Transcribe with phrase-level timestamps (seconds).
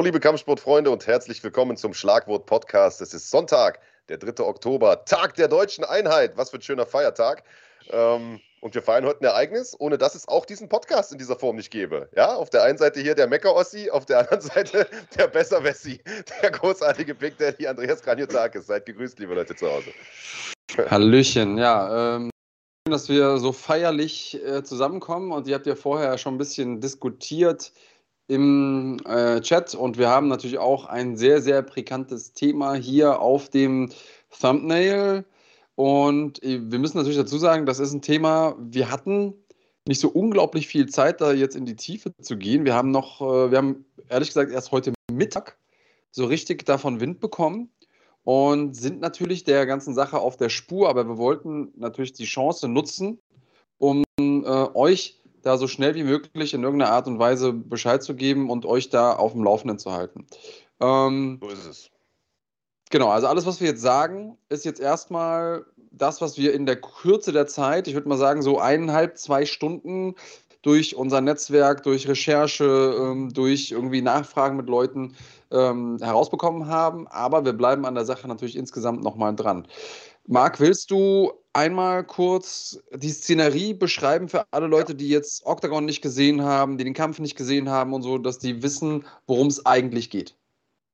[0.00, 3.02] Hallo, liebe Kampfsportfreunde und herzlich willkommen zum Schlagwort Podcast.
[3.02, 4.42] Es ist Sonntag, der 3.
[4.42, 6.38] Oktober, Tag der deutschen Einheit.
[6.38, 7.44] Was für ein schöner Feiertag.
[7.90, 11.36] Ähm, und wir feiern heute ein Ereignis, ohne dass es auch diesen Podcast in dieser
[11.36, 12.08] Form nicht gäbe.
[12.16, 14.88] Ja, auf der einen Seite hier der Mecker-Ossi, auf der anderen Seite
[15.18, 16.00] der Besser-Wessi,
[16.42, 18.68] der großartige Big Daddy Andreas Kranjotakis.
[18.68, 19.90] Seid gegrüßt, liebe Leute zu Hause.
[20.90, 22.16] Hallöchen, ja.
[22.16, 22.30] Ähm,
[22.88, 26.80] schön, dass wir so feierlich äh, zusammenkommen und ihr habt ja vorher schon ein bisschen
[26.80, 27.70] diskutiert
[28.30, 33.48] im äh, Chat und wir haben natürlich auch ein sehr, sehr brisantes Thema hier auf
[33.48, 33.90] dem
[34.40, 35.24] Thumbnail.
[35.74, 39.34] Und äh, wir müssen natürlich dazu sagen, das ist ein Thema, wir hatten
[39.88, 42.64] nicht so unglaublich viel Zeit, da jetzt in die Tiefe zu gehen.
[42.64, 45.58] Wir haben noch, äh, wir haben ehrlich gesagt erst heute Mittag
[46.12, 47.68] so richtig davon Wind bekommen
[48.22, 52.68] und sind natürlich der ganzen Sache auf der Spur, aber wir wollten natürlich die Chance
[52.68, 53.18] nutzen,
[53.78, 58.14] um äh, euch da so schnell wie möglich in irgendeiner Art und Weise Bescheid zu
[58.14, 60.26] geben und euch da auf dem Laufenden zu halten.
[60.80, 61.90] Ähm, so ist es.
[62.90, 66.80] Genau, also alles, was wir jetzt sagen, ist jetzt erstmal das, was wir in der
[66.80, 70.16] Kürze der Zeit, ich würde mal sagen, so eineinhalb, zwei Stunden
[70.62, 75.14] durch unser Netzwerk, durch Recherche, ähm, durch irgendwie Nachfragen mit Leuten
[75.50, 77.06] ähm, herausbekommen haben.
[77.08, 79.66] Aber wir bleiben an der Sache natürlich insgesamt nochmal dran.
[80.26, 86.02] Marc, willst du einmal kurz die Szenerie beschreiben für alle Leute, die jetzt Octagon nicht
[86.02, 89.64] gesehen haben, die den Kampf nicht gesehen haben und so, dass die wissen, worum es
[89.66, 90.36] eigentlich geht?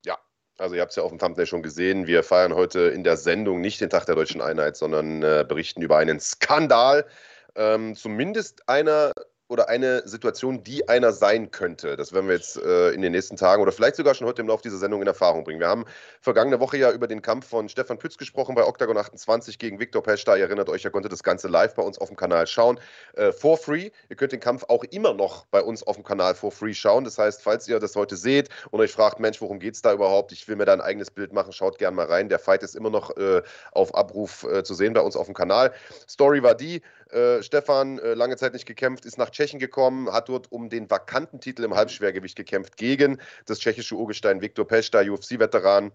[0.05, 0.19] Ja,
[0.59, 2.07] also ihr habt es ja auf dem Thumbnail schon gesehen.
[2.07, 5.83] Wir feiern heute in der Sendung nicht den Tag der deutschen Einheit, sondern äh, berichten
[5.83, 7.07] über einen Skandal.
[7.55, 9.13] Ähm, zumindest einer
[9.49, 11.97] oder eine Situation, die einer sein könnte.
[11.97, 14.49] Das werden wir jetzt äh, in den nächsten Tagen oder vielleicht sogar schon heute im
[14.49, 15.61] Laufe dieser Sendung in Erfahrung bringen.
[15.61, 15.85] Wir haben
[16.21, 20.03] vergangene Woche ja über den Kampf von Stefan Pütz gesprochen bei Octagon 28 gegen Viktor
[20.03, 20.35] Pesta.
[20.35, 22.81] Ihr erinnert euch, ihr konntet das Ganze live bei uns auf dem Kanal schauen.
[23.15, 23.91] Äh, for free.
[24.09, 27.05] Ihr könnt den Kampf auch immer noch bei uns auf dem Kanal for free schauen.
[27.05, 29.93] Das heißt, falls ihr das heute seht und euch fragt, Mensch, worum geht es da
[29.93, 30.33] überhaupt?
[30.33, 32.29] Ich will mir da ein eigenes Bild machen, schaut gerne mal rein.
[32.29, 35.35] Der Fight ist immer noch äh, auf Abruf äh, zu sehen bei uns auf dem
[35.35, 35.73] Kanal.
[36.09, 40.29] Story war die, äh, Stefan, äh, lange Zeit nicht gekämpft, ist nach Tschechien gekommen, hat
[40.29, 45.93] dort um den vakanten Titel im Halbschwergewicht gekämpft gegen das tschechische Urgestein Viktor Pesta, UFC-Veteran,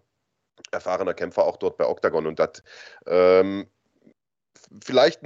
[0.72, 2.64] erfahrener Kämpfer auch dort bei Octagon und hat
[3.08, 3.68] ähm,
[4.84, 5.22] vielleicht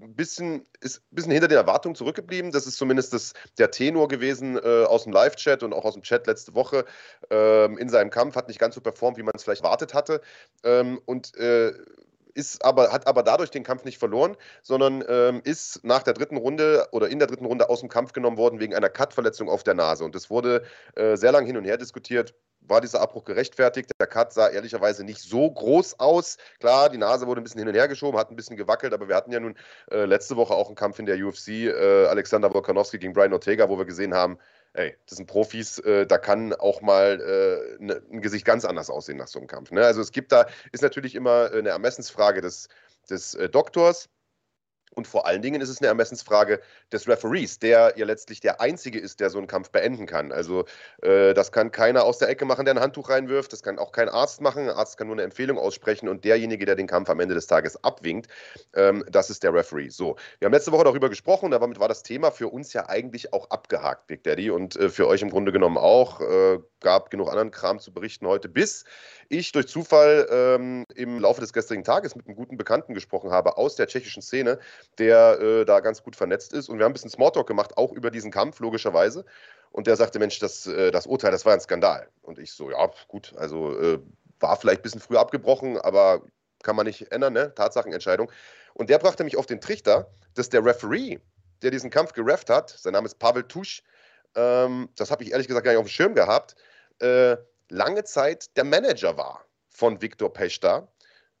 [0.00, 2.52] ein bisschen, ist ein bisschen hinter den Erwartungen zurückgeblieben.
[2.52, 6.02] Das ist zumindest das, der Tenor gewesen äh, aus dem Live-Chat und auch aus dem
[6.02, 6.84] Chat letzte Woche
[7.30, 8.36] ähm, in seinem Kampf.
[8.36, 10.20] Hat nicht ganz so performt, wie man es vielleicht erwartet hatte.
[10.62, 11.72] Ähm, und äh,
[12.34, 16.36] ist aber, hat aber dadurch den Kampf nicht verloren, sondern ähm, ist nach der dritten
[16.36, 19.62] Runde oder in der dritten Runde aus dem Kampf genommen worden wegen einer Cut-Verletzung auf
[19.62, 20.04] der Nase.
[20.04, 20.62] Und es wurde
[20.96, 22.34] äh, sehr lange hin und her diskutiert.
[22.60, 23.90] War dieser Abbruch gerechtfertigt?
[23.98, 26.36] Der Cut sah ehrlicherweise nicht so groß aus.
[26.60, 29.08] Klar, die Nase wurde ein bisschen hin und her geschoben, hat ein bisschen gewackelt, aber
[29.08, 29.54] wir hatten ja nun
[29.90, 33.68] äh, letzte Woche auch einen Kampf in der UFC, äh, Alexander Volkanovski gegen Brian Ortega,
[33.68, 34.38] wo wir gesehen haben,
[34.74, 38.90] ey, das sind Profis, äh, da kann auch mal äh, ne, ein Gesicht ganz anders
[38.90, 39.70] aussehen nach so einem Kampf.
[39.70, 39.84] Ne?
[39.84, 42.68] Also es gibt da, ist natürlich immer eine Ermessensfrage des,
[43.10, 44.08] des äh, Doktors.
[44.98, 46.60] Und vor allen Dingen ist es eine Ermessensfrage
[46.92, 50.32] des Referees, der ja letztlich der Einzige ist, der so einen Kampf beenden kann.
[50.32, 50.64] Also
[51.02, 53.52] äh, das kann keiner aus der Ecke machen, der ein Handtuch reinwirft.
[53.52, 54.64] Das kann auch kein Arzt machen.
[54.64, 57.46] Ein Arzt kann nur eine Empfehlung aussprechen und derjenige, der den Kampf am Ende des
[57.46, 58.26] Tages abwinkt,
[58.74, 59.88] ähm, das ist der Referee.
[59.88, 61.52] So, wir haben letzte Woche darüber gesprochen.
[61.52, 65.06] Damit war das Thema für uns ja eigentlich auch abgehakt, Big Daddy, und äh, für
[65.06, 66.20] euch im Grunde genommen auch.
[66.20, 68.84] Äh, gab genug anderen Kram zu berichten heute, bis
[69.28, 73.56] ich durch Zufall ähm, im Laufe des gestrigen Tages mit einem guten Bekannten gesprochen habe
[73.56, 74.58] aus der tschechischen Szene,
[74.98, 76.68] der äh, da ganz gut vernetzt ist.
[76.68, 79.24] Und wir haben ein bisschen Smalltalk gemacht, auch über diesen Kampf, logischerweise.
[79.70, 82.08] Und der sagte, Mensch, das, äh, das Urteil, das war ein Skandal.
[82.22, 83.98] Und ich so, ja, gut, also äh,
[84.40, 86.22] war vielleicht ein bisschen früher abgebrochen, aber
[86.62, 87.54] kann man nicht ändern, ne?
[87.54, 88.30] Tatsachenentscheidung.
[88.74, 91.18] Und der brachte mich auf den Trichter, dass der Referee,
[91.62, 93.82] der diesen Kampf gerefft hat, sein Name ist Pavel Tusch,
[94.34, 96.54] ähm, das habe ich ehrlich gesagt gar nicht auf dem Schirm gehabt,
[97.00, 97.36] äh,
[97.70, 100.88] lange Zeit der Manager war von Viktor Pechta.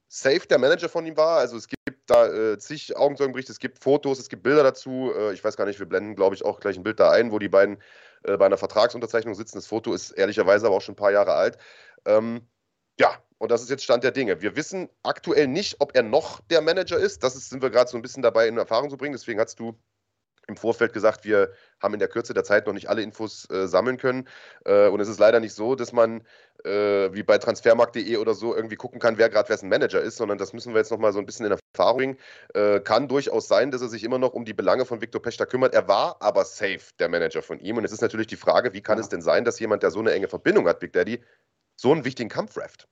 [0.08, 1.38] Safe der Manager von ihm war.
[1.38, 5.12] Also es gibt da äh, zig Augenzeugenberichte, es gibt Fotos, es gibt Bilder dazu.
[5.14, 7.30] Äh, ich weiß gar nicht, wir blenden, glaube ich, auch gleich ein Bild da ein,
[7.30, 7.82] wo die beiden
[8.24, 9.58] äh, bei einer Vertragsunterzeichnung sitzen.
[9.58, 11.58] Das Foto ist ehrlicherweise aber auch schon ein paar Jahre alt.
[12.06, 12.48] Ähm,
[12.98, 14.40] ja, und das ist jetzt Stand der Dinge.
[14.40, 17.22] Wir wissen aktuell nicht, ob er noch der Manager ist.
[17.22, 19.12] Das ist, sind wir gerade so ein bisschen dabei in Erfahrung zu bringen.
[19.12, 19.78] Deswegen hast du
[20.48, 23.68] im Vorfeld gesagt, wir haben in der Kürze der Zeit noch nicht alle Infos äh,
[23.68, 24.26] sammeln können.
[24.64, 26.22] Äh, und es ist leider nicht so, dass man
[26.64, 30.38] äh, wie bei transfermarkt.de oder so irgendwie gucken kann, wer gerade wessen Manager ist, sondern
[30.38, 32.16] das müssen wir jetzt noch mal so ein bisschen in Erfahrung bringen.
[32.54, 35.46] Äh, kann durchaus sein, dass er sich immer noch um die Belange von Viktor Pechter
[35.46, 35.74] kümmert.
[35.74, 37.76] Er war aber safe der Manager von ihm.
[37.76, 40.00] Und es ist natürlich die Frage, wie kann es denn sein, dass jemand, der so
[40.00, 41.20] eine enge Verbindung hat, Big Daddy,
[41.76, 42.88] so einen wichtigen Kampf rafft?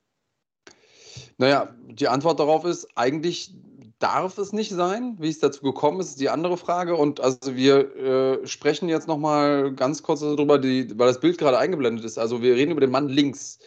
[1.39, 3.55] Naja, die Antwort darauf ist eigentlich
[3.99, 5.17] darf es nicht sein.
[5.19, 6.97] Wie es dazu gekommen ist, ist die andere Frage.
[6.97, 11.59] Und also wir äh, sprechen jetzt nochmal ganz kurz darüber, die, weil das Bild gerade
[11.59, 12.19] eingeblendet ist.
[12.19, 13.59] Also wir reden über den Mann links.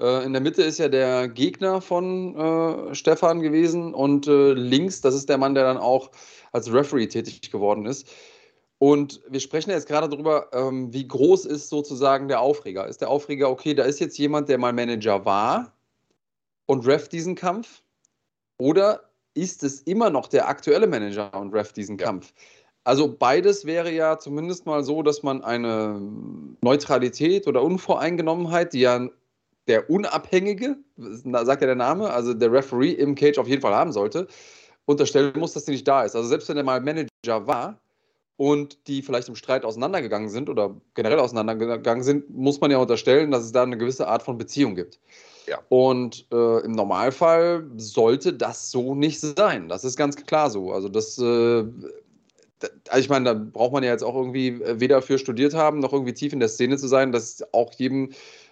[0.00, 5.00] Äh, in der Mitte ist ja der Gegner von äh, Stefan gewesen und äh, links,
[5.00, 6.10] das ist der Mann, der dann auch
[6.52, 8.08] als Referee tätig geworden ist.
[8.78, 12.86] Und wir sprechen jetzt gerade darüber, ähm, wie groß ist sozusagen der Aufreger.
[12.86, 15.72] Ist der Aufreger, okay, da ist jetzt jemand, der mal Manager war
[16.66, 17.82] und ref diesen Kampf?
[18.56, 19.07] Oder
[19.40, 21.96] ist es immer noch der aktuelle Manager und ref diesen.
[21.96, 22.32] Kampf?
[22.84, 26.00] Also beides wäre ja zumindest mal so, dass man eine
[26.62, 29.08] Neutralität oder Unvoreingenommenheit, die ja
[29.66, 33.92] der Unabhängige, sagt ja der Name, also der Referee im Cage auf jeden Fall haben
[33.92, 34.26] sollte,
[34.86, 36.16] unterstellen muss, dass die nicht da ist.
[36.16, 37.78] Also selbst wenn er mal Manager war
[38.38, 43.30] und die vielleicht im Streit auseinandergegangen sind oder generell auseinandergegangen sind, muss man ja unterstellen,
[43.30, 44.98] dass es da eine gewisse Art von Beziehung gibt.
[45.48, 45.60] Ja.
[45.68, 49.68] Und äh, im Normalfall sollte das so nicht sein.
[49.68, 50.72] Das ist ganz klar so.
[50.72, 51.64] Also das, äh,
[52.88, 55.80] also ich meine, da braucht man ja jetzt auch irgendwie äh, weder für studiert haben,
[55.80, 58.10] noch irgendwie tief in der Szene zu sein, dass auch jedem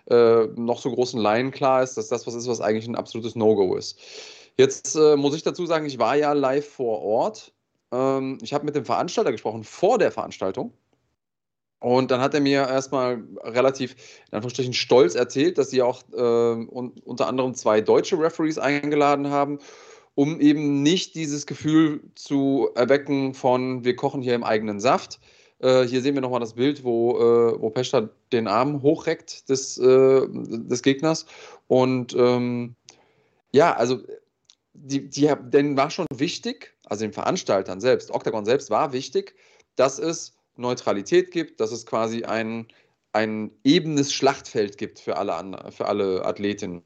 [0.08, 3.34] äh, noch so großen Laien klar ist, dass das was ist, was eigentlich ein absolutes
[3.34, 3.98] No-Go ist.
[4.56, 7.52] Jetzt äh, muss ich dazu sagen, ich war ja live vor Ort.
[7.92, 10.72] Ähm, ich habe mit dem Veranstalter gesprochen vor der Veranstaltung.
[11.78, 13.92] Und dann hat er mir erstmal relativ,
[14.30, 19.30] in Anführungsstrichen, stolz erzählt, dass sie auch äh, un unter anderem zwei deutsche Referees eingeladen
[19.30, 19.58] haben,
[20.14, 25.20] um eben nicht dieses Gefühl zu erwecken von, wir kochen hier im eigenen Saft.
[25.58, 29.76] Äh, hier sehen wir nochmal das Bild, wo, äh, wo Pechta den Arm hochreckt des,
[29.78, 31.26] äh, des Gegners.
[31.68, 32.74] Und ähm,
[33.52, 34.00] ja, also
[34.72, 39.34] die, die, denen war schon wichtig, also den Veranstaltern selbst, Octagon selbst war wichtig,
[39.76, 42.66] dass es Neutralität gibt, dass es quasi ein,
[43.12, 46.82] ein ebenes Schlachtfeld gibt für alle, für alle Athletinnen.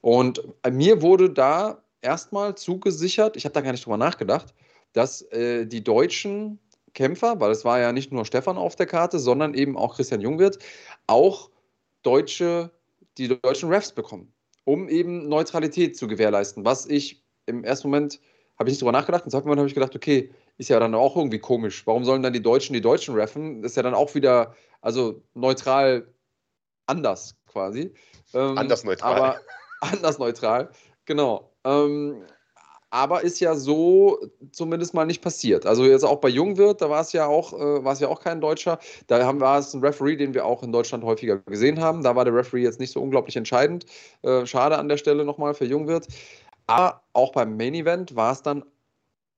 [0.00, 4.54] Und mir wurde da erstmal zugesichert, ich habe da gar nicht drüber nachgedacht,
[4.92, 6.58] dass äh, die deutschen
[6.94, 10.20] Kämpfer, weil es war ja nicht nur Stefan auf der Karte, sondern eben auch Christian
[10.20, 10.58] Jungwirth,
[11.06, 11.50] auch
[12.02, 12.70] deutsche,
[13.16, 14.32] die deutschen Refs bekommen,
[14.64, 18.20] um eben Neutralität zu gewährleisten, was ich im ersten Moment
[18.58, 19.24] habe ich nicht drüber nachgedacht.
[19.24, 20.30] Im zweiten Moment habe ich gedacht, okay,
[20.62, 21.86] ist ja dann auch irgendwie komisch.
[21.86, 23.64] Warum sollen dann die Deutschen die Deutschen reffen?
[23.64, 26.06] Ist ja dann auch wieder, also neutral
[26.86, 27.92] anders quasi.
[28.32, 29.14] Ähm, anders neutral.
[29.14, 29.40] Aber
[29.80, 30.70] anders neutral,
[31.04, 31.52] genau.
[31.64, 32.22] Ähm,
[32.90, 34.20] aber ist ja so
[34.52, 35.66] zumindest mal nicht passiert.
[35.66, 38.20] Also jetzt auch bei Jungwirt, da war es ja auch, äh, war es ja auch
[38.20, 38.78] kein Deutscher.
[39.08, 42.04] Da haben, war es ein Referee, den wir auch in Deutschland häufiger gesehen haben.
[42.04, 43.86] Da war der Referee jetzt nicht so unglaublich entscheidend.
[44.22, 46.06] Äh, schade an der Stelle nochmal für Jungwirt.
[46.66, 48.62] Aber auch beim Main Event war es dann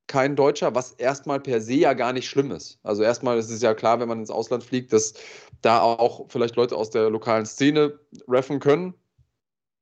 [0.06, 2.78] kein Deutscher, was erstmal per se ja gar nicht schlimm ist.
[2.82, 5.14] Also erstmal ist es ja klar, wenn man ins Ausland fliegt, dass
[5.62, 7.98] da auch vielleicht Leute aus der lokalen Szene
[8.28, 8.94] reffen können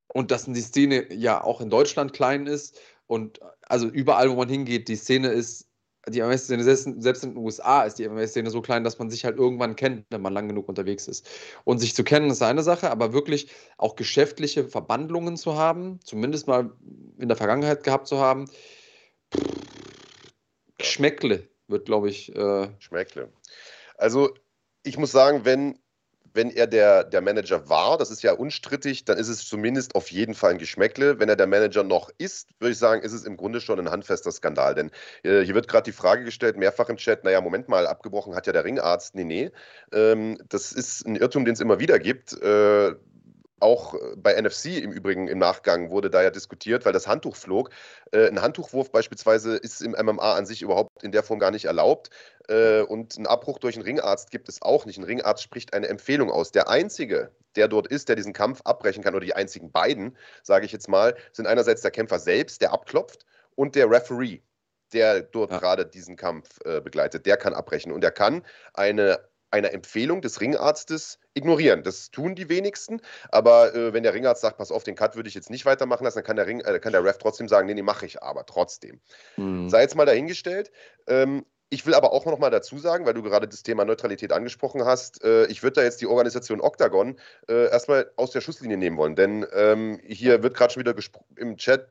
[0.08, 4.48] und dass die Szene ja auch in Deutschland klein ist und also überall, wo man
[4.48, 5.69] hingeht, die Szene ist,
[6.08, 9.36] die MMA-Szene, selbst in den USA ist die MMA-Szene so klein, dass man sich halt
[9.36, 11.28] irgendwann kennt, wenn man lang genug unterwegs ist.
[11.64, 13.48] Und sich zu kennen ist eine Sache, aber wirklich
[13.78, 16.72] auch geschäftliche Verbandlungen zu haben, zumindest mal
[17.18, 18.46] in der Vergangenheit gehabt zu haben,
[20.84, 22.34] Schmeckle wird, glaube ich.
[22.34, 23.32] Äh Schmeckle.
[23.96, 24.34] Also,
[24.82, 25.79] ich muss sagen, wenn,
[26.34, 30.11] wenn er der, der Manager war, das ist ja unstrittig, dann ist es zumindest auf
[30.11, 31.18] jeden Fall ein Geschmäckle.
[31.18, 33.90] Wenn er der Manager noch ist, würde ich sagen, ist es im Grunde schon ein
[33.90, 34.75] handfester Skandal.
[34.75, 34.90] Denn
[35.23, 38.47] äh, hier wird gerade die Frage gestellt, mehrfach im Chat, naja, Moment mal, abgebrochen hat
[38.47, 39.14] ja der Ringarzt.
[39.14, 39.50] Nee, nee.
[39.92, 42.33] Ähm, das ist ein Irrtum, den es immer wieder gibt.
[42.42, 42.95] Äh,
[43.62, 47.37] auch äh, bei NFC im Übrigen im Nachgang wurde da ja diskutiert, weil das Handtuch
[47.37, 47.71] flog.
[48.12, 51.64] Äh, ein Handtuchwurf beispielsweise ist im MMA an sich überhaupt in der Form gar nicht
[51.64, 52.11] erlaubt.
[52.49, 54.99] Äh, und einen Abbruch durch einen Ringarzt gibt es auch nicht.
[54.99, 56.50] Ein Ringarzt spricht eine Empfehlung aus.
[56.52, 60.66] Der Einzige, der dort ist, der diesen Kampf abbrechen kann, oder die einzigen beiden, sage
[60.66, 64.40] ich jetzt mal, sind einerseits der Kämpfer selbst, der abklopft, und der Referee,
[64.92, 65.59] der dort ja.
[65.59, 67.26] gerade diesen Kampf äh, begleitet.
[67.26, 67.92] Der kann abbrechen.
[67.92, 68.42] Und er kann
[68.75, 69.21] eine
[69.52, 71.82] einer Empfehlung des Ringarztes ignorieren.
[71.82, 75.28] Das tun die wenigsten, aber äh, wenn der Ringarzt sagt, pass auf, den Cut würde
[75.28, 77.66] ich jetzt nicht weitermachen lassen, dann kann der, Ring, äh, kann der Ref trotzdem sagen,
[77.66, 79.00] nee, nee, mache ich aber trotzdem.
[79.37, 79.68] Mhm.
[79.68, 80.73] Sei jetzt mal dahingestellt.
[81.06, 84.30] Ähm, ich will aber auch noch mal dazu sagen, weil du gerade das Thema Neutralität
[84.30, 87.18] angesprochen hast, äh, ich würde da jetzt die Organisation Octagon
[87.49, 90.94] äh, erstmal aus der Schusslinie nehmen wollen, denn ähm, hier wird gerade schon wieder
[91.37, 91.88] im Chat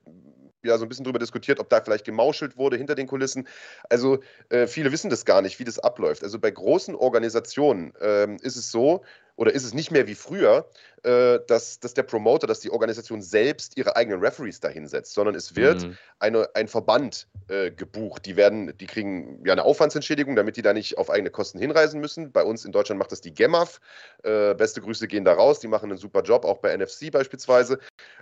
[0.64, 3.48] ja so ein bisschen darüber diskutiert, ob da vielleicht gemauschelt wurde hinter den Kulissen.
[3.90, 6.24] Also äh, viele wissen das gar nicht, wie das abläuft.
[6.24, 9.04] Also bei großen Organisationen ähm, ist es so,
[9.36, 10.68] oder ist es nicht mehr wie früher,
[11.04, 15.56] äh, dass, dass der Promoter, dass die Organisation selbst ihre eigenen Referees dahinsetzt, sondern es
[15.56, 15.98] wird mhm.
[16.20, 18.26] eine, ein Verband äh, gebucht.
[18.28, 22.00] Die werden, die kriegen ja eine Aufwandsentschädigung, damit die da nicht auf eigene Kosten hinreisen
[22.00, 22.32] müssen.
[22.32, 23.80] Bei uns in Deutschland macht das die GEMAF.
[24.22, 27.80] Äh, beste Grüße gehen da raus, die machen einen super Job, auch bei NFC beispielsweise.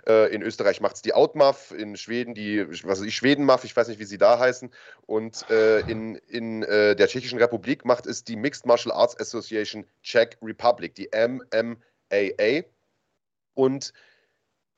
[0.08, 3.88] Äh, in Österreich macht es die Outmaf, in Schweden die, was ich, Schwedenmaf, ich weiß
[3.88, 4.70] nicht, wie sie da heißen.
[5.04, 10.38] Und äh, in, in der Tschechischen Republik macht es die Mixed Martial Arts Association Czech
[10.42, 11.12] Republic, die
[12.10, 12.64] MMAA.
[13.54, 13.92] Und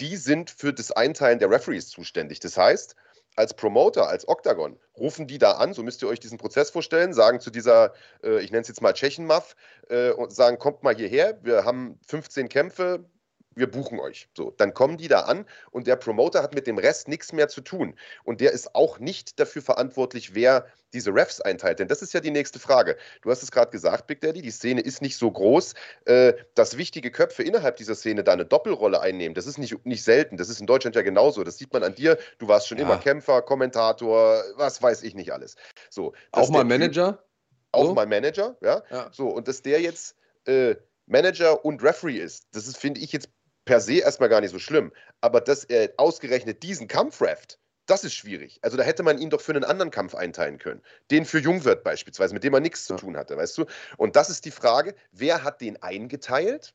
[0.00, 2.40] die sind für das Einteilen der Referees zuständig.
[2.40, 2.96] Das heißt,
[3.36, 7.14] als Promoter, als Octagon, rufen die da an, so müsst ihr euch diesen Prozess vorstellen,
[7.14, 9.56] sagen zu dieser, äh, ich nenne es jetzt mal Tschechenmaff,
[9.88, 13.04] äh, und sagen, kommt mal hierher, wir haben 15 Kämpfe,
[13.54, 14.28] wir buchen euch.
[14.36, 17.48] So, dann kommen die da an und der Promoter hat mit dem Rest nichts mehr
[17.48, 17.94] zu tun.
[18.24, 21.78] Und der ist auch nicht dafür verantwortlich, wer diese Refs einteilt.
[21.78, 22.96] Denn das ist ja die nächste Frage.
[23.22, 26.76] Du hast es gerade gesagt, Big Daddy, die Szene ist nicht so groß, äh, dass
[26.76, 29.34] wichtige Köpfe innerhalb dieser Szene da eine Doppelrolle einnehmen.
[29.34, 30.36] Das ist nicht, nicht selten.
[30.36, 31.44] Das ist in Deutschland ja genauso.
[31.44, 32.18] Das sieht man an dir.
[32.38, 32.84] Du warst schon ja.
[32.84, 35.56] immer Kämpfer, Kommentator, was weiß ich nicht alles.
[35.90, 37.12] So, auch mal Manager?
[37.12, 37.24] Typ,
[37.72, 37.94] auch so?
[37.94, 38.82] mal Manager, ja?
[38.90, 39.08] ja.
[39.12, 40.16] So, und dass der jetzt
[40.46, 43.28] äh, Manager und Referee ist, das ist, finde ich, jetzt
[43.64, 44.92] per se erstmal gar nicht so schlimm.
[45.20, 48.58] Aber dass er ausgerechnet diesen Kampf rafft, das ist schwierig.
[48.62, 50.82] Also da hätte man ihn doch für einen anderen Kampf einteilen können.
[51.10, 53.66] Den für Jungwirt beispielsweise, mit dem er nichts zu tun hatte, weißt du?
[53.96, 56.74] Und das ist die Frage, wer hat den eingeteilt?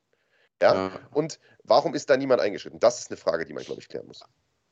[0.62, 0.74] Ja?
[0.74, 0.92] ja.
[1.14, 2.80] Und warum ist da niemand eingeschritten?
[2.80, 4.22] Das ist eine Frage, die man, glaube ich, klären muss.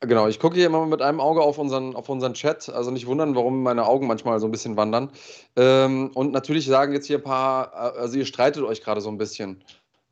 [0.01, 2.69] Genau, ich gucke hier immer mit einem Auge auf unseren, auf unseren Chat.
[2.69, 5.11] Also nicht wundern, warum meine Augen manchmal so ein bisschen wandern.
[5.55, 9.09] Ähm, und natürlich sagen jetzt hier ein paar, äh, also ihr streitet euch gerade so
[9.09, 9.63] ein bisschen.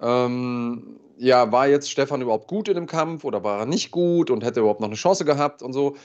[0.02, 4.30] Ähm, ja, war jetzt Stefan überhaupt gut in dem Kampf oder war er nicht gut
[4.30, 5.96] und hätte überhaupt noch eine Chance gehabt und so.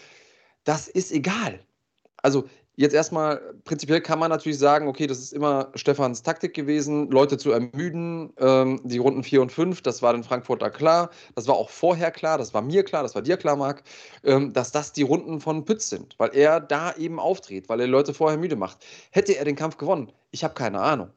[0.64, 1.60] Das ist egal.
[2.22, 2.44] Also
[2.78, 7.36] jetzt erstmal, prinzipiell kann man natürlich sagen, okay, das ist immer Stefans Taktik gewesen, Leute
[7.36, 8.32] zu ermüden.
[8.38, 11.10] Ähm, die Runden 4 und 5, das war den Frankfurter klar.
[11.34, 13.82] Das war auch vorher klar, das war mir klar, das war dir klar, Marc,
[14.24, 17.88] ähm, dass das die Runden von Pütz sind, weil er da eben auftritt, weil er
[17.88, 18.78] Leute vorher müde macht.
[19.10, 20.12] Hätte er den Kampf gewonnen?
[20.30, 21.10] Ich habe keine Ahnung.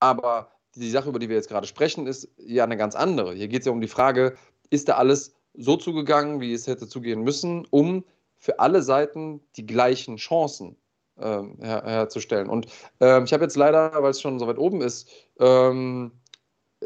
[0.00, 3.34] Aber die Sache, über die wir jetzt gerade sprechen, ist ja eine ganz andere.
[3.34, 4.36] Hier geht es ja um die Frage,
[4.70, 8.04] ist da alles so zugegangen, wie es hätte zugehen müssen, um
[8.38, 10.76] für alle Seiten die gleichen Chancen
[11.18, 12.48] ähm, her herzustellen.
[12.48, 12.66] Und
[13.00, 16.12] ähm, ich habe jetzt leider, weil es schon so weit oben ist, ähm,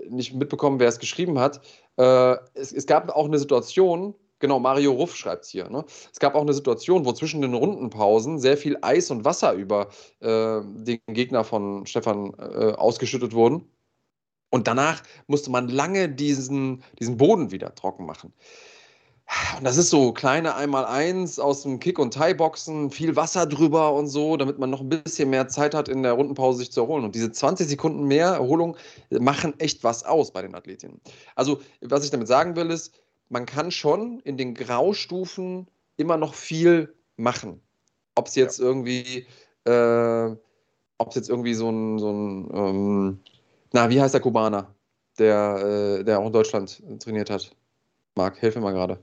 [0.08, 1.60] nicht mitbekommen, wer es geschrieben hat.
[1.96, 5.70] Äh, es, es, gab auch eine Situation, genau, Mario Ruff schreibt es hier.
[5.70, 5.84] Ne?
[6.12, 9.88] Es gab auch eine Situation, wo zwischen den Rundenpausen sehr viel Eis und Wasser über
[10.20, 13.70] äh, den Gegner von Stefan äh, ausgeschüttet wurden.
[14.50, 18.32] Und danach musste man lange diesen, diesen Boden wieder trocken machen.
[19.58, 24.06] Und das ist so kleine Einmal-Eins aus dem Kick- und Thai-Boxen, viel Wasser drüber und
[24.06, 27.04] so, damit man noch ein bisschen mehr Zeit hat, in der Rundenpause sich zu erholen.
[27.04, 28.76] Und diese 20 Sekunden mehr Erholung
[29.10, 31.00] machen echt was aus bei den Athletinnen.
[31.34, 32.94] Also, was ich damit sagen will, ist,
[33.28, 37.60] man kann schon in den Graustufen immer noch viel machen.
[38.14, 38.64] Ob es jetzt ja.
[38.64, 39.26] irgendwie,
[39.64, 40.36] äh,
[40.98, 43.20] ob es jetzt irgendwie so ein, so ein ähm,
[43.76, 44.74] na, wie heißt der Kubaner,
[45.18, 47.50] der, äh, der auch in Deutschland trainiert hat?
[48.14, 48.98] Marc, hilf mir mal gerade.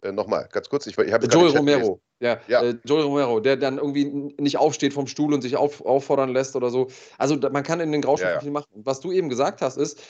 [0.00, 0.86] Äh, Nochmal, ganz kurz.
[0.86, 2.00] Ich, ich habe Joel Romero.
[2.18, 2.62] Ja, ja.
[2.62, 4.06] Äh, Joel Romero, der dann irgendwie
[4.40, 6.88] nicht aufsteht vom Stuhl und sich auf, auffordern lässt oder so.
[7.18, 8.68] Also man kann in den Graustufen ja, viel machen.
[8.72, 10.02] Was du eben gesagt hast, ist,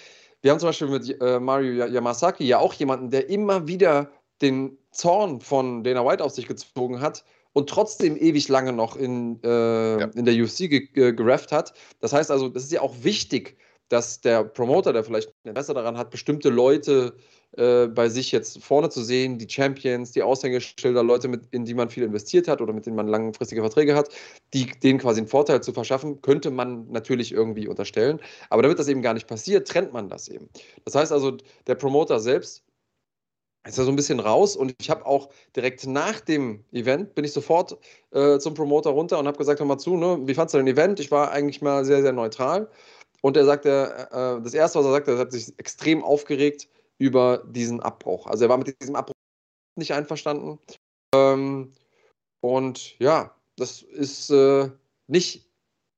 [0.43, 4.09] wir haben zum Beispiel mit äh, Mario Yamasaki ja auch jemanden, der immer wieder
[4.40, 9.40] den Zorn von Dana White auf sich gezogen hat und trotzdem ewig lange noch in,
[9.43, 10.07] äh, ja.
[10.14, 11.73] in der UFC gerefft hat.
[12.00, 13.57] Das heißt also, das ist ja auch wichtig,
[13.88, 17.14] dass der Promoter, der vielleicht ein Interesse daran hat, bestimmte Leute
[17.57, 21.75] äh, bei sich jetzt vorne zu sehen, die Champions, die Aushängeschilder, Leute, mit, in die
[21.75, 24.09] man viel investiert hat oder mit denen man langfristige Verträge hat,
[24.53, 28.21] die, denen quasi einen Vorteil zu verschaffen, könnte man natürlich irgendwie unterstellen.
[28.50, 30.49] Aber damit das eben gar nicht passiert, trennt man das eben.
[30.85, 31.37] Das heißt also,
[31.67, 32.64] der Promoter selbst
[33.67, 37.25] ist da so ein bisschen raus und ich habe auch direkt nach dem Event bin
[37.25, 37.79] ich sofort
[38.11, 40.67] äh, zum Promoter runter und habe gesagt, hör mal zu, ne, wie fandst du dein
[40.67, 41.00] Event?
[41.00, 42.69] Ich war eigentlich mal sehr, sehr neutral.
[43.25, 47.43] Und er sagte, äh, das erste, was er sagte, er hat sich extrem aufgeregt über
[47.47, 48.26] diesen Abbruch.
[48.26, 49.14] Also er war mit diesem Abbruch
[49.76, 50.59] nicht einverstanden.
[51.14, 51.73] Ähm,
[52.43, 54.69] und ja, das ist äh,
[55.07, 55.49] nicht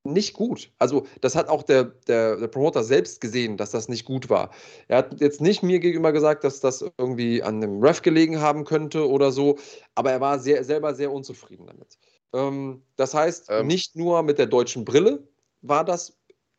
[0.04, 0.70] nicht gut.
[0.78, 4.52] Also das hat auch der, der, der, Promoter selbst gesehen, dass das nicht gut war.
[4.86, 8.64] Er hat jetzt nicht mir gegenüber gesagt, dass das irgendwie an dem Ref gelegen haben
[8.64, 9.58] könnte oder so,
[9.96, 11.98] aber er war sehr, selber sehr unzufrieden damit.
[12.32, 13.66] Ähm, das heißt, ähm.
[13.66, 15.26] nicht nur mit der deutschen Brille
[15.62, 16.16] war das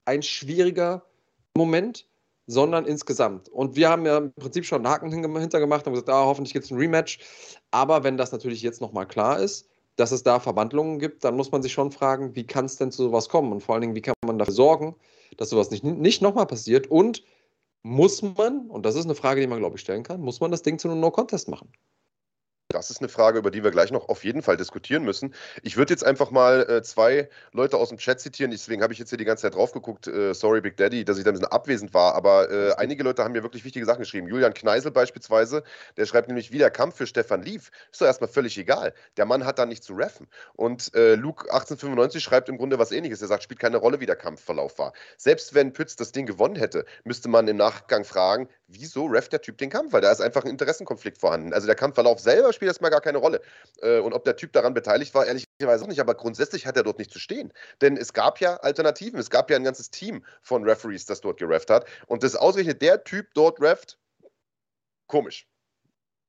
[0.08, 1.04] ein schwieriger
[1.56, 2.08] Moment,
[2.48, 3.50] sondern insgesamt.
[3.50, 6.66] Und wir haben ja im Prinzip schon einen Haken hintergemacht und gesagt, ah, hoffentlich gibt
[6.66, 7.20] es ein Rematch.
[7.72, 11.52] Aber wenn das natürlich jetzt nochmal klar ist, dass es da Verwandlungen gibt, dann muss
[11.52, 13.52] man sich schon fragen, wie kann es denn zu sowas kommen?
[13.52, 14.96] Und vor allen Dingen, wie kann man dafür sorgen,
[15.36, 16.88] dass sowas nicht, nicht nochmal passiert?
[16.88, 17.24] Und
[17.84, 20.52] muss man, und das ist eine Frage, die man, glaube ich, stellen kann, muss man
[20.52, 21.70] das Ding zu einem No-Contest machen?
[22.70, 25.34] Das ist eine Frage, über die wir gleich noch auf jeden Fall diskutieren müssen.
[25.64, 28.52] Ich würde jetzt einfach mal äh, zwei Leute aus dem Chat zitieren.
[28.52, 30.08] Deswegen habe ich jetzt hier die ganze Zeit drauf geguckt.
[30.08, 32.16] Äh, sorry, Big Daddy, dass ich da ein bisschen abwesend war.
[32.16, 34.28] Aber äh, einige Leute haben mir wirklich wichtige Sachen geschrieben.
[34.28, 35.64] Julian Kneisel beispielsweise,
[35.96, 37.72] der schreibt nämlich, wie der Kampf für Stefan lief.
[37.90, 38.94] Ist doch erstmal völlig egal.
[39.16, 40.28] Der Mann hat da nicht zu reffen.
[40.54, 43.22] Und äh, Luke 1895 schreibt im Grunde was ähnliches.
[43.22, 44.92] Er sagt, spielt keine Rolle, wie der Kampfverlauf war.
[45.16, 49.42] Selbst wenn Pütz das Ding gewonnen hätte, müsste man im Nachgang fragen, wieso ref der
[49.42, 49.94] Typ den Kampf?
[49.94, 51.54] Weil da ist einfach ein Interessenkonflikt vorhanden.
[51.54, 53.42] Also der Kampfverlauf selber spielt erstmal gar keine Rolle.
[53.82, 56.02] Äh, und ob der Typ daran beteiligt war, ehrlicherweise auch nicht.
[56.02, 57.54] Aber grundsätzlich hat er dort nicht zu stehen.
[57.82, 59.20] Denn es gab ja Alternativen.
[59.20, 61.86] Es gab ja ein ganzes Team von Referees, das dort gerefft hat.
[62.08, 63.98] Und das ausgerechnet der Typ dort refft,
[65.08, 65.48] komisch.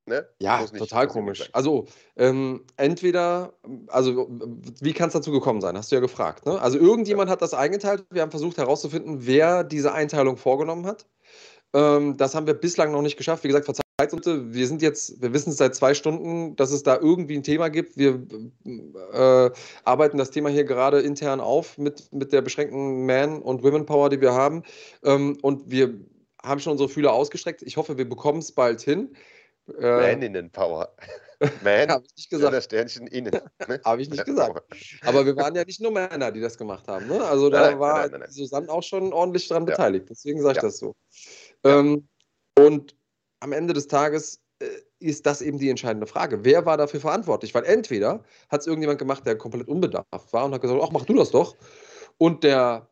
[0.09, 0.27] Ne?
[0.39, 1.51] Ja, total komisch.
[1.53, 3.53] Also ähm, entweder,
[3.89, 4.27] also
[4.81, 5.77] wie kann es dazu gekommen sein?
[5.77, 6.47] Hast du ja gefragt.
[6.47, 6.59] Ne?
[6.59, 7.33] Also irgendjemand ja.
[7.33, 8.07] hat das eingeteilt.
[8.11, 11.07] Wir haben versucht herauszufinden, wer diese Einteilung vorgenommen hat.
[11.75, 13.45] Ähm, das haben wir bislang noch nicht geschafft.
[13.45, 16.83] Wie gesagt, verzeiht uns, wir sind jetzt, wir wissen es seit zwei Stunden, dass es
[16.83, 17.97] da irgendwie ein Thema gibt.
[17.97, 18.23] Wir
[19.13, 19.51] äh,
[19.85, 24.21] arbeiten das Thema hier gerade intern auf mit, mit der beschränkten Man- und Women-Power, die
[24.21, 24.63] wir haben.
[25.05, 25.95] Ähm, und wir
[26.43, 27.63] haben schon unsere Fühler ausgestreckt.
[27.63, 29.15] Ich hoffe, wir bekommen es bald hin.
[29.79, 30.95] Äh, Maninnen-Power.
[31.63, 32.53] Man, habe ich nicht gesagt.
[32.53, 33.33] Das Sternchen innen.
[33.69, 33.81] Ne?
[33.85, 34.63] habe ich nicht gesagt.
[35.03, 37.07] Aber wir waren ja nicht nur Männer, die das gemacht haben.
[37.07, 37.23] Ne?
[37.25, 39.71] Also da nein, war nein, nein, Susanne auch schon ordentlich dran ja.
[39.71, 40.07] beteiligt.
[40.11, 40.63] Deswegen sage ich ja.
[40.63, 40.97] das so.
[41.65, 42.09] Ähm,
[42.59, 42.97] und
[43.41, 44.67] am Ende des Tages äh,
[45.01, 46.45] ist das eben die entscheidende Frage.
[46.45, 47.55] Wer war dafür verantwortlich?
[47.55, 51.05] Weil entweder hat es irgendjemand gemacht, der komplett unbedarft war und hat gesagt, ach, mach
[51.05, 51.57] du das doch.
[52.19, 52.89] Und der,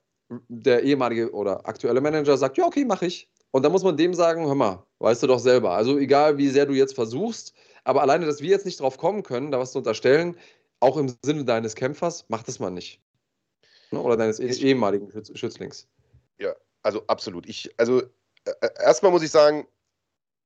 [0.49, 3.29] der ehemalige oder aktuelle Manager sagt, ja, okay, mach ich.
[3.51, 5.73] Und dann muss man dem sagen, hör mal, weißt du doch selber.
[5.73, 7.55] Also egal, wie sehr du jetzt versuchst,
[7.85, 10.37] aber alleine, dass wir jetzt nicht drauf kommen können, da was zu unterstellen,
[10.81, 13.01] auch im Sinne deines Kämpfers, macht es man nicht.
[13.91, 14.01] Ne?
[14.01, 15.89] Oder deines ehemaligen Schützlings.
[16.39, 17.49] Ja, also absolut.
[17.49, 18.03] Ich, also
[18.79, 19.67] erstmal muss ich sagen,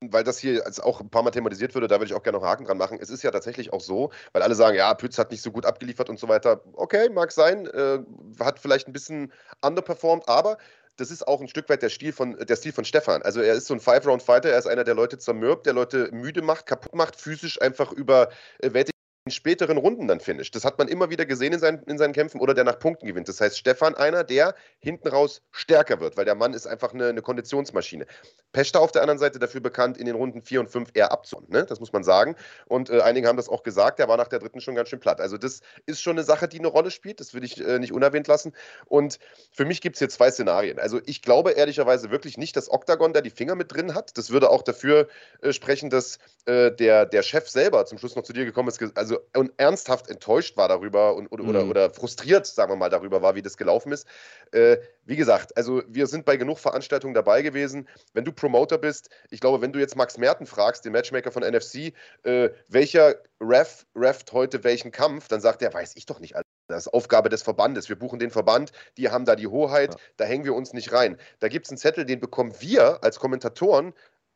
[0.00, 2.38] weil das hier jetzt auch ein paar Mal thematisiert würde, da würde ich auch gerne
[2.38, 2.98] noch einen Haken dran machen.
[3.00, 5.66] Es ist ja tatsächlich auch so, weil alle sagen, ja, Pütz hat nicht so gut
[5.66, 6.62] abgeliefert und so weiter.
[6.72, 7.98] Okay, mag sein, äh,
[8.40, 10.56] hat vielleicht ein bisschen underperformed, aber
[10.96, 13.22] das ist auch ein Stück weit der Stil von, der Stil von Stefan.
[13.22, 16.42] Also er ist so ein Five-Round-Fighter, er ist einer, der Leute zermürbt, der Leute müde
[16.42, 18.99] macht, kaputt macht, physisch einfach überwältigt in
[19.30, 20.54] späteren Runden dann finisht.
[20.54, 23.06] Das hat man immer wieder gesehen in seinen, in seinen Kämpfen oder der nach Punkten
[23.06, 23.28] gewinnt.
[23.28, 27.08] Das heißt, Stefan einer, der hinten raus stärker wird, weil der Mann ist einfach eine,
[27.08, 28.06] eine Konditionsmaschine.
[28.52, 31.46] Pechter auf der anderen Seite dafür bekannt, in den Runden 4 und 5 eher abzuhauen.
[31.48, 31.64] Ne?
[31.64, 32.36] Das muss man sagen.
[32.66, 35.00] Und äh, einige haben das auch gesagt, der war nach der dritten schon ganz schön
[35.00, 35.20] platt.
[35.20, 37.20] Also das ist schon eine Sache, die eine Rolle spielt.
[37.20, 38.52] Das würde ich äh, nicht unerwähnt lassen.
[38.86, 39.18] Und
[39.52, 40.78] für mich gibt es hier zwei Szenarien.
[40.78, 44.16] Also ich glaube ehrlicherweise wirklich nicht, dass Octagon da die Finger mit drin hat.
[44.18, 45.08] Das würde auch dafür
[45.42, 48.80] äh, sprechen, dass äh, der, der Chef selber zum Schluss noch zu dir gekommen ist,
[48.96, 51.48] also und ernsthaft enttäuscht war darüber und, oder, mhm.
[51.48, 54.06] oder, oder, frustriert, sagen wir mal, darüber war, wie das gelaufen ist.
[54.52, 57.88] Äh, wie gesagt, also wir sind bei genug Veranstaltungen dabei gewesen.
[58.12, 61.42] Wenn du Promoter bist, ich glaube, wenn du jetzt Max Merten fragst, den Matchmaker von
[61.42, 61.92] NFC,
[62.24, 66.46] äh, welcher Ref reft heute welchen Kampf, dann sagt er, weiß ich doch nicht, Alter.
[66.70, 67.88] Das ist Aufgabe des Verbandes.
[67.88, 70.00] Wir buchen den Verband, die haben da die Hoheit, ja.
[70.18, 71.18] da hängen wir uns nicht rein.
[71.40, 73.92] Da gibt es einen Zettel, den bekommen wir als Kommentatoren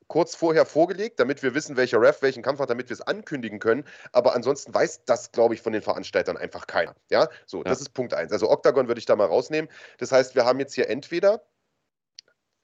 [0.08, 3.58] kurz vorher vorgelegt, damit wir wissen, welcher Ref welchen Kampf hat, damit wir es ankündigen
[3.58, 3.84] können.
[4.12, 6.94] Aber ansonsten weiß das, glaube ich, von den Veranstaltern einfach keiner.
[7.10, 7.64] Ja, so, ja.
[7.64, 8.32] das ist Punkt eins.
[8.32, 9.70] Also Octagon würde ich da mal rausnehmen.
[9.98, 11.42] Das heißt, wir haben jetzt hier entweder,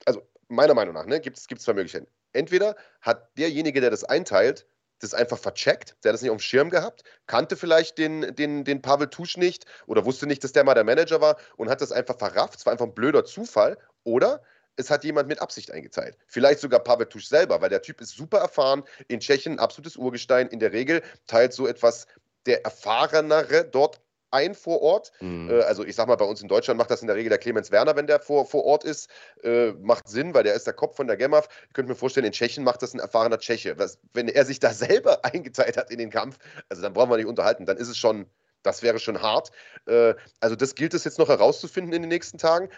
[0.05, 2.07] also meiner Meinung nach, ne, gibt es zwei Möglichkeiten.
[2.33, 4.65] Entweder hat derjenige, der das einteilt,
[4.99, 8.63] das einfach vercheckt, der hat das nicht auf dem Schirm gehabt, kannte vielleicht den, den,
[8.63, 11.81] den Pavel Tusch nicht oder wusste nicht, dass der mal der Manager war und hat
[11.81, 12.59] das einfach verrafft.
[12.59, 13.77] Es war einfach ein blöder Zufall.
[14.03, 14.41] Oder
[14.75, 16.17] es hat jemand mit Absicht eingeteilt.
[16.27, 20.47] Vielleicht sogar Pavel Tusch selber, weil der Typ ist super erfahren, in Tschechien absolutes Urgestein.
[20.47, 22.07] In der Regel teilt so etwas
[22.45, 25.11] der Erfahrenere dort ein vor Ort.
[25.19, 25.49] Mhm.
[25.49, 27.37] Äh, also ich sag mal, bei uns in Deutschland macht das in der Regel der
[27.37, 29.09] Clemens Werner, wenn der vor, vor Ort ist.
[29.43, 31.47] Äh, macht Sinn, weil der ist der Kopf von der GEMAF.
[31.67, 33.77] Ich könnte mir vorstellen, in Tschechien macht das ein erfahrener Tscheche.
[33.77, 36.37] Was, wenn er sich da selber eingeteilt hat in den Kampf,
[36.69, 38.25] also dann brauchen wir nicht unterhalten, dann ist es schon,
[38.63, 39.51] das wäre schon hart.
[39.85, 42.69] Äh, also das gilt es jetzt noch herauszufinden in den nächsten Tagen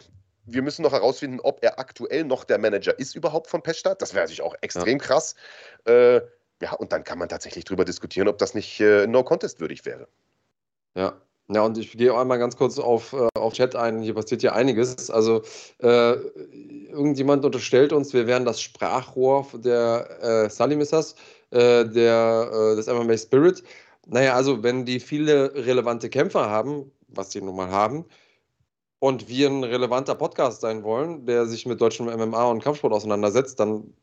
[0.46, 4.02] wir müssen noch herausfinden, ob er aktuell noch der Manager ist überhaupt von Peststadt.
[4.02, 5.04] Das wäre natürlich auch extrem ja.
[5.04, 5.36] krass.
[5.86, 6.22] Äh,
[6.62, 10.08] ja, und dann kann man tatsächlich darüber diskutieren, ob das nicht äh, No-Contest würdig wäre.
[10.96, 11.14] Ja.
[11.50, 14.02] Ja, und ich gehe auch einmal ganz kurz auf, äh, auf Chat ein.
[14.02, 15.10] Hier passiert ja einiges.
[15.10, 15.42] Also,
[15.80, 21.16] äh, irgendjemand unterstellt uns, wir wären das Sprachrohr der äh, Salim ist das,
[21.52, 23.62] äh, der, äh, des MMA Spirit.
[24.08, 28.06] Naja, also, wenn die viele relevante Kämpfer haben, was die nun mal haben,
[29.04, 33.60] und wir ein relevanter Podcast sein wollen, der sich mit deutschem MMA und Kampfsport auseinandersetzt,
[33.60, 33.94] dann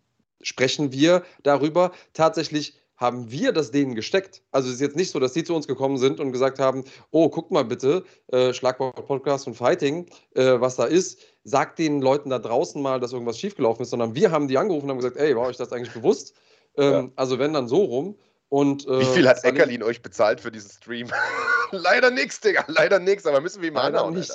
[0.43, 1.93] sprechen wir darüber.
[2.13, 4.43] Tatsächlich haben wir das denen gesteckt.
[4.51, 6.85] Also es ist jetzt nicht so, dass sie zu uns gekommen sind und gesagt haben,
[7.13, 11.19] oh, guck mal bitte, äh, Schlagwort Podcast und Fighting, äh, was da ist.
[11.45, 14.85] sagt den Leuten da draußen mal, dass irgendwas schiefgelaufen ist, sondern wir haben die angerufen
[14.85, 16.35] und haben gesagt, ey, war euch das eigentlich bewusst?
[16.77, 17.09] Ähm, ja.
[17.17, 18.19] Also wenn dann so rum.
[18.51, 21.09] Und, äh, Wie viel hat Eckerlin euch bezahlt für diesen Stream?
[21.71, 24.35] leider nichts, Digga, leider nichts, aber müssen wir ihm anhauen, nicht.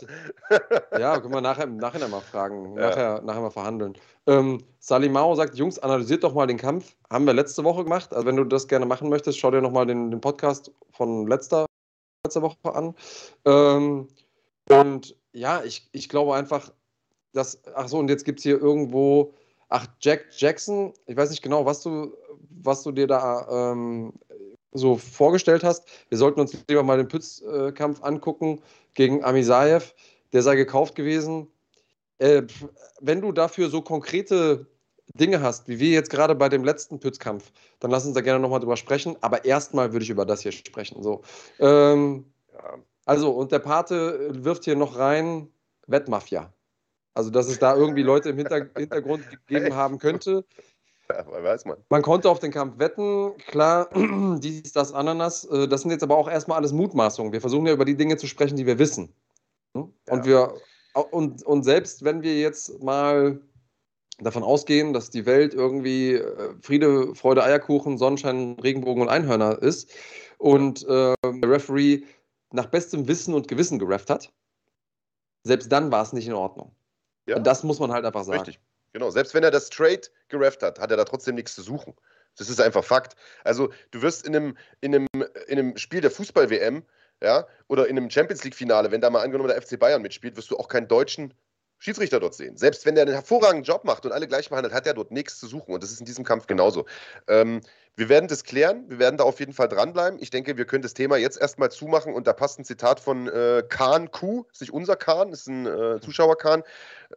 [0.97, 2.89] ja, können wir nachher, nachher mal fragen, ja.
[2.89, 3.97] nachher, nachher mal verhandeln.
[4.25, 6.95] Ähm, Salimao sagt, Jungs, analysiert doch mal den Kampf.
[7.09, 8.13] Haben wir letzte Woche gemacht.
[8.13, 11.65] Also wenn du das gerne machen möchtest, schau dir nochmal den, den Podcast von letzter,
[12.25, 12.95] letzter Woche an.
[13.43, 14.07] Ähm,
[14.69, 16.71] und ja, ich, ich glaube einfach,
[17.33, 19.33] dass, ach so, und jetzt gibt es hier irgendwo,
[19.69, 22.15] ach, Jack Jackson, ich weiß nicht genau, was du,
[22.65, 24.13] was du dir da ähm,
[24.71, 25.87] so vorgestellt hast.
[26.09, 28.61] Wir sollten uns lieber mal den Pützkampf angucken
[28.93, 29.93] gegen Amisayev.
[30.33, 31.47] Der sei gekauft gewesen.
[32.17, 32.43] Äh,
[32.99, 34.67] wenn du dafür so konkrete
[35.13, 38.39] Dinge hast, wie wir jetzt gerade bei dem letzten Pützkampf, dann lass uns da gerne
[38.39, 39.15] nochmal drüber sprechen.
[39.21, 41.03] Aber erstmal würde ich über das hier sprechen.
[41.03, 41.21] So.
[41.59, 42.25] Ähm.
[43.05, 45.47] Also, und der Pate wirft hier noch rein
[45.87, 46.51] Wettmafia.
[47.13, 48.37] Also, dass es da irgendwie Leute im
[48.77, 50.43] Hintergrund gegeben haben könnte.
[51.09, 51.77] Ja, weiß man.
[51.89, 53.89] Man konnte auf den Kampf wetten, klar,
[54.39, 55.45] dies, das, Ananas.
[55.45, 57.31] Äh, das sind jetzt aber auch erstmal alles Mutmaßungen.
[57.31, 59.13] Wir versuchen ja über die Dinge zu sprechen, die wir wissen.
[59.75, 59.93] Hm?
[60.09, 60.53] Und, ja.
[60.93, 63.39] wir, und, und selbst wenn wir jetzt mal
[64.19, 69.91] davon ausgehen, dass die Welt irgendwie äh, Friede, Freude, Eierkuchen, Sonnenschein, Regenbogen und Einhörner ist
[70.37, 72.03] und äh, der Referee
[72.51, 74.31] nach bestem Wissen und Gewissen gerefft hat,
[75.43, 76.71] selbst dann war es nicht in Ordnung.
[77.27, 77.37] Ja.
[77.37, 78.39] Und das muss man halt einfach sagen.
[78.39, 78.59] Richtig.
[78.95, 81.93] Genau, selbst wenn er das straight gerefft hat, hat er da trotzdem nichts zu suchen.
[82.37, 83.17] Das ist einfach Fakt.
[83.43, 85.07] Also, du wirst in einem, in einem,
[85.47, 86.81] in einem Spiel der Fußball-WM,
[87.21, 90.49] ja, oder in einem Champions League-Finale, wenn da mal angenommen der FC Bayern mitspielt, wirst
[90.49, 91.33] du auch keinen deutschen
[91.77, 92.55] Schiedsrichter dort sehen.
[92.55, 95.41] Selbst wenn der einen hervorragenden Job macht und alle gleich behandelt, hat er dort nichts
[95.41, 95.73] zu suchen.
[95.73, 96.85] Und das ist in diesem Kampf genauso.
[97.27, 97.59] Ähm,
[97.97, 98.89] wir werden das klären.
[98.89, 100.19] Wir werden da auf jeden Fall dranbleiben.
[100.21, 102.13] Ich denke, wir können das Thema jetzt erstmal zumachen.
[102.13, 104.45] Und da passt ein Zitat von äh, Kahn Q.
[104.53, 106.63] Ist nicht unser Kahn, ist ein äh, Zuschauer-Kahn.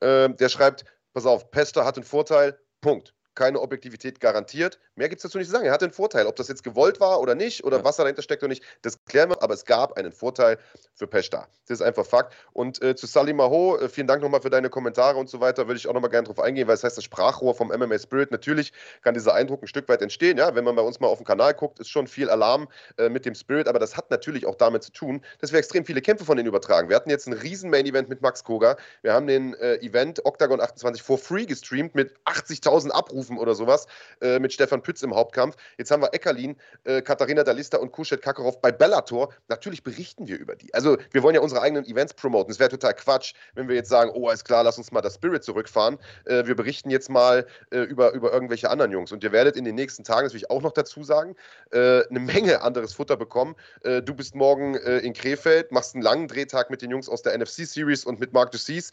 [0.01, 4.81] Äh, der schreibt: pass auf, Pester hat einen Vorteil, Punkt keine Objektivität garantiert.
[4.97, 5.65] Mehr gibt es dazu nicht zu sagen.
[5.65, 6.27] Er hatte einen Vorteil.
[6.27, 7.85] Ob das jetzt gewollt war oder nicht oder ja.
[7.85, 9.43] was dahinter steckt oder nicht, das klären wir.
[9.43, 10.59] Aber es gab einen Vorteil
[10.95, 11.47] für Peshta.
[11.69, 12.35] Das ist einfach Fakt.
[12.53, 15.69] Und äh, zu Sally Maho, äh, vielen Dank nochmal für deine Kommentare und so weiter.
[15.69, 18.33] Würde ich auch nochmal gerne drauf eingehen, weil es heißt das Sprachrohr vom MMA Spirit.
[18.33, 18.73] Natürlich
[19.03, 20.37] kann dieser Eindruck ein Stück weit entstehen.
[20.37, 23.09] Ja, wenn man bei uns mal auf dem Kanal guckt, ist schon viel Alarm äh,
[23.09, 23.69] mit dem Spirit.
[23.69, 26.49] Aber das hat natürlich auch damit zu tun, dass wir extrem viele Kämpfe von denen
[26.49, 26.89] übertragen.
[26.89, 28.77] Wir hatten jetzt ein riesen Main-Event mit Max Koga.
[29.03, 33.87] Wir haben den äh, Event Octagon 28 for free gestreamt mit 80.000 Abrufen oder sowas
[34.23, 35.57] äh, mit Stefan Pütz im Hauptkampf.
[35.77, 39.33] Jetzt haben wir Eckerlin, äh, Katharina Dalista und Kuschet Kakarov bei Bellator.
[39.49, 40.73] Natürlich berichten wir über die.
[40.73, 42.51] Also wir wollen ja unsere eigenen Events promoten.
[42.51, 45.17] Es wäre total Quatsch, wenn wir jetzt sagen, oh, ist klar, lass uns mal das
[45.17, 45.99] Spirit zurückfahren.
[46.25, 49.13] Äh, wir berichten jetzt mal äh, über, über irgendwelche anderen Jungs.
[49.13, 51.35] Und ihr werdet in den nächsten Tagen, das will ich auch noch dazu sagen,
[51.71, 53.57] äh, eine Menge anderes Futter bekommen.
[53.83, 57.37] Äh, du bist morgen in Krefeld, machst einen langen Drehtag mit den Jungs aus der
[57.37, 58.91] NFC Series und mit Mark Ducis.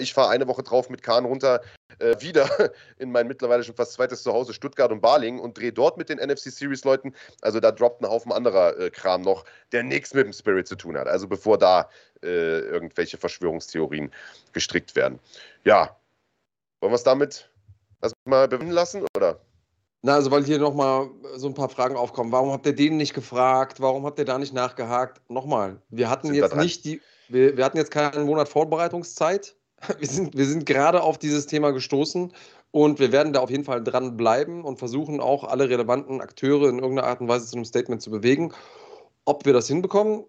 [0.00, 1.60] ich fahre eine Woche drauf mit Kahn runter
[1.98, 2.48] äh, wieder
[2.98, 6.18] in mein mittlerweile schon fast zweites Zuhause Stuttgart und Baling und drehe dort mit den
[6.18, 7.14] NFC Series Leuten.
[7.42, 10.76] Also da droppt ein Haufen anderer äh, Kram noch, der nichts mit dem Spirit zu
[10.76, 11.08] tun hat.
[11.08, 11.88] Also bevor da
[12.22, 14.10] äh, irgendwelche Verschwörungstheorien
[14.52, 15.18] gestrickt werden.
[15.64, 15.96] Ja,
[16.80, 17.50] wollen wir es damit
[18.02, 19.40] erstmal bewenden lassen oder?
[20.02, 22.30] Na, also weil hier nochmal so ein paar Fragen aufkommen.
[22.30, 23.80] Warum habt ihr den nicht gefragt?
[23.80, 25.20] Warum habt ihr da nicht nachgehakt?
[25.28, 29.56] Nochmal, wir hatten Sind jetzt nicht die, wir, wir hatten jetzt keinen Monat Vorbereitungszeit.
[29.98, 32.32] wir sind, wir sind gerade auf dieses Thema gestoßen
[32.70, 36.78] und wir werden da auf jeden Fall dranbleiben und versuchen auch alle relevanten Akteure in
[36.78, 38.52] irgendeiner Art und Weise zu einem Statement zu bewegen.
[39.24, 40.24] Ob wir das hinbekommen,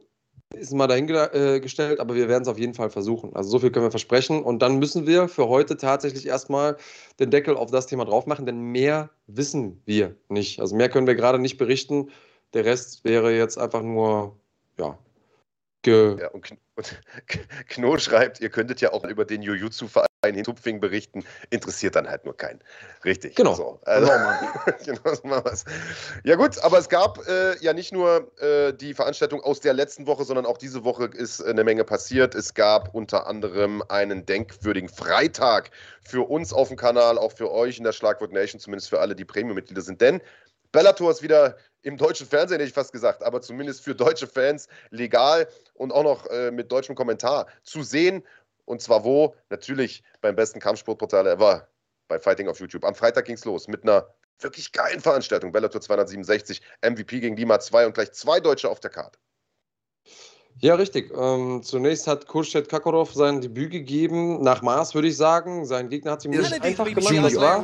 [0.53, 3.35] ist mal dahingestellt, aber wir werden es auf jeden Fall versuchen.
[3.35, 4.43] Also so viel können wir versprechen.
[4.43, 6.77] Und dann müssen wir für heute tatsächlich erstmal
[7.19, 10.61] den Deckel auf das Thema drauf machen, denn mehr wissen wir nicht.
[10.61, 12.11] Also mehr können wir gerade nicht berichten.
[12.53, 14.37] Der Rest wäre jetzt einfach nur,
[14.79, 14.97] ja,
[15.83, 17.01] Ge ja, und, und
[17.69, 22.25] Kno schreibt, ihr könntet ja auch über den Jujutsu-Verein in Tupfing berichten, interessiert dann halt
[22.25, 22.59] nur keinen.
[23.05, 23.35] Richtig.
[23.35, 23.53] Genau.
[23.53, 24.11] So, also,
[24.83, 25.15] genau,
[25.53, 25.65] so
[26.23, 30.07] ja gut, aber es gab äh, ja nicht nur äh, die Veranstaltung aus der letzten
[30.07, 32.33] Woche, sondern auch diese Woche ist eine Menge passiert.
[32.35, 35.69] Es gab unter anderem einen denkwürdigen Freitag
[36.01, 39.15] für uns auf dem Kanal, auch für euch in der Schlagwort Nation, zumindest für alle,
[39.15, 40.01] die Premium-Mitglieder sind.
[40.01, 40.21] Denn
[40.71, 44.67] Bellator ist wieder im deutschen Fernsehen, hätte ich fast gesagt, aber zumindest für deutsche Fans
[44.89, 48.23] legal und auch noch äh, mit deutschem Kommentar zu sehen.
[48.65, 49.35] Und zwar wo?
[49.49, 51.69] Natürlich beim besten Kampfsportportal ever,
[52.09, 52.83] bei Fighting auf YouTube.
[52.83, 55.53] Am Freitag ging es los mit einer wirklich geilen Veranstaltung.
[55.53, 59.17] Bellator 267, MVP gegen Lima 2 und gleich zwei Deutsche auf der Karte.
[60.59, 61.11] Ja, richtig.
[61.15, 65.65] Ähm, zunächst hat Kurschet Kakorov sein Debüt gegeben, nach Maß würde ich sagen.
[65.65, 67.13] Sein Gegner hat ihm nicht einfach gemacht.
[67.23, 67.63] Das war,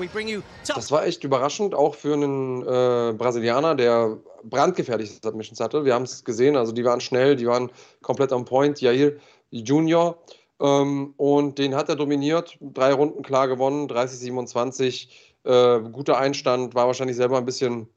[0.76, 5.86] das war echt überraschend, auch für einen äh, Brasilianer, der brandgefährliche Submissions hatte.
[5.86, 8.80] Wir haben es gesehen, also die waren schnell, die waren komplett on point.
[8.80, 9.14] Jair
[9.50, 10.18] Junior.
[10.60, 15.34] Ähm, und den hat er dominiert, drei Runden klar gewonnen, 30, 27.
[15.46, 17.88] Äh, guter Einstand, war wahrscheinlich selber ein bisschen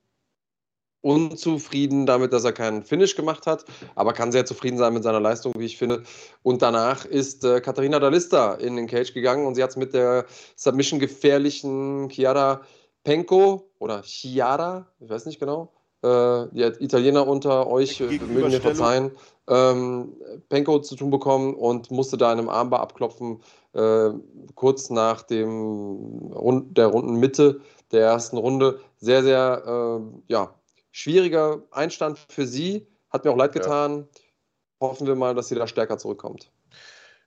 [1.07, 3.65] unzufrieden damit, dass er keinen Finish gemacht hat,
[3.95, 6.03] aber kann sehr zufrieden sein mit seiner Leistung, wie ich finde.
[6.43, 9.95] Und danach ist äh, Katharina Dalista in den Cage gegangen und sie hat es mit
[9.95, 12.63] der Submission gefährlichen Chiara
[13.05, 18.61] Penko oder Chiara, ich weiß nicht genau, äh, die Italiener unter euch äh, mögen mir
[18.61, 19.13] verzeihen,
[19.49, 20.13] ähm,
[20.49, 23.43] Penko zu tun bekommen und musste da in einem Armbar abklopfen,
[23.75, 24.11] äh,
[24.57, 27.61] kurz nach dem Rund, der Rundenmitte
[27.93, 28.81] der ersten Runde.
[28.99, 30.51] Sehr, sehr äh, ja,
[30.97, 32.89] schwieriger Einstand für sie.
[33.11, 34.09] Hat mir auch leid getan.
[34.11, 34.89] Ja.
[34.89, 36.51] Hoffen wir mal, dass sie da stärker zurückkommt.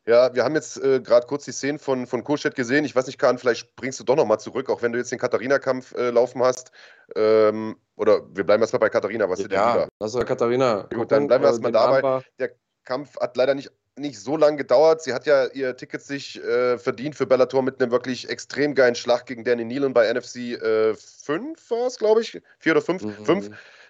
[0.07, 2.83] Ja, wir haben jetzt äh, gerade kurz die Szenen von, von Kurstedt gesehen.
[2.83, 5.19] Ich weiß nicht, Kahn, vielleicht bringst du doch nochmal zurück, auch wenn du jetzt den
[5.19, 6.71] Katharina-Kampf äh, laufen hast.
[7.15, 9.29] Ähm, oder wir bleiben erstmal bei Katharina.
[9.29, 9.87] Was ja, dir lieber?
[9.99, 10.87] lass uns Katharina.
[10.91, 12.23] Gut, dann bleiben wir erstmal dabei.
[12.39, 12.55] Der
[12.85, 15.01] Kampf hat leider nicht, nicht so lange gedauert.
[15.01, 18.95] Sie hat ja ihr Ticket sich äh, verdient für Bellator mit einem wirklich extrem geilen
[18.95, 20.59] Schlag gegen Danny Nealon bei NFC
[20.95, 22.41] 5 war es, glaube ich.
[22.59, 23.01] 4 oder 5.
[23.25, 23.41] 5 mhm.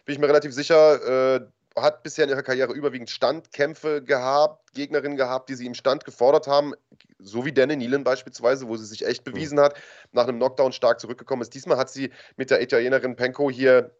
[0.06, 1.36] bin ich mir relativ sicher.
[1.36, 1.42] Äh,
[1.76, 6.48] hat bisher in ihrer Karriere überwiegend Standkämpfe gehabt, Gegnerinnen gehabt, die sie im Stand gefordert
[6.48, 6.74] haben,
[7.20, 9.32] so wie Danny Nealon beispielsweise, wo sie sich echt mhm.
[9.32, 9.76] bewiesen hat,
[10.12, 11.54] nach einem Knockdown stark zurückgekommen ist.
[11.54, 13.92] Diesmal hat sie mit der Italienerin Penko hier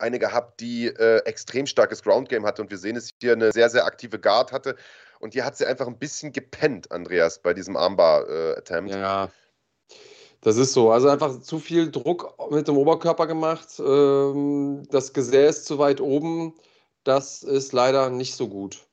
[0.00, 3.70] eine gehabt, die äh, extrem starkes Ground-Game hatte und wir sehen es hier eine sehr,
[3.70, 4.76] sehr aktive Guard hatte
[5.18, 8.92] und die hat sie einfach ein bisschen gepennt, Andreas, bei diesem Armbar-Attempt.
[8.92, 9.30] Ja,
[10.40, 10.90] das ist so.
[10.90, 13.68] Also einfach zu viel Druck mit dem Oberkörper gemacht.
[13.78, 16.54] Ähm, das Gesäß zu weit oben
[17.04, 18.86] das ist leider nicht so gut.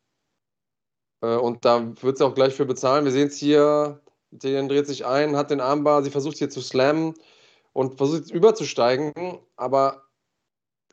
[1.22, 3.06] Äh, und da wird sie auch gleich für bezahlen.
[3.06, 6.62] Wir sehen es hier, Italien dreht sich ein, hat den Armbar, sie versucht hier zu
[6.62, 7.14] slammen
[7.74, 9.14] und versucht überzusteigen,
[9.56, 10.07] aber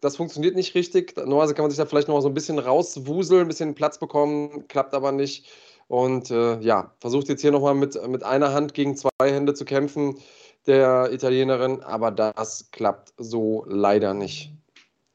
[0.05, 1.17] das funktioniert nicht richtig.
[1.17, 4.69] Normalerweise kann man sich da vielleicht noch so ein bisschen rauswuseln, ein bisschen Platz bekommen,
[4.69, 5.49] klappt aber nicht.
[5.89, 9.65] Und äh, ja, versucht jetzt hier nochmal mit, mit einer Hand gegen zwei Hände zu
[9.65, 10.19] kämpfen,
[10.67, 14.53] der Italienerin, aber das klappt so leider nicht.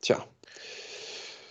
[0.01, 0.23] Tja.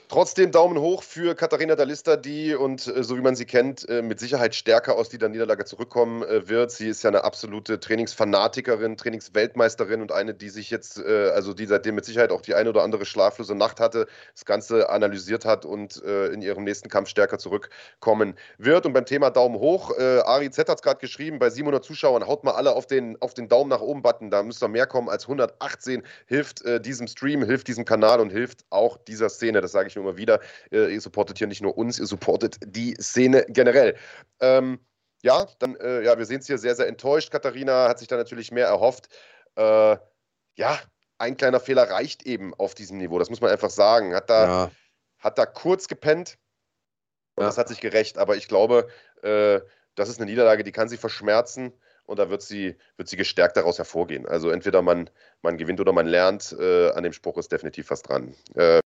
[0.08, 4.00] Trotzdem Daumen hoch für Katharina Dalista, die und äh, so wie man sie kennt, äh,
[4.00, 6.70] mit Sicherheit stärker aus dieser Niederlage zurückkommen äh, wird.
[6.70, 11.94] Sie ist ja eine absolute Trainingsfanatikerin, Trainingsweltmeisterin und eine, die sich jetzt, also die seitdem
[11.94, 15.96] mit Sicherheit auch die eine oder andere schlaflose Nacht hatte, das Ganze analysiert hat und
[15.96, 18.86] in ihrem nächsten Kampf stärker zurückkommen wird.
[18.86, 22.44] Und beim Thema Daumen hoch, Ari Z hat es gerade geschrieben, bei 700 Zuschauern, haut
[22.44, 25.24] mal alle auf den, auf den Daumen nach oben Button, da müsste mehr kommen als
[25.24, 29.97] 118, hilft diesem Stream, hilft diesem Kanal und hilft auch dieser Szene, das sage ich
[29.98, 30.40] immer wieder.
[30.70, 33.96] Äh, ihr supportet hier nicht nur uns, ihr supportet die Szene generell.
[34.40, 34.80] Ähm,
[35.22, 37.30] ja, dann, äh, ja, wir sehen es hier sehr, sehr enttäuscht.
[37.30, 39.08] Katharina hat sich da natürlich mehr erhofft.
[39.56, 39.96] Äh,
[40.54, 40.78] ja,
[41.18, 44.14] ein kleiner Fehler reicht eben auf diesem Niveau, das muss man einfach sagen.
[44.14, 44.70] Hat da, ja.
[45.18, 46.38] hat da kurz gepennt
[47.34, 47.48] und ja.
[47.48, 48.88] das hat sich gerecht, aber ich glaube,
[49.22, 49.60] äh,
[49.96, 51.72] das ist eine Niederlage, die kann sie verschmerzen
[52.08, 54.26] und da wird sie, wird sie gestärkt daraus hervorgehen.
[54.26, 55.10] Also entweder man,
[55.42, 56.56] man gewinnt oder man lernt.
[56.58, 58.34] Äh, an dem Spruch ist definitiv was dran.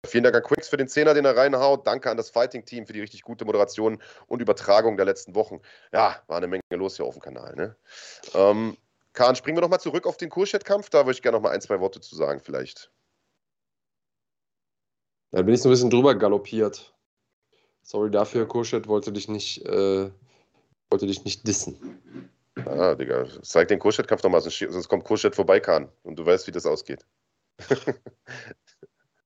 [0.05, 1.87] Vielen Dank an Quicks für den Zehner, den er reinhaut.
[1.87, 5.61] Danke an das Fighting-Team für die richtig gute Moderation und Übertragung der letzten Wochen.
[5.93, 7.55] Ja, war eine Menge los hier auf dem Kanal.
[7.55, 7.77] Ne?
[8.35, 8.77] Ähm,
[9.13, 10.91] Kahn, springen wir nochmal zurück auf den Kurschett-Kampf.
[10.91, 12.91] Da würde ich gerne noch mal ein, zwei Worte zu sagen, vielleicht.
[15.31, 16.93] Da bin ich so ein bisschen drüber galoppiert.
[17.83, 20.11] Sorry dafür, Kurschett wollte dich nicht, äh,
[20.91, 22.01] wollte dich nicht dissen.
[22.67, 25.89] Ah, Digga, zeig den Kurschett-Kampf nochmal, sonst kommt Kurschett vorbei, Kahn.
[26.03, 27.07] Und du weißt, wie das ausgeht.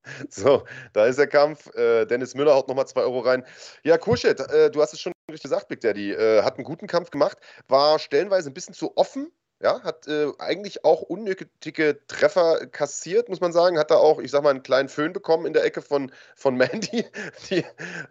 [0.30, 1.74] So, da ist der Kampf.
[1.74, 3.44] Äh, Dennis Müller haut nochmal 2 Euro rein.
[3.82, 6.12] Ja, Kurschet, äh, du hast es schon richtig gesagt, Big Daddy.
[6.12, 7.38] Äh, hat einen guten Kampf gemacht,
[7.68, 9.32] war stellenweise ein bisschen zu offen.
[9.60, 13.78] Ja, hat äh, eigentlich auch unnötige Treffer kassiert, muss man sagen.
[13.78, 16.56] Hat da auch, ich sag mal, einen kleinen Föhn bekommen in der Ecke von, von
[16.58, 17.06] Mandy,
[17.48, 17.64] die,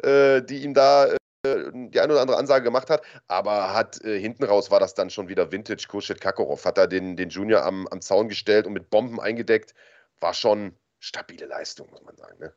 [0.03, 1.05] äh, die ihm da
[1.45, 4.95] äh, die eine oder andere Ansage gemacht hat, aber hat äh, hinten raus war das
[4.95, 6.65] dann schon wieder Vintage Kurschet Kakorov.
[6.65, 9.75] Hat da den, den Junior am, am Zaun gestellt und mit Bomben eingedeckt.
[10.19, 12.37] War schon, stabile Leistung, muss man sagen.
[12.39, 12.53] Ne?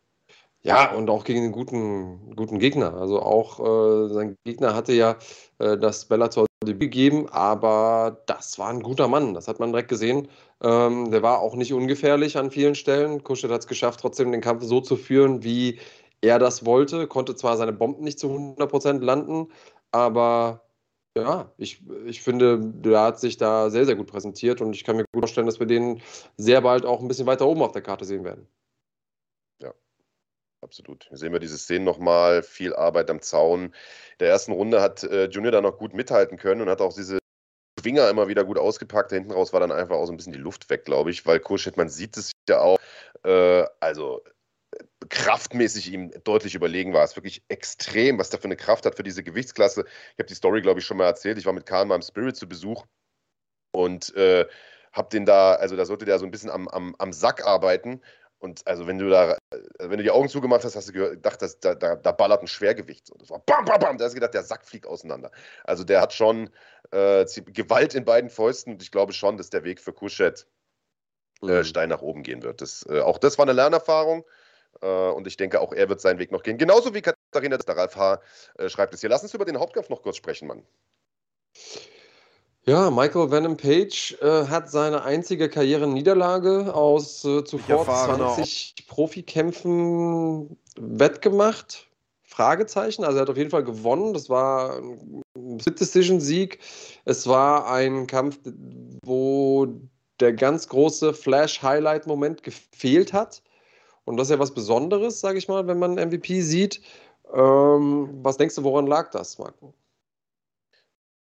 [0.62, 2.94] Ja, und auch gegen einen guten, guten Gegner.
[2.94, 5.16] Also auch äh, sein Gegner hatte ja
[5.58, 9.32] äh, das Bellator Debüt gegeben, aber das war ein guter Mann.
[9.34, 10.28] Das hat man direkt gesehen.
[10.60, 13.22] Ähm, der war auch nicht ungefährlich an vielen Stellen.
[13.22, 15.78] Kuschet hat es geschafft, trotzdem den Kampf so zu führen, wie
[16.20, 17.06] er das wollte.
[17.06, 19.52] Konnte zwar seine Bomben nicht zu 100% landen,
[19.92, 20.67] aber
[21.22, 24.96] ja, ich, ich finde, der hat sich da sehr, sehr gut präsentiert und ich kann
[24.96, 26.02] mir gut vorstellen, dass wir den
[26.36, 28.48] sehr bald auch ein bisschen weiter oben auf der Karte sehen werden.
[29.60, 29.72] Ja,
[30.60, 31.06] absolut.
[31.08, 33.64] Hier sehen wir diese Szenen nochmal, viel Arbeit am Zaun.
[33.64, 33.72] In
[34.20, 37.18] der ersten Runde hat äh, Junior da noch gut mithalten können und hat auch diese
[37.82, 39.12] Winger immer wieder gut ausgepackt.
[39.12, 41.26] Da hinten raus war dann einfach auch so ein bisschen die Luft weg, glaube ich,
[41.26, 42.78] weil Kurschett, man sieht es ja auch,
[43.24, 44.22] äh, also
[45.08, 47.04] kraftmäßig ihm deutlich überlegen war.
[47.04, 49.84] Es ist wirklich extrem, was der für eine Kraft hat für diese Gewichtsklasse.
[49.86, 51.38] Ich habe die Story, glaube ich, schon mal erzählt.
[51.38, 52.84] Ich war mit Kahn mal im Spirit zu Besuch
[53.72, 54.46] und äh,
[54.92, 58.02] habe den da, also da sollte der so ein bisschen am, am, am Sack arbeiten.
[58.40, 59.36] Und also wenn du da,
[59.80, 62.46] wenn du die Augen zugemacht hast, hast du gedacht, dass da, da, da ballert ein
[62.46, 63.06] Schwergewicht.
[63.06, 63.98] So, das war bam, bam, bam.
[63.98, 65.30] Da hast du gedacht, der Sack fliegt auseinander.
[65.64, 66.50] Also der hat schon
[66.92, 70.46] äh, Gewalt in beiden Fäusten und ich glaube schon, dass der Weg für Kuschet
[71.42, 71.64] äh, mhm.
[71.64, 72.60] steil nach oben gehen wird.
[72.60, 74.24] Das, äh, auch das war eine Lernerfahrung.
[74.82, 76.58] Äh, und ich denke, auch er wird seinen Weg noch gehen.
[76.58, 78.20] Genauso wie Katharina, der Ralf H.
[78.58, 79.10] Äh, schreibt es hier.
[79.10, 80.62] Lass uns über den Hauptkampf noch kurz sprechen, Mann.
[82.64, 91.86] Ja, Michael Venom Page äh, hat seine einzige Karrierenniederlage aus äh, zuvor 20 Profikämpfen wettgemacht.
[92.24, 93.04] Fragezeichen.
[93.04, 94.12] Also er hat auf jeden Fall gewonnen.
[94.12, 95.22] Das war ein
[95.60, 96.58] Split-Decision-Sieg.
[97.06, 98.38] Es war ein Kampf,
[99.02, 99.66] wo
[100.20, 103.42] der ganz große Flash-Highlight-Moment gefehlt hat.
[104.08, 106.80] Und das ist ja was Besonderes, sage ich mal, wenn man MVP sieht.
[107.30, 109.74] Ähm, was denkst du, woran lag das, Marco?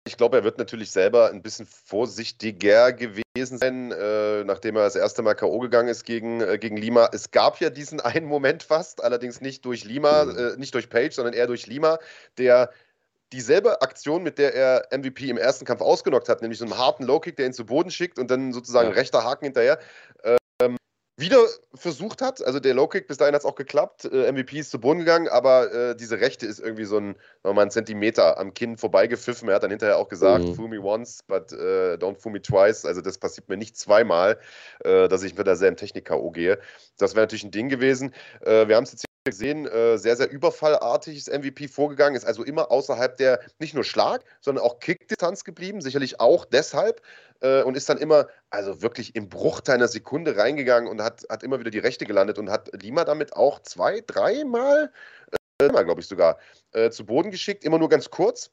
[0.07, 4.95] Ich glaube, er wird natürlich selber ein bisschen vorsichtiger gewesen sein, äh, nachdem er das
[4.95, 5.59] erste Mal K.O.
[5.59, 7.09] gegangen ist gegen, äh, gegen Lima.
[7.13, 10.38] Es gab ja diesen einen Moment fast, allerdings nicht durch Lima, mhm.
[10.38, 11.99] äh, nicht durch Page, sondern eher durch Lima,
[12.39, 12.71] der
[13.31, 17.03] dieselbe Aktion, mit der er MVP im ersten Kampf ausgenockt hat, nämlich so einen harten
[17.03, 18.95] Low-Kick, der ihn zu Boden schickt und dann sozusagen ja.
[18.95, 19.77] rechter Haken hinterher,
[20.23, 20.38] ähm,
[21.15, 21.45] wieder
[21.76, 22.43] versucht hat.
[22.43, 24.06] Also der Low-Kick, bis dahin hat es auch geklappt.
[24.06, 27.60] Äh, MVP ist zu Boden gegangen, aber äh, diese rechte ist irgendwie so ein, mal
[27.60, 29.47] einen Zentimeter am Kinn vorbeigepfiffen.
[29.49, 30.56] Er hat dann hinterher auch gesagt, mhm.
[30.56, 32.86] fool me once, but uh, don't fool me twice.
[32.86, 34.39] Also das passiert mir nicht zweimal,
[34.84, 36.32] äh, dass ich mit derselben Technik K.O.
[36.32, 36.60] gehe.
[36.97, 38.13] Das wäre natürlich ein Ding gewesen.
[38.41, 42.43] Äh, wir haben es jetzt gesehen, äh, sehr, sehr überfallartig ist MVP vorgegangen, ist also
[42.43, 47.01] immer außerhalb der nicht nur Schlag, sondern auch Kickdistanz geblieben, sicherlich auch deshalb
[47.39, 51.43] äh, und ist dann immer, also wirklich im Bruchteil einer Sekunde reingegangen und hat, hat
[51.43, 54.91] immer wieder die Rechte gelandet und hat Lima damit auch zwei, dreimal,
[55.59, 56.38] äh, glaube ich sogar,
[56.73, 58.51] äh, zu Boden geschickt, immer nur ganz kurz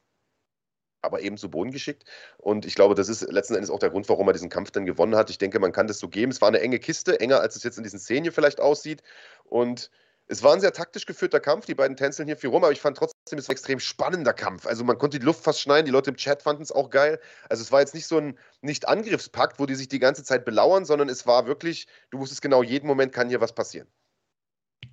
[1.03, 2.03] aber eben zu Boden geschickt.
[2.37, 4.85] Und ich glaube, das ist letzten Endes auch der Grund, warum er diesen Kampf dann
[4.85, 5.31] gewonnen hat.
[5.31, 6.31] Ich denke, man kann das so geben.
[6.31, 9.01] Es war eine enge Kiste, enger als es jetzt in diesen Szenen hier vielleicht aussieht.
[9.45, 9.89] Und
[10.27, 12.79] es war ein sehr taktisch geführter Kampf, die beiden tänzeln hier viel rum, aber ich
[12.79, 14.65] fand trotzdem, es war ein extrem spannender Kampf.
[14.65, 17.19] Also man konnte die Luft fast schneiden, die Leute im Chat fanden es auch geil.
[17.49, 20.85] Also es war jetzt nicht so ein Nicht-Angriffspakt, wo die sich die ganze Zeit belauern,
[20.85, 23.87] sondern es war wirklich, du wusstest genau, jeden Moment kann hier was passieren.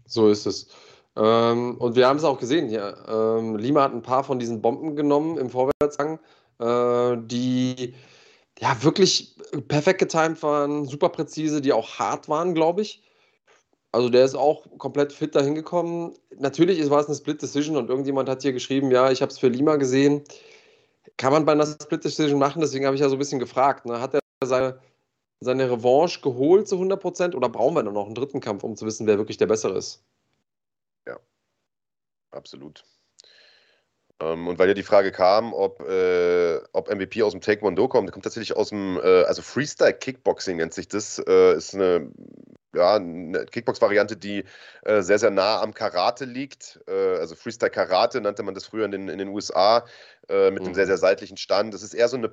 [0.06, 0.68] So ist es.
[1.16, 2.96] Ähm, und wir haben es auch gesehen hier.
[3.08, 6.18] Ähm, Lima hat ein paar von diesen Bomben genommen im Vorwärtsgang,
[6.58, 7.94] äh, die
[8.58, 9.36] ja wirklich
[9.68, 13.02] perfekt getimt waren, super präzise, die auch hart waren, glaube ich.
[13.92, 16.14] Also der ist auch komplett fit dahin gekommen.
[16.36, 19.38] Natürlich war es eine Split Decision und irgendjemand hat hier geschrieben, ja, ich habe es
[19.38, 20.24] für Lima gesehen.
[21.16, 22.60] Kann man bei einer Split Decision machen?
[22.60, 23.86] Deswegen habe ich ja so ein bisschen gefragt.
[23.86, 24.00] Ne?
[24.00, 24.80] Hat er seine,
[25.40, 28.84] seine Revanche geholt zu 100 Prozent oder brauchen wir noch einen dritten Kampf, um zu
[28.84, 30.04] wissen, wer wirklich der Bessere ist?
[31.06, 31.18] Ja,
[32.30, 32.84] absolut.
[34.20, 38.10] Ähm, und weil ja die Frage kam, ob, äh, ob MVP aus dem Taekwondo kommt,
[38.10, 42.10] kommt tatsächlich aus dem, äh, also Freestyle Kickboxing nennt sich das, äh, ist eine
[42.74, 44.44] ja, eine Kickbox-Variante, die
[44.82, 46.80] äh, sehr, sehr nah am Karate liegt.
[46.86, 49.84] Äh, also Freestyle Karate nannte man das früher in den, in den USA
[50.28, 50.66] äh, mit mhm.
[50.66, 51.72] einem sehr, sehr seitlichen Stand.
[51.72, 52.32] Das ist eher so eine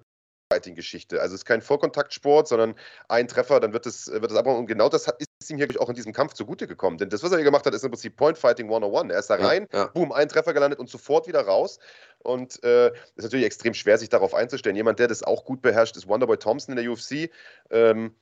[0.51, 1.21] Fighting-Geschichte.
[1.21, 2.75] Also es ist kein Vollkontaktsport, sondern
[3.08, 4.60] ein Treffer, dann wird es, wird es abgehauen.
[4.60, 6.97] Und genau das hat, ist ihm hier auch in diesem Kampf zugute gekommen.
[6.97, 9.12] Denn das, was er hier gemacht hat, ist im Prinzip Point Fighting 101.
[9.12, 9.86] Er ist da rein, ja, ja.
[9.88, 11.79] boom, ein Treffer gelandet und sofort wieder raus.
[12.19, 14.75] Und es äh, ist natürlich extrem schwer, sich darauf einzustellen.
[14.75, 17.31] Jemand, der das auch gut beherrscht, ist Wonderboy Thompson in der UFC.
[17.71, 18.15] Ähm,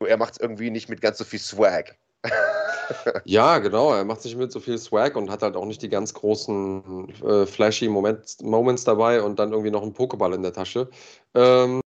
[0.00, 1.96] er macht es irgendwie nicht mit ganz so viel Swag.
[3.24, 3.92] ja, genau.
[3.94, 7.08] Er macht sich mit so viel Swag und hat halt auch nicht die ganz großen
[7.24, 10.88] äh, flashy Moment, Moments dabei und dann irgendwie noch einen Pokéball in der Tasche.
[11.34, 11.80] Ähm,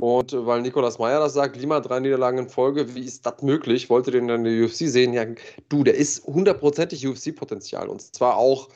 [0.00, 3.88] und weil Nikolas Meyer das sagt, Lima drei Niederlagen in Folge, wie ist das möglich?
[3.90, 5.12] Wollte den dann in der UFC sehen?
[5.12, 5.24] Ja,
[5.68, 8.68] du, der ist hundertprozentig UFC-Potenzial und zwar auch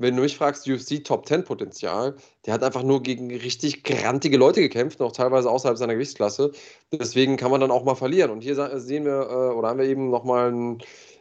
[0.00, 4.38] wenn du mich fragst, UFC Top 10 Potenzial, der hat einfach nur gegen richtig grantige
[4.38, 6.52] Leute gekämpft, noch teilweise außerhalb seiner Gewichtsklasse.
[6.90, 8.30] Deswegen kann man dann auch mal verlieren.
[8.30, 10.78] Und hier sehen wir, äh, oder haben wir eben nochmal einen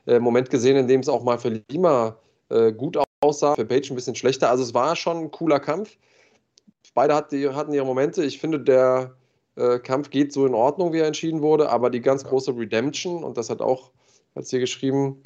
[0.07, 3.91] äh, Moment gesehen, in dem es auch mal für Lima äh, gut aussah, für Page
[3.91, 4.49] ein bisschen schlechter.
[4.49, 5.97] Also es war schon ein cooler Kampf.
[6.93, 8.23] Beide hatten ihre Momente.
[8.23, 9.15] Ich finde, der
[9.83, 13.37] Kampf geht so in Ordnung, wie er entschieden wurde, aber die ganz große Redemption, und
[13.37, 13.91] das hat auch,
[14.33, 15.21] als hier geschrieben,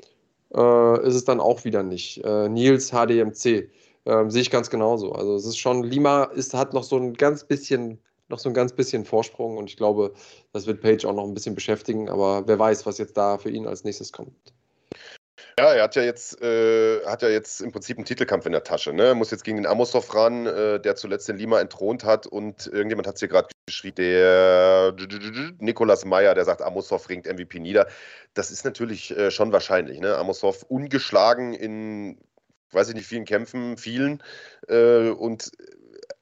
[0.55, 2.23] äh, ist es dann auch wieder nicht.
[2.23, 3.69] Äh, Nils HDMC
[4.05, 5.11] äh, sehe ich ganz genauso.
[5.13, 7.99] Also es ist schon, Lima ist, hat noch so ein ganz bisschen,
[8.29, 10.13] noch so ein ganz bisschen Vorsprung und ich glaube,
[10.51, 13.49] das wird Page auch noch ein bisschen beschäftigen, aber wer weiß, was jetzt da für
[13.49, 14.53] ihn als nächstes kommt.
[15.59, 18.63] Ja, er hat ja jetzt, äh, hat ja jetzt im Prinzip einen Titelkampf in der
[18.63, 18.91] Tasche.
[18.91, 19.07] Ne?
[19.07, 22.25] Er muss jetzt gegen den Amosov ran, äh, der zuletzt den Lima entthront hat.
[22.25, 24.95] Und irgendjemand hat es hier gerade geschrieben, der
[25.59, 27.87] Nikolas Meyer, der sagt, Amosov ringt MVP nieder.
[28.33, 29.99] Das ist natürlich äh, schon wahrscheinlich.
[29.99, 30.17] Ne?
[30.17, 32.17] Amosov ungeschlagen in,
[32.71, 34.23] weiß ich nicht, vielen Kämpfen, vielen.
[34.67, 35.51] Äh, und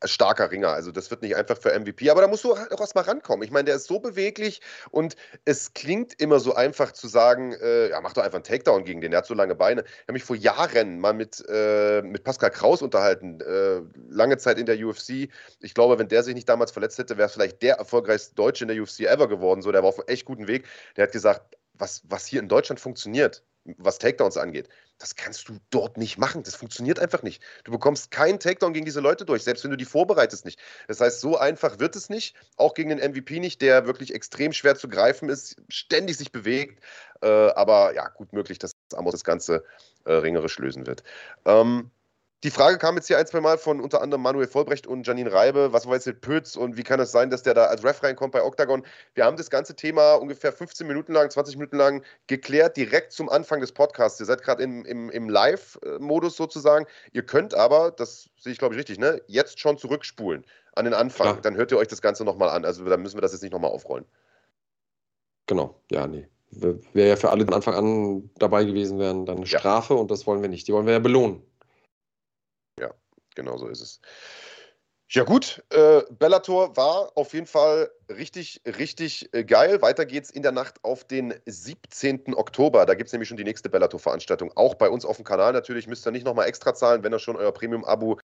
[0.04, 0.70] starker Ringer.
[0.70, 3.44] Also das wird nicht einfach für MVP, aber da musst du halt auch erstmal rankommen.
[3.44, 7.90] Ich meine, der ist so beweglich und es klingt immer so einfach zu sagen, äh,
[7.90, 9.84] ja, mach doch einfach einen Takedown gegen den, der hat so lange Beine.
[9.84, 14.58] Ich habe mich vor Jahren mal mit, äh, mit Pascal Kraus unterhalten, äh, lange Zeit
[14.58, 15.30] in der UFC.
[15.60, 18.64] Ich glaube, wenn der sich nicht damals verletzt hätte, wäre es vielleicht der erfolgreichste Deutsche
[18.64, 19.62] in der UFC ever geworden.
[19.62, 20.66] So, der war auf einem echt guten Weg.
[20.96, 24.70] Der hat gesagt, was, was hier in Deutschland funktioniert, was Takedowns angeht,
[25.02, 26.44] das kannst du dort nicht machen.
[26.44, 27.42] Das funktioniert einfach nicht.
[27.64, 30.60] Du bekommst keinen Takedown gegen diese Leute durch, selbst wenn du die vorbereitest nicht.
[30.88, 32.36] Das heißt, so einfach wird es nicht.
[32.56, 36.84] Auch gegen den MVP nicht, der wirklich extrem schwer zu greifen ist, ständig sich bewegt.
[37.22, 39.64] Äh, aber ja, gut möglich, dass Amos das Ganze
[40.06, 41.04] äh, ringerisch lösen wird.
[41.46, 41.92] Ähm,
[42.44, 45.32] die Frage kam jetzt hier ein, zwei Mal von unter anderem Manuel Vollbrecht und Janine
[45.32, 45.74] Reibe.
[45.74, 48.02] Was war jetzt mit Pütz und wie kann es sein, dass der da als Ref
[48.02, 48.84] reinkommt bei Octagon?
[49.14, 53.30] Wir haben das ganze Thema ungefähr 15 Minuten lang, 20 Minuten lang geklärt, direkt zum
[53.30, 54.20] Anfang des Podcasts.
[54.20, 56.88] Ihr seid gerade im, im, im Live-Modus sozusagen.
[57.12, 60.96] Ihr könnt aber, das sehe ich glaube ich richtig, ne, jetzt schon zurückspulen an den
[60.96, 61.28] Anfang.
[61.28, 61.42] Ja.
[61.42, 62.66] Dann hört ihr euch das Ganze nochmal an.
[62.66, 64.06] Also dann müssen wir das jetzt nicht nochmal aufrollen.
[65.46, 66.28] Genau, ja, nee.
[66.50, 70.00] Wäre ja für alle, von Anfang an dabei gewesen wären, dann eine Strafe ja.
[70.00, 70.68] und das wollen wir nicht.
[70.68, 71.44] Die wollen wir ja belohnen.
[73.36, 74.02] Genau so ist es.
[75.14, 79.82] Ja gut, äh, Bellator war auf jeden Fall richtig, richtig äh, geil.
[79.82, 82.34] Weiter geht's in der Nacht auf den 17.
[82.34, 82.86] Oktober.
[82.86, 84.54] Da gibt es nämlich schon die nächste Bellator-Veranstaltung.
[84.56, 85.86] Auch bei uns auf dem Kanal natürlich.
[85.86, 88.20] Müsst ihr nicht nochmal extra zahlen, wenn ihr schon euer Premium-Abo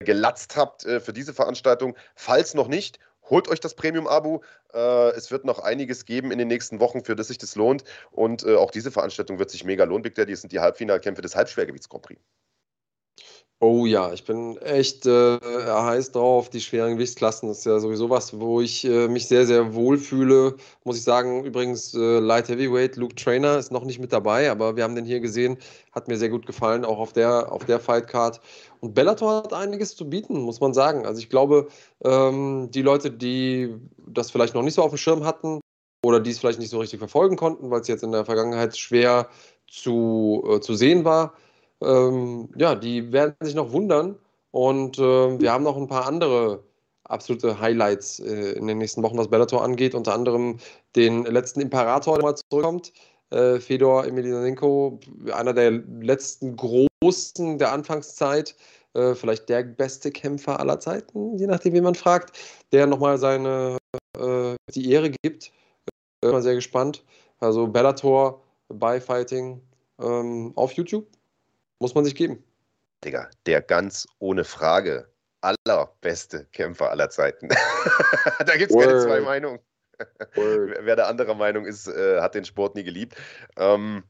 [0.00, 1.96] gelatzt habt äh, für diese Veranstaltung.
[2.16, 2.98] Falls noch nicht,
[3.30, 4.42] holt euch das Premium-Abo.
[4.74, 7.84] Äh, es wird noch einiges geben in den nächsten Wochen, für das sich das lohnt.
[8.10, 10.32] Und äh, auch diese Veranstaltung wird sich mega lohnen, Big Daddy.
[10.32, 12.20] Es sind die Halbfinalkämpfe des Halbschwergewichts-Grand Prix.
[13.58, 16.50] Oh ja, ich bin echt äh, heiß drauf.
[16.50, 20.56] Die schweren Gewichtsklassen ist ja sowieso was, wo ich äh, mich sehr, sehr wohl fühle.
[20.84, 24.76] Muss ich sagen, übrigens, äh, Light Heavyweight, Luke Trainer ist noch nicht mit dabei, aber
[24.76, 25.56] wir haben den hier gesehen.
[25.92, 28.42] Hat mir sehr gut gefallen, auch auf der, auf der Fightcard.
[28.80, 31.06] Und Bellator hat einiges zu bieten, muss man sagen.
[31.06, 31.68] Also ich glaube,
[32.04, 33.74] ähm, die Leute, die
[34.06, 35.60] das vielleicht noch nicht so auf dem Schirm hatten
[36.04, 38.76] oder die es vielleicht nicht so richtig verfolgen konnten, weil es jetzt in der Vergangenheit
[38.76, 39.30] schwer
[39.66, 41.32] zu, äh, zu sehen war,
[41.82, 44.18] ähm, ja, die werden sich noch wundern.
[44.50, 46.64] Und äh, wir haben noch ein paar andere
[47.04, 49.94] absolute Highlights äh, in den nächsten Wochen, was Bellator angeht.
[49.94, 50.58] Unter anderem
[50.96, 52.92] den letzten Imperator, der mal zurückkommt.
[53.30, 55.00] Äh, Fedor Emelianenko,
[55.32, 58.54] einer der letzten Großen der Anfangszeit.
[58.94, 62.36] Äh, vielleicht der beste Kämpfer aller Zeiten, je nachdem, wie man fragt.
[62.72, 63.76] Der nochmal seine
[64.18, 65.52] äh, die Ehre gibt.
[66.20, 67.04] Bin mal sehr gespannt.
[67.40, 69.60] Also Bellator bei Fighting
[70.00, 71.06] ähm, auf YouTube
[71.78, 72.42] muss man sich geben.
[73.04, 77.48] Digga, der ganz ohne Frage allerbeste Kämpfer aller Zeiten.
[78.46, 79.60] da gibt es keine zwei Meinungen.
[80.34, 83.16] Wer der anderer Meinung ist, äh, hat den Sport nie geliebt.
[83.56, 84.04] Ähm,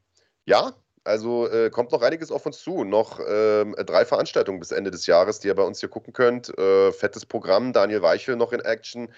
[0.44, 0.72] ja,
[1.06, 2.84] also äh, kommt noch einiges auf uns zu.
[2.84, 6.56] Noch ähm, drei Veranstaltungen bis Ende des Jahres, die ihr bei uns hier gucken könnt.
[6.58, 9.08] Äh, fettes Programm, Daniel Weichel noch in Action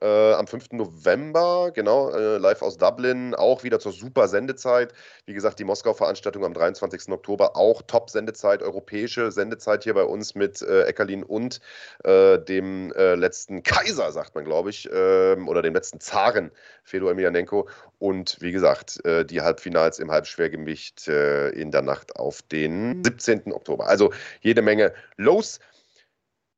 [0.00, 0.72] äh, am 5.
[0.72, 4.92] November, genau, äh, live aus Dublin, auch wieder zur super Sendezeit.
[5.26, 7.08] Wie gesagt, die Moskau-Veranstaltung am 23.
[7.10, 11.60] Oktober, auch Top-Sendezeit, europäische Sendezeit hier bei uns mit äh, Eckerlin und
[12.04, 16.50] äh, dem letzten Kaiser, sagt man, glaube ich, ähm, oder dem letzten Zaren,
[16.84, 17.68] Fedor Emelianenko.
[17.98, 21.08] Und wie gesagt, die Halbfinals im Halbschwergewicht
[21.54, 23.52] in der Nacht auf den 17.
[23.52, 23.86] Oktober.
[23.86, 25.60] Also jede Menge los.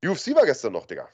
[0.03, 1.07] UFC war gestern noch, Digga.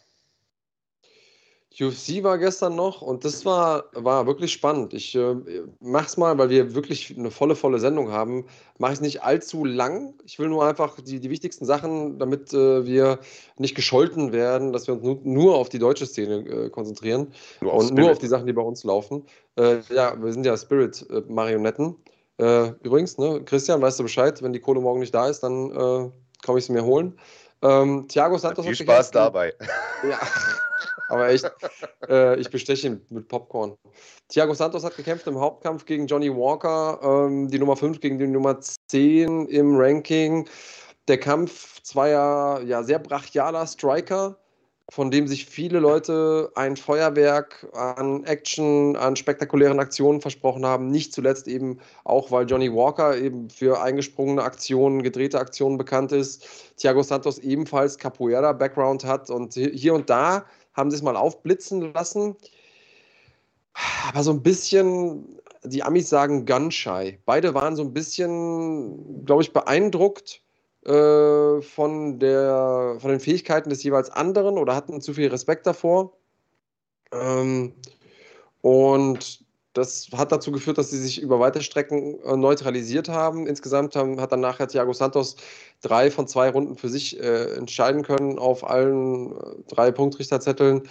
[1.79, 4.93] UFC war gestern noch und das war, war wirklich spannend.
[4.93, 5.35] Ich äh,
[5.79, 8.45] es mal, weil wir wirklich eine volle, volle Sendung haben,
[8.79, 10.15] mache ich es nicht allzu lang.
[10.25, 13.19] Ich will nur einfach die, die wichtigsten Sachen, damit äh, wir
[13.57, 17.27] nicht gescholten werden, dass wir uns nur, nur auf die deutsche Szene äh, konzentrieren
[17.61, 17.99] nur und Spirit.
[17.99, 19.25] nur auf die Sachen, die bei uns laufen.
[19.55, 21.95] Äh, ja, wir sind ja Spirit-Marionetten.
[22.37, 25.71] Äh, übrigens, ne, Christian, weißt du Bescheid, wenn die Kohle morgen nicht da ist, dann
[25.71, 26.11] äh,
[26.45, 27.19] komme ich sie mir holen.
[27.61, 29.53] Ähm, Thiago Santos Viel Spaß dabei.
[30.07, 30.19] Ja.
[31.09, 31.49] Aber echt,
[32.09, 33.77] äh, ich besteche ihn mit Popcorn.
[34.27, 38.27] Thiago Santos hat gekämpft im Hauptkampf gegen Johnny Walker, ähm, die Nummer 5 gegen die
[38.27, 40.47] Nummer 10 im Ranking.
[41.07, 44.37] Der Kampf zweier ja, sehr brachialer Striker,
[44.89, 50.87] von dem sich viele Leute ein Feuerwerk an Action, an spektakulären Aktionen versprochen haben.
[50.87, 56.47] Nicht zuletzt eben auch, weil Johnny Walker eben für eingesprungene Aktionen, gedrehte Aktionen bekannt ist.
[56.77, 62.37] Thiago Santos ebenfalls Capoeira-Background hat und hier und da haben sie es mal aufblitzen lassen.
[64.07, 67.19] Aber so ein bisschen die Amis sagen Gunshy.
[67.25, 70.41] Beide waren so ein bisschen, glaube ich, beeindruckt
[70.87, 76.13] äh, von, der, von den Fähigkeiten des jeweils anderen oder hatten zu viel Respekt davor.
[77.11, 77.73] Ähm,
[78.61, 83.47] und das hat dazu geführt, dass sie sich über weite Strecken äh, neutralisiert haben.
[83.47, 85.35] Insgesamt haben, hat dann nachher Thiago Santos
[85.81, 90.83] drei von zwei Runden für sich äh, entscheiden können auf allen äh, drei Punktrichterzetteln.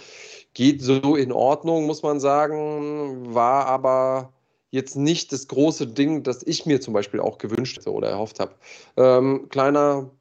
[0.53, 4.31] Geht so in Ordnung, muss man sagen, war aber
[4.71, 8.39] jetzt nicht das große Ding, das ich mir zum Beispiel auch gewünscht hätte oder erhofft
[8.39, 8.55] habe.
[8.97, 10.11] Ähm, kleiner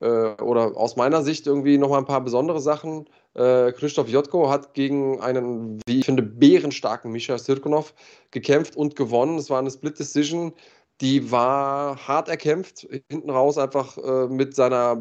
[0.00, 0.06] äh,
[0.42, 3.06] oder aus meiner Sicht irgendwie nochmal ein paar besondere Sachen.
[3.34, 7.94] Äh, Christoph Jotko hat gegen einen, wie ich finde, bärenstarken Mischa Sirkunov
[8.30, 9.38] gekämpft und gewonnen.
[9.38, 10.52] Es war eine Split Decision.
[11.00, 15.00] Die war hart erkämpft, hinten raus einfach äh, mit seiner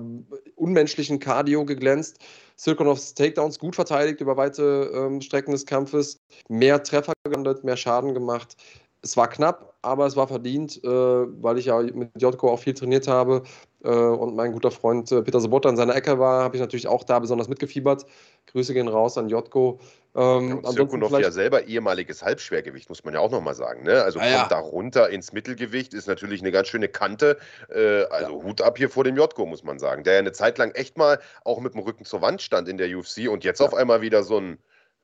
[0.56, 2.20] unmenschlichen Cardio geglänzt.
[2.60, 8.14] Sirkonovs Takedowns gut verteidigt über weite ähm, Strecken des Kampfes, mehr Treffer gelandet, mehr Schaden
[8.14, 8.58] gemacht.
[9.02, 12.74] Es war knapp, aber es war verdient, äh, weil ich ja mit Jotko auch viel
[12.74, 13.44] trainiert habe
[13.84, 16.88] äh, und mein guter Freund äh, Peter Sobotta in seiner Ecke war, habe ich natürlich
[16.88, 18.06] auch da besonders mitgefiebert.
[18.48, 19.80] Grüße gehen raus an Jotko.
[20.16, 23.84] Ähm, ja, Sirkunov ja selber ehemaliges Halbschwergewicht, muss man ja auch nochmal sagen.
[23.84, 24.04] Ne?
[24.04, 24.48] Also ah, kommt ja.
[24.50, 27.38] da runter ins Mittelgewicht, ist natürlich eine ganz schöne Kante.
[27.70, 28.44] Äh, also ja.
[28.44, 30.04] Hut ab hier vor dem Jotko, muss man sagen.
[30.04, 32.78] Der ja eine Zeit lang echt mal auch mit dem Rücken zur Wand stand in
[32.78, 34.58] der UFC und jetzt auf einmal wieder so ein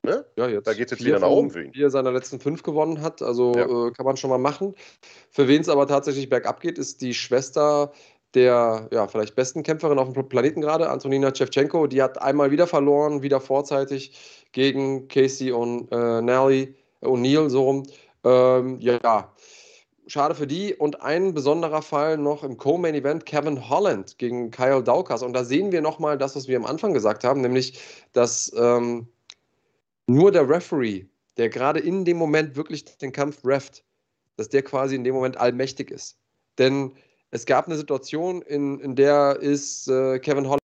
[0.05, 0.25] Ne?
[0.35, 1.73] Ja, jetzt da geht es jetzt wieder nach oben für ihn.
[1.73, 3.65] Wie er seine letzten fünf gewonnen hat, also ja.
[3.65, 4.75] äh, kann man schon mal machen.
[5.31, 7.91] Für wen es aber tatsächlich bergab geht, ist die Schwester
[8.35, 11.87] der ja, vielleicht besten Kämpferin auf dem Planeten gerade, Antonina Shevchenko.
[11.87, 17.83] Die hat einmal wieder verloren, wieder vorzeitig gegen Casey und äh, Nelly O'Neill so rum.
[18.23, 19.33] Ähm, ja,
[20.07, 20.75] schade für die.
[20.75, 25.23] Und ein besonderer Fall noch im Co-Main Event, Kevin Holland gegen Kyle Daukas.
[25.23, 27.79] Und da sehen wir nochmal das, was wir am Anfang gesagt haben, nämlich,
[28.13, 29.07] dass ähm,
[30.07, 31.05] nur der Referee,
[31.37, 33.83] der gerade in dem Moment wirklich den Kampf refft,
[34.37, 36.17] dass der quasi in dem Moment allmächtig ist.
[36.57, 36.93] Denn
[37.31, 40.61] es gab eine Situation, in, in der ist äh, Kevin Holland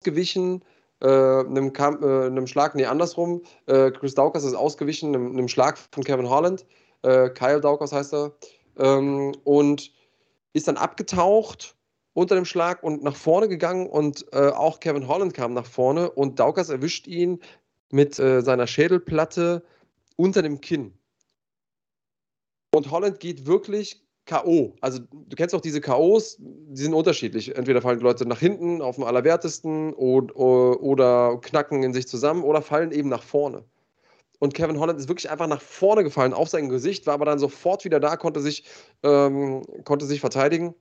[0.00, 0.64] ausgewichen,
[1.00, 3.42] äh, einem, Kamp, äh, einem Schlag, nee, andersrum.
[3.66, 6.64] Äh, Chris Daukas ist ausgewichen, einem, einem Schlag von Kevin Holland.
[7.02, 8.32] Äh, Kyle Daukas heißt er.
[8.78, 9.92] Ähm, und
[10.52, 11.76] ist dann abgetaucht
[12.12, 16.10] unter dem Schlag und nach vorne gegangen und äh, auch Kevin Holland kam nach vorne
[16.10, 17.40] und Daukas erwischt ihn
[17.94, 19.62] mit seiner Schädelplatte
[20.16, 20.98] unter dem Kinn.
[22.74, 24.74] Und Holland geht wirklich K.O.
[24.80, 27.54] Also du kennst auch diese K.O.s, die sind unterschiedlich.
[27.56, 30.34] Entweder fallen Leute nach hinten auf dem Allerwertesten oder,
[30.82, 33.64] oder knacken in sich zusammen oder fallen eben nach vorne.
[34.40, 37.38] Und Kevin Holland ist wirklich einfach nach vorne gefallen auf sein Gesicht, war aber dann
[37.38, 38.64] sofort wieder da, konnte sich,
[39.04, 40.74] ähm, konnte sich verteidigen.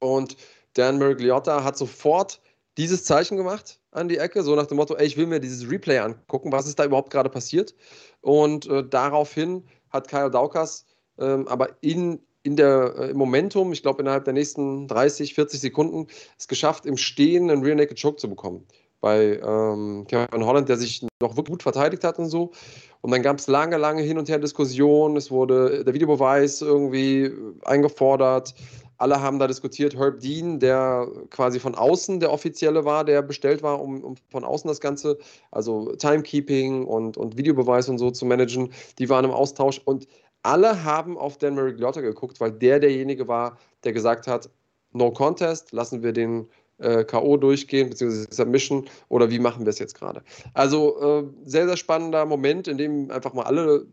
[0.00, 0.36] Und
[0.74, 2.40] Dan Merigliotta hat sofort
[2.76, 5.70] dieses Zeichen gemacht an die Ecke, so nach dem Motto, ey, ich will mir dieses
[5.70, 7.74] Replay angucken, was ist da überhaupt gerade passiert.
[8.20, 10.86] Und äh, daraufhin hat Kyle Daukas
[11.18, 15.60] ähm, aber in in der, äh, im Momentum, ich glaube innerhalb der nächsten 30, 40
[15.60, 16.06] Sekunden,
[16.38, 18.64] es geschafft, im Stehen einen Rear Naked Choke zu bekommen.
[19.00, 22.52] Bei ähm, Kevin Holland, der sich noch wirklich gut verteidigt hat und so.
[23.00, 25.16] Und dann gab es lange, lange hin und her Diskussionen.
[25.16, 27.30] Es wurde der Videobeweis irgendwie
[27.64, 28.54] eingefordert.
[28.98, 29.96] Alle haben da diskutiert.
[29.96, 34.44] Herb Dean, der quasi von außen der Offizielle war, der bestellt war, um, um von
[34.44, 35.18] außen das Ganze,
[35.52, 39.80] also Timekeeping und, und Videobeweis und so zu managen, die waren im Austausch.
[39.84, 40.08] Und
[40.42, 44.50] alle haben auf Dan Marigliotta geguckt, weil der derjenige war, der gesagt hat,
[44.92, 47.36] no contest, lassen wir den äh, K.O.
[47.36, 50.22] durchgehen, beziehungsweise Submission, oder wie machen wir es jetzt gerade?
[50.54, 53.86] Also äh, sehr, sehr spannender Moment, in dem einfach mal alle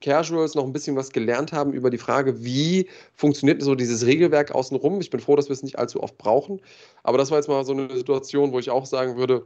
[0.00, 4.52] Casuals noch ein bisschen was gelernt haben über die Frage, wie funktioniert so dieses Regelwerk
[4.52, 5.00] außenrum.
[5.00, 6.60] Ich bin froh, dass wir es nicht allzu oft brauchen.
[7.02, 9.44] Aber das war jetzt mal so eine Situation, wo ich auch sagen würde,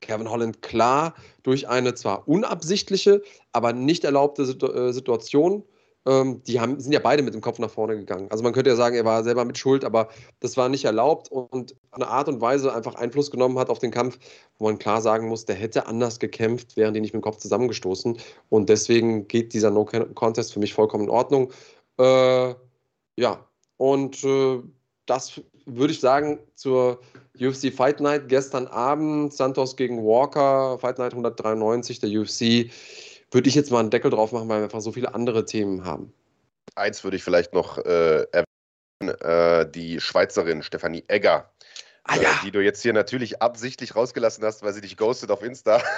[0.00, 5.64] Kevin Holland klar durch eine zwar unabsichtliche, aber nicht erlaubte äh, Situation.
[6.08, 8.28] Ähm, die haben, sind ja beide mit dem Kopf nach vorne gegangen.
[8.30, 10.08] Also man könnte ja sagen, er war selber mit Schuld, aber
[10.40, 13.90] das war nicht erlaubt und eine Art und Weise einfach Einfluss genommen hat auf den
[13.90, 14.18] Kampf,
[14.58, 17.36] wo man klar sagen muss, der hätte anders gekämpft, wären die nicht mit dem Kopf
[17.36, 18.16] zusammengestoßen.
[18.48, 21.52] Und deswegen geht dieser No-Contest für mich vollkommen in Ordnung.
[21.98, 22.54] Äh,
[23.16, 23.46] ja,
[23.76, 24.62] und äh,
[25.04, 27.00] das würde ich sagen zur
[27.38, 32.70] UFC Fight Night gestern Abend, Santos gegen Walker, Fight Night 193 der UFC,
[33.30, 35.84] würde ich jetzt mal einen Deckel drauf machen, weil wir einfach so viele andere Themen
[35.84, 36.12] haben.
[36.74, 41.50] Eins würde ich vielleicht noch äh, erwähnen, äh, die Schweizerin Stefanie Egger,
[42.04, 42.30] ah, ja.
[42.30, 45.82] äh, die du jetzt hier natürlich absichtlich rausgelassen hast, weil sie dich ghostet auf Insta.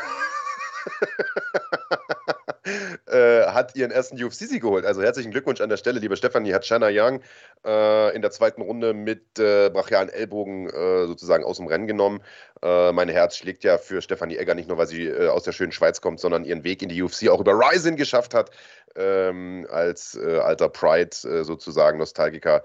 [3.07, 4.85] äh, hat ihren ersten UFC-Sieg geholt.
[4.85, 6.53] Also herzlichen Glückwunsch an der Stelle, liebe Stefanie.
[6.53, 7.21] Hat Shanna Young
[7.65, 12.21] äh, in der zweiten Runde mit äh, brachialen Ellbogen äh, sozusagen aus dem Rennen genommen.
[12.63, 15.73] Äh, mein Herz schlägt ja für Stefanie Egger, nicht nur, weil sie aus der schönen
[15.73, 18.51] Schweiz kommt, sondern ihren Weg in die UFC auch über Ryzen geschafft hat.
[18.97, 22.65] Ähm, als alter Pride sozusagen Nostalgiker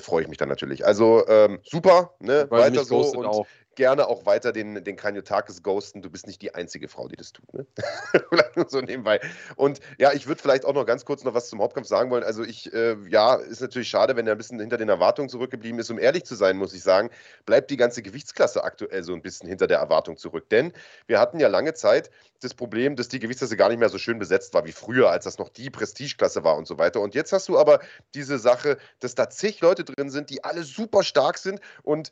[0.00, 0.86] freue ich mich dann natürlich.
[0.86, 2.46] Also ähm, super, ne?
[2.50, 3.00] weiter so.
[3.00, 3.46] Und auch
[3.78, 6.02] gerne auch weiter den, den Kraniotakis ghosten.
[6.02, 7.54] Du bist nicht die einzige Frau, die das tut.
[7.54, 7.64] Ne?
[8.28, 9.20] vielleicht nur so nebenbei.
[9.54, 12.24] Und ja, ich würde vielleicht auch noch ganz kurz noch was zum Hauptkampf sagen wollen.
[12.24, 15.78] Also ich, äh, ja, ist natürlich schade, wenn er ein bisschen hinter den Erwartungen zurückgeblieben
[15.78, 15.90] ist.
[15.90, 17.10] Um ehrlich zu sein, muss ich sagen,
[17.46, 20.50] bleibt die ganze Gewichtsklasse aktuell so ein bisschen hinter der Erwartung zurück.
[20.50, 20.72] Denn
[21.06, 22.10] wir hatten ja lange Zeit
[22.40, 25.24] das Problem, dass die Gewichtsklasse gar nicht mehr so schön besetzt war wie früher, als
[25.24, 27.00] das noch die Prestigeklasse war und so weiter.
[27.00, 27.78] Und jetzt hast du aber
[28.14, 32.10] diese Sache, dass da zig Leute drin sind, die alle super stark sind und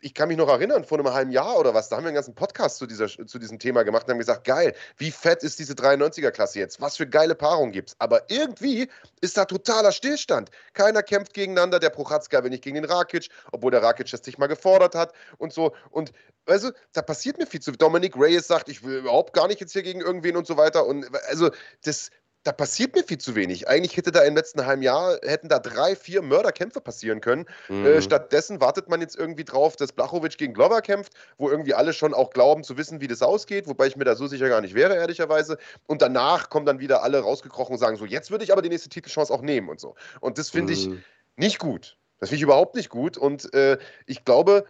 [0.00, 2.16] ich kann mich noch erinnern, vor einem halben Jahr oder was, da haben wir einen
[2.16, 5.58] ganzen Podcast zu, dieser, zu diesem Thema gemacht und haben gesagt, geil, wie fett ist
[5.58, 6.80] diese 93er-Klasse jetzt?
[6.80, 7.96] Was für geile Paarungen gibt es?
[7.98, 8.88] Aber irgendwie
[9.20, 10.50] ist da totaler Stillstand.
[10.74, 14.38] Keiner kämpft gegeneinander, der Prochatzka will nicht gegen den Rakic, obwohl der Rakic das nicht
[14.38, 15.72] mal gefordert hat und so.
[15.90, 16.12] Und
[16.46, 17.70] also, da passiert mir viel zu.
[17.70, 20.86] Dominic Reyes sagt, ich will überhaupt gar nicht jetzt hier gegen irgendwen und so weiter.
[20.86, 21.50] Und also,
[21.84, 22.10] das,
[22.44, 23.68] da passiert mir viel zu wenig.
[23.68, 27.46] Eigentlich hätte da im letzten halben Jahr, hätten da drei, vier Mörderkämpfe passieren können.
[27.68, 27.86] Mhm.
[27.86, 31.92] Äh, stattdessen wartet man jetzt irgendwie drauf, dass Blachowicz gegen Glover kämpft, wo irgendwie alle
[31.92, 34.60] schon auch glauben zu wissen, wie das ausgeht, wobei ich mir da so sicher gar
[34.60, 35.56] nicht wäre, ehrlicherweise.
[35.86, 38.68] Und danach kommen dann wieder alle rausgekrochen und sagen so, jetzt würde ich aber die
[38.68, 39.94] nächste Titelchance auch nehmen und so.
[40.20, 40.78] Und das finde mhm.
[40.78, 40.90] ich
[41.36, 41.96] nicht gut.
[42.18, 43.16] Das finde ich überhaupt nicht gut.
[43.16, 44.64] Und äh, ich glaube,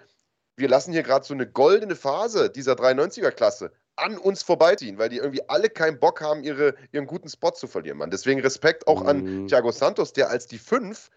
[0.57, 5.19] wir lassen hier gerade so eine goldene Phase dieser 93er-Klasse an uns vorbeiziehen, weil die
[5.19, 8.11] irgendwie alle keinen Bock haben, ihre, ihren guten Spot zu verlieren, Mann.
[8.11, 9.09] Deswegen Respekt auch mhm.
[9.09, 11.11] an Thiago Santos, der als die 5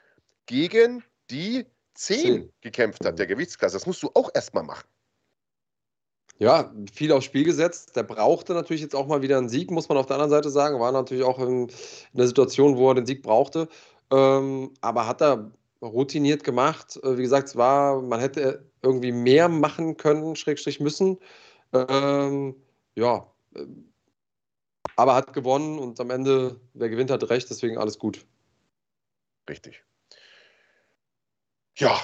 [0.46, 1.66] gegen die
[1.96, 3.76] 10 gekämpft hat, der Gewichtsklasse.
[3.76, 4.88] Das musst du auch erstmal machen.
[6.38, 7.96] Ja, viel aufs Spiel gesetzt.
[7.96, 10.50] Der brauchte natürlich jetzt auch mal wieder einen Sieg, muss man auf der anderen Seite
[10.50, 10.80] sagen.
[10.82, 11.70] War natürlich auch in, in
[12.14, 13.70] der Situation, wo er den Sieg brauchte.
[14.12, 15.52] Ähm, aber hat er
[15.82, 17.00] routiniert gemacht.
[17.04, 21.20] Äh, wie gesagt, es war, man hätte irgendwie mehr machen können, Schrägstrich müssen.
[21.74, 22.56] Ähm,
[22.96, 23.66] ja, äh,
[24.96, 28.26] aber hat gewonnen und am Ende, wer gewinnt, hat recht, deswegen alles gut.
[29.50, 29.84] Richtig.
[31.78, 32.00] Ja,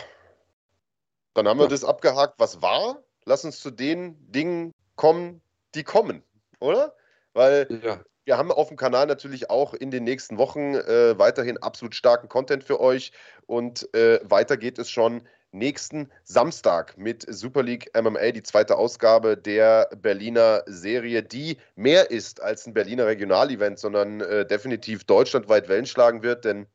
[1.33, 1.69] dann haben wir ja.
[1.69, 3.01] das abgehakt, was war.
[3.23, 5.41] Lass uns zu den Dingen kommen,
[5.75, 6.23] die kommen,
[6.59, 6.95] oder?
[7.33, 8.03] Weil ja.
[8.25, 12.27] wir haben auf dem Kanal natürlich auch in den nächsten Wochen äh, weiterhin absolut starken
[12.27, 13.13] Content für euch
[13.45, 19.37] und äh, weiter geht es schon nächsten Samstag mit Super League MMA, die zweite Ausgabe
[19.37, 25.85] der Berliner Serie, die mehr ist als ein Berliner Regionalevent, sondern äh, definitiv deutschlandweit Wellen
[25.85, 26.67] schlagen wird, denn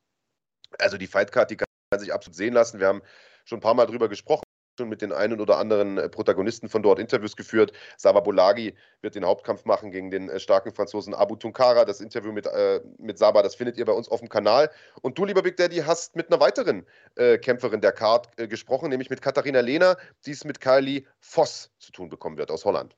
[0.79, 1.66] also die Fightcard, die kann
[1.99, 2.81] sich absolut sehen lassen.
[2.81, 3.03] Wir haben
[3.45, 4.45] schon ein paar Mal drüber gesprochen
[4.77, 7.72] schon mit den einen oder anderen äh, Protagonisten von dort Interviews geführt.
[7.97, 11.85] Sava Bolagi wird den Hauptkampf machen gegen den äh, starken Franzosen Abu Tunkara.
[11.85, 14.70] Das Interview mit, äh, mit Saba, das findet ihr bei uns auf dem Kanal.
[15.03, 18.91] Und du, lieber Big Daddy, hast mit einer weiteren äh, Kämpferin der Card äh, gesprochen,
[18.91, 19.97] nämlich mit Katharina Lehner,
[20.27, 22.97] die es mit Kylie Voss zu tun bekommen wird aus Holland.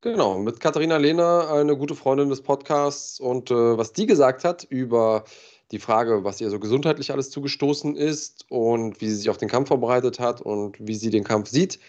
[0.00, 3.20] Genau, mit Katharina Lehner, eine gute Freundin des Podcasts.
[3.20, 5.22] Und äh, was die gesagt hat über
[5.72, 9.48] die Frage, was ihr so gesundheitlich alles zugestoßen ist und wie sie sich auf den
[9.48, 11.80] Kampf vorbereitet hat und wie sie den Kampf sieht,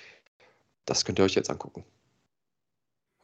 [0.86, 1.84] das könnt ihr euch jetzt angucken.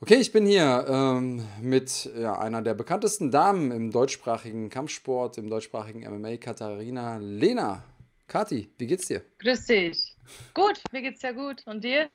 [0.01, 5.49] Okay, ich bin hier ähm, mit ja, einer der bekanntesten Damen im deutschsprachigen Kampfsport, im
[5.49, 7.83] deutschsprachigen MMA, Katharina Lena.
[8.27, 9.21] Kathi, wie geht's dir?
[9.39, 10.15] Grüß dich.
[10.53, 11.63] Gut, mir geht's ja gut.
[11.65, 12.09] Und dir?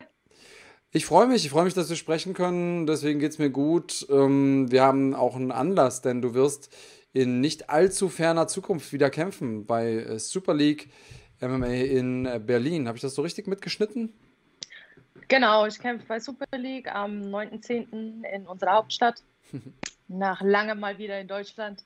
[0.93, 2.87] Ich freue mich, ich freue mich, dass wir sprechen können.
[2.87, 4.07] Deswegen geht's mir gut.
[4.09, 6.71] Ähm, wir haben auch einen Anlass, denn du wirst
[7.15, 10.91] in nicht allzu ferner Zukunft wieder kämpfen bei äh, Super League
[11.41, 12.87] MMA in äh, Berlin.
[12.89, 14.13] Habe ich das so richtig mitgeschnitten?
[15.29, 18.25] Genau, ich kämpfe bei Super League am 9.10.
[18.35, 19.23] in unserer Hauptstadt.
[20.09, 21.85] Nach langem mal wieder in Deutschland.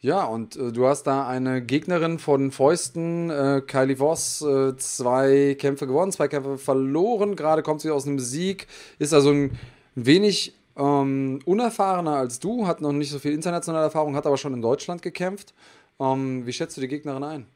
[0.00, 5.56] Ja, und äh, du hast da eine Gegnerin von Fäusten, äh, Kylie Voss, äh, zwei
[5.58, 7.36] Kämpfe gewonnen, zwei Kämpfe verloren.
[7.36, 8.66] Gerade kommt sie aus einem Sieg,
[8.98, 9.58] ist also ein
[9.94, 14.54] wenig ähm, unerfahrener als du, hat noch nicht so viel internationale Erfahrung, hat aber schon
[14.54, 15.52] in Deutschland gekämpft.
[16.00, 17.46] Ähm, wie schätzt du die Gegnerin ein?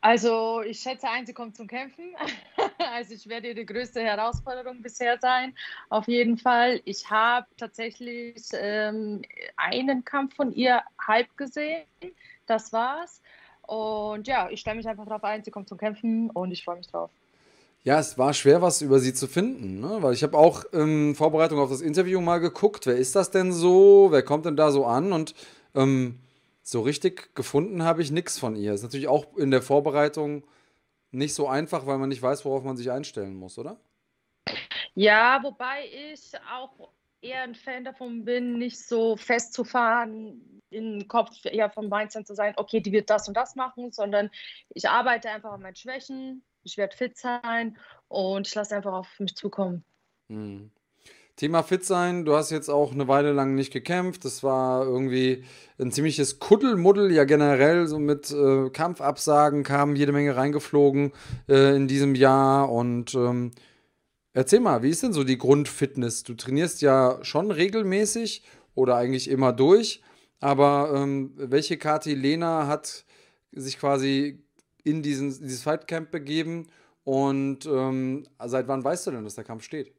[0.00, 2.14] Also ich schätze ein, sie kommt zum Kämpfen.
[2.94, 5.54] also ich werde die größte Herausforderung bisher sein,
[5.88, 6.80] auf jeden Fall.
[6.84, 9.22] Ich habe tatsächlich ähm,
[9.56, 11.84] einen Kampf von ihr halb gesehen.
[12.46, 13.22] Das war's.
[13.62, 16.76] Und ja, ich stelle mich einfach darauf ein, sie kommt zum Kämpfen und ich freue
[16.76, 17.10] mich drauf.
[17.86, 19.98] Ja, es war schwer, was über sie zu finden, ne?
[20.00, 23.52] weil ich habe auch in Vorbereitung auf das Interview mal geguckt, wer ist das denn
[23.52, 25.34] so, wer kommt denn da so an und
[25.74, 26.18] ähm,
[26.62, 28.72] so richtig gefunden habe ich nichts von ihr.
[28.72, 30.44] Ist natürlich auch in der Vorbereitung
[31.10, 33.76] nicht so einfach, weil man nicht weiß, worauf man sich einstellen muss, oder?
[34.94, 36.88] Ja, wobei ich auch
[37.20, 42.54] eher ein Fan davon bin, nicht so festzufahren, im Kopf eher vom Mindset zu sein,
[42.56, 44.30] okay, die wird das und das machen, sondern
[44.70, 47.76] ich arbeite einfach an meinen Schwächen, ich werde fit sein
[48.08, 49.84] und ich lasse einfach auf mich zukommen.
[50.28, 50.70] Hm.
[51.36, 54.24] Thema fit sein, du hast jetzt auch eine Weile lang nicht gekämpft.
[54.24, 55.44] Das war irgendwie
[55.80, 61.12] ein ziemliches Kuddelmuddel, ja generell, so mit äh, Kampfabsagen kamen jede Menge reingeflogen
[61.48, 62.70] äh, in diesem Jahr.
[62.70, 63.50] Und ähm,
[64.32, 66.22] erzähl mal, wie ist denn so die Grundfitness?
[66.22, 68.44] Du trainierst ja schon regelmäßig
[68.76, 70.02] oder eigentlich immer durch,
[70.38, 73.04] aber ähm, welche Kati Lena hat
[73.50, 74.43] sich quasi
[74.84, 76.68] in diesen, dieses Fightcamp begeben
[77.04, 79.92] und ähm, seit wann weißt du denn, dass der Kampf steht?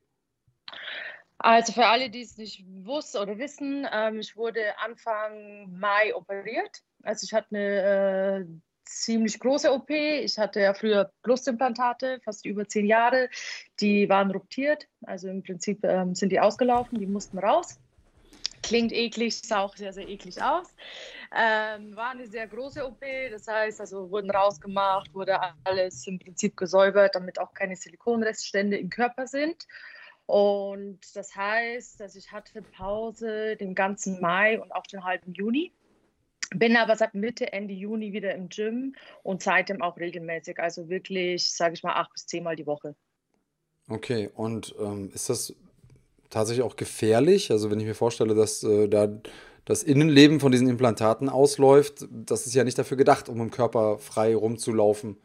[1.38, 6.82] Also für alle, die es nicht wussten oder wissen, ähm, ich wurde Anfang Mai operiert.
[7.04, 8.46] Also ich hatte eine äh,
[8.86, 9.90] ziemlich große OP.
[9.90, 13.30] Ich hatte ja früher Brustimplantate, fast über zehn Jahre.
[13.80, 17.80] Die waren ruptiert, also im Prinzip ähm, sind die ausgelaufen, die mussten raus.
[18.64, 20.74] Klingt eklig, sah auch sehr, sehr eklig aus.
[21.34, 23.02] Ähm, war eine sehr große OP,
[23.32, 28.90] das heißt, also wurden rausgemacht, wurde alles im Prinzip gesäubert, damit auch keine Silikonreststände im
[28.90, 29.68] Körper sind.
[30.26, 35.72] Und das heißt, dass ich hatte Pause den ganzen Mai und auch den halben Juni.
[36.56, 40.60] Bin aber seit Mitte, Ende Juni wieder im Gym und seitdem auch regelmäßig.
[40.60, 42.96] Also wirklich, sage ich mal, acht bis zehnmal die Woche.
[43.88, 45.56] Okay, und ähm, ist das
[46.30, 47.52] tatsächlich auch gefährlich?
[47.52, 49.08] Also wenn ich mir vorstelle, dass äh, da
[49.66, 53.98] das Innenleben von diesen Implantaten ausläuft, das ist ja nicht dafür gedacht, um im Körper
[53.98, 55.18] frei rumzulaufen.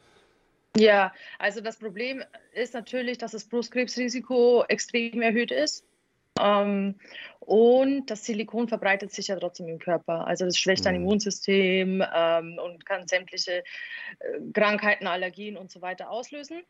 [0.76, 2.22] Ja, also das Problem
[2.52, 5.84] ist natürlich, dass das Brustkrebsrisiko extrem erhöht ist.
[6.40, 6.94] Ähm,
[7.40, 10.26] und das Silikon verbreitet sich ja trotzdem im Körper.
[10.26, 11.02] Also das schwächt dein mhm.
[11.02, 13.64] Immunsystem ähm, und kann sämtliche
[14.20, 16.62] äh, Krankheiten, Allergien und so weiter auslösen.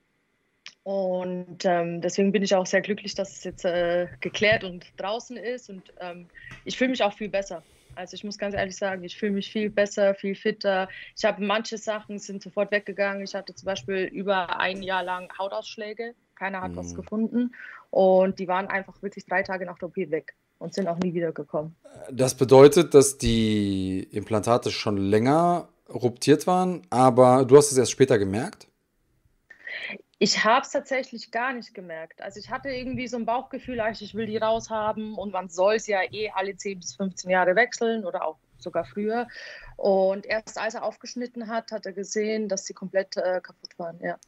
[0.82, 5.36] Und ähm, deswegen bin ich auch sehr glücklich, dass es jetzt äh, geklärt und draußen
[5.36, 5.68] ist.
[5.68, 6.26] Und ähm,
[6.64, 7.62] ich fühle mich auch viel besser.
[7.96, 10.88] Also ich muss ganz ehrlich sagen, ich fühle mich viel besser, viel fitter.
[11.16, 13.22] Ich habe manche Sachen sind sofort weggegangen.
[13.22, 16.14] Ich hatte zum Beispiel über ein Jahr lang Hautausschläge.
[16.34, 16.76] Keiner hat mhm.
[16.76, 17.54] was gefunden.
[17.90, 21.12] Und die waren einfach wirklich drei Tage nach der OP weg und sind auch nie
[21.12, 21.74] wiedergekommen.
[22.10, 28.18] Das bedeutet, dass die Implantate schon länger ruptiert waren, aber du hast es erst später
[28.18, 28.69] gemerkt?
[30.22, 32.20] Ich habe es tatsächlich gar nicht gemerkt.
[32.20, 35.86] Also ich hatte irgendwie so ein Bauchgefühl, ich will die raushaben und man soll es
[35.86, 39.28] ja eh alle 10 bis 15 Jahre wechseln oder auch sogar früher.
[39.78, 43.98] Und erst als er aufgeschnitten hat, hat er gesehen, dass sie komplett äh, kaputt waren,
[44.02, 44.18] ja.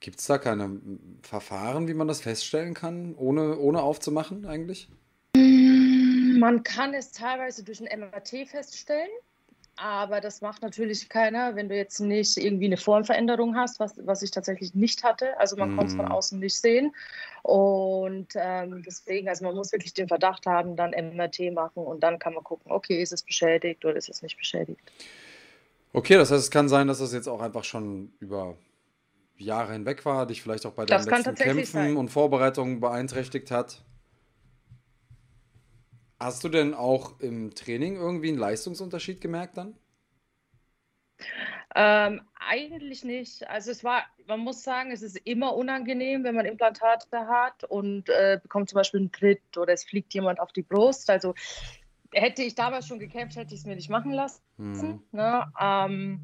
[0.00, 0.78] Gibt es da keine
[1.22, 4.90] Verfahren, wie man das feststellen kann, ohne, ohne aufzumachen eigentlich?
[5.34, 9.08] Man kann es teilweise durch ein MRT feststellen.
[9.76, 14.22] Aber das macht natürlich keiner, wenn du jetzt nicht irgendwie eine Formveränderung hast, was, was
[14.22, 15.38] ich tatsächlich nicht hatte.
[15.38, 15.76] Also man mm.
[15.76, 16.12] konnte es von mhm.
[16.12, 16.94] außen nicht sehen.
[17.42, 22.18] Und ähm, deswegen, also man muss wirklich den Verdacht haben, dann MRT machen und dann
[22.18, 24.80] kann man gucken, okay, ist es beschädigt oder ist es nicht beschädigt.
[25.92, 28.56] Okay, das heißt, es kann sein, dass das jetzt auch einfach schon über
[29.36, 31.96] Jahre hinweg war, dich vielleicht auch bei deinen letzten Kämpfen sein.
[31.96, 33.82] und Vorbereitungen beeinträchtigt hat.
[36.18, 39.76] Hast du denn auch im Training irgendwie einen Leistungsunterschied gemerkt dann?
[41.74, 43.48] Ähm, eigentlich nicht.
[43.48, 48.08] Also es war, man muss sagen, es ist immer unangenehm, wenn man Implantate hat und
[48.08, 51.10] äh, bekommt zum Beispiel einen Tritt oder es fliegt jemand auf die Brust.
[51.10, 51.34] Also
[52.12, 54.40] hätte ich damals schon gekämpft, hätte ich es mir nicht machen lassen.
[54.56, 55.02] Mhm.
[55.10, 55.52] Ne?
[55.60, 56.20] Ähm,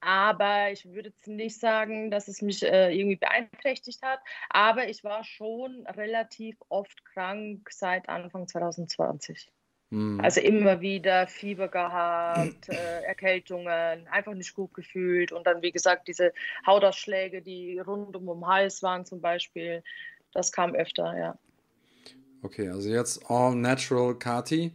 [0.00, 4.20] aber ich würde jetzt nicht sagen, dass es mich äh, irgendwie beeinträchtigt hat.
[4.50, 9.50] Aber ich war schon relativ oft krank seit Anfang 2020.
[9.90, 10.20] Mhm.
[10.20, 16.08] Also immer wieder Fieber gehabt, äh, Erkältungen, einfach nicht gut gefühlt und dann, wie gesagt,
[16.08, 16.32] diese
[16.66, 19.82] Hautausschläge, die rund um den Hals waren zum Beispiel,
[20.32, 21.38] das kam öfter, ja.
[22.42, 24.72] Okay, also jetzt All Natural Kati.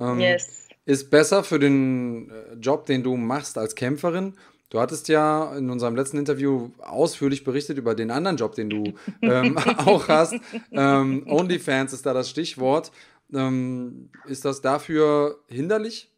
[0.00, 0.68] Ähm, yes.
[0.84, 4.36] Ist besser für den äh, Job, den du machst als Kämpferin
[4.70, 8.94] Du hattest ja in unserem letzten Interview ausführlich berichtet über den anderen Job, den du
[9.22, 10.34] ähm, auch hast.
[10.70, 12.92] Ähm, OnlyFans ist da das Stichwort.
[13.32, 16.10] Ähm, ist das dafür hinderlich?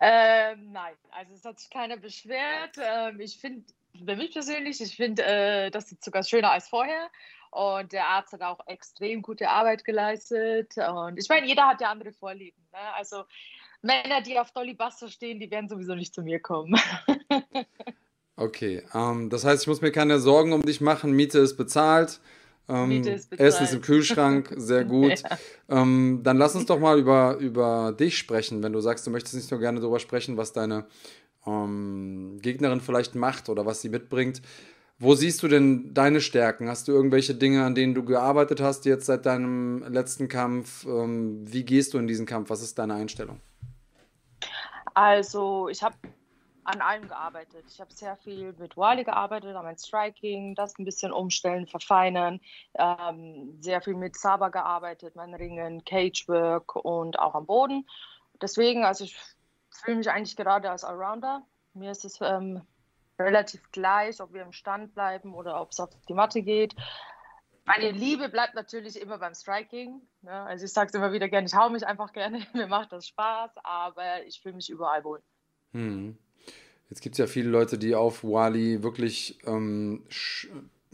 [0.00, 2.76] Ähm, nein, also es hat sich keiner beschwert.
[2.78, 3.64] Ähm, ich finde,
[4.00, 7.10] bei mir persönlich, ich finde, äh, das ist sogar schöner als vorher.
[7.50, 10.74] Und der Arzt hat auch extrem gute Arbeit geleistet.
[10.76, 12.60] Und ich meine, jeder hat ja andere Vorlieben.
[12.72, 12.78] Ne?
[12.94, 13.24] Also
[13.86, 16.78] Männer, die auf Dolly Buster stehen, die werden sowieso nicht zu mir kommen.
[18.36, 21.12] okay, ähm, das heißt, ich muss mir keine Sorgen um dich machen.
[21.12, 22.20] Miete ist bezahlt.
[22.68, 23.48] Ähm, Miete ist bezahlt.
[23.48, 25.22] Essen ist im Kühlschrank, sehr gut.
[25.22, 25.38] ja.
[25.68, 29.36] ähm, dann lass uns doch mal über, über dich sprechen, wenn du sagst, du möchtest
[29.36, 30.86] nicht so gerne darüber sprechen, was deine
[31.46, 34.42] ähm, Gegnerin vielleicht macht oder was sie mitbringt.
[34.98, 36.68] Wo siehst du denn deine Stärken?
[36.68, 40.86] Hast du irgendwelche Dinge, an denen du gearbeitet hast jetzt seit deinem letzten Kampf?
[40.86, 42.48] Ähm, wie gehst du in diesen Kampf?
[42.48, 43.40] Was ist deine Einstellung?
[44.96, 45.94] Also, ich habe
[46.64, 47.66] an allem gearbeitet.
[47.68, 52.40] Ich habe sehr viel mit Wally gearbeitet, an meinem Striking, das ein bisschen umstellen, verfeinern,
[52.78, 57.86] ähm, sehr viel mit Saba gearbeitet, mein Ringen, Cagework und auch am Boden.
[58.40, 59.18] Deswegen, also ich
[59.70, 61.42] fühle mich eigentlich gerade als Allrounder.
[61.74, 62.62] Mir ist es ähm,
[63.18, 66.74] relativ gleich, ob wir im Stand bleiben oder ob es auf die Matte geht.
[67.66, 70.00] Meine Liebe bleibt natürlich immer beim Striking.
[70.22, 70.30] Ne?
[70.30, 73.08] Also ich sage es immer wieder gerne, ich hau mich einfach gerne, mir macht das
[73.08, 75.20] Spaß, aber ich fühle mich überall wohl.
[75.72, 76.16] Hm.
[76.88, 80.48] Jetzt gibt es ja viele Leute, die auf Wally wirklich ähm, sch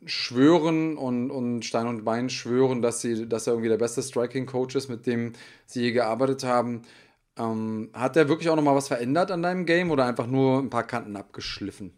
[0.04, 4.74] schwören und, und Stein und Bein schwören, dass, sie, dass er irgendwie der beste Striking-Coach
[4.74, 6.82] ist, mit dem sie je gearbeitet haben.
[7.38, 10.70] Ähm, hat er wirklich auch nochmal was verändert an deinem Game oder einfach nur ein
[10.70, 11.92] paar Kanten abgeschliffen?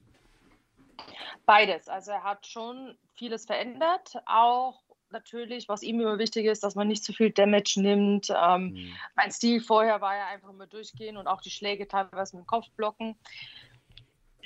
[1.47, 1.89] Beides.
[1.89, 4.15] Also er hat schon vieles verändert.
[4.27, 8.29] Auch natürlich, was ihm immer wichtig ist, dass man nicht zu viel Damage nimmt.
[8.31, 8.97] Ähm, mhm.
[9.15, 12.47] Mein Stil vorher war ja einfach immer durchgehen und auch die Schläge teilweise mit dem
[12.47, 13.17] Kopf blocken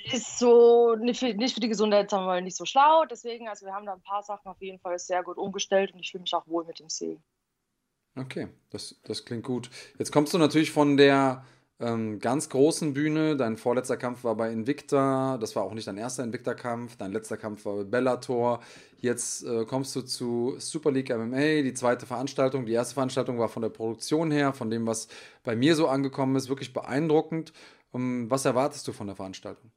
[0.05, 3.05] ist so nicht für, nicht für die Gesundheit, sagen wir mal, nicht so schlau.
[3.05, 5.99] Deswegen, also wir haben da ein paar Sachen auf jeden Fall sehr gut umgestellt und
[5.99, 7.19] ich fühle mich auch wohl mit dem Stil.
[8.15, 9.69] Okay, das, das klingt gut.
[9.97, 11.45] Jetzt kommst du natürlich von der
[11.79, 13.37] ähm, ganz großen Bühne.
[13.37, 15.37] Dein vorletzter Kampf war bei Invicta.
[15.37, 16.97] Das war auch nicht dein erster Invicta-Kampf.
[16.97, 18.59] Dein letzter Kampf war bei Bellator.
[18.97, 22.65] Jetzt äh, kommst du zu Super League MMA, die zweite Veranstaltung.
[22.65, 25.07] Die erste Veranstaltung war von der Produktion her, von dem, was
[25.43, 27.53] bei mir so angekommen ist, wirklich beeindruckend.
[27.91, 29.71] Um, ähm, was erwartest du von der Veranstaltung?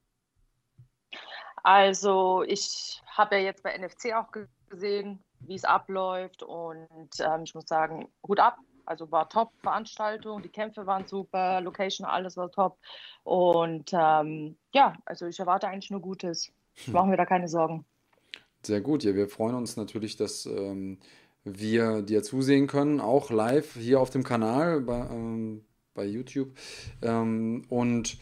[1.63, 4.33] Also ich habe ja jetzt bei NFC auch
[4.69, 8.59] gesehen, wie es abläuft und ähm, ich muss sagen, Hut ab.
[8.87, 12.79] Also war top Veranstaltung, die Kämpfe waren super, Location, alles war top.
[13.25, 16.53] Und ähm, ja, also ich erwarte eigentlich nur Gutes.
[16.85, 16.95] Hm.
[16.95, 17.85] Machen wir da keine Sorgen.
[18.65, 20.99] Sehr gut, ja, wir freuen uns natürlich, dass ähm,
[21.45, 25.65] wir dir zusehen können, auch live hier auf dem Kanal bei, ähm,
[25.95, 26.51] bei YouTube.
[27.03, 28.19] Ähm, und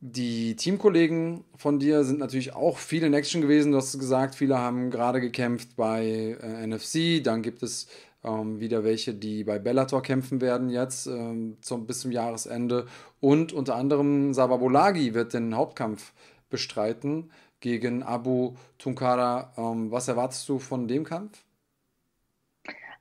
[0.00, 3.72] die Teamkollegen von dir sind natürlich auch viele in Action gewesen.
[3.72, 7.22] Du hast gesagt, viele haben gerade gekämpft bei äh, NFC.
[7.22, 7.88] Dann gibt es
[8.24, 12.86] ähm, wieder welche, die bei Bellator kämpfen werden jetzt ähm, zum, bis zum Jahresende.
[13.20, 16.12] Und unter anderem Sababolagi wird den Hauptkampf
[16.50, 19.52] bestreiten gegen Abu Tunkara.
[19.56, 21.44] Ähm, was erwartest du von dem Kampf?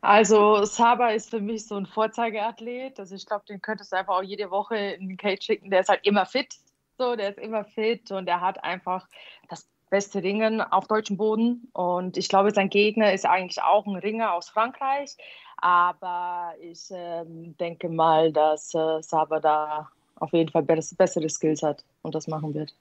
[0.03, 2.99] Also Saba ist für mich so ein Vorzeigeathlet.
[2.99, 5.69] Also ich glaube, den könntest du einfach auch jede Woche in den Cage schicken.
[5.69, 6.55] Der ist halt immer fit
[7.01, 9.07] so, der ist immer fit und er hat einfach
[9.49, 11.67] das beste Ringen auf deutschem Boden.
[11.73, 15.15] Und ich glaube, sein Gegner ist eigentlich auch ein Ringer aus Frankreich.
[15.57, 21.83] Aber ich ähm, denke mal, dass äh, Saba da auf jeden Fall bessere Skills hat
[22.01, 22.73] und das machen wird.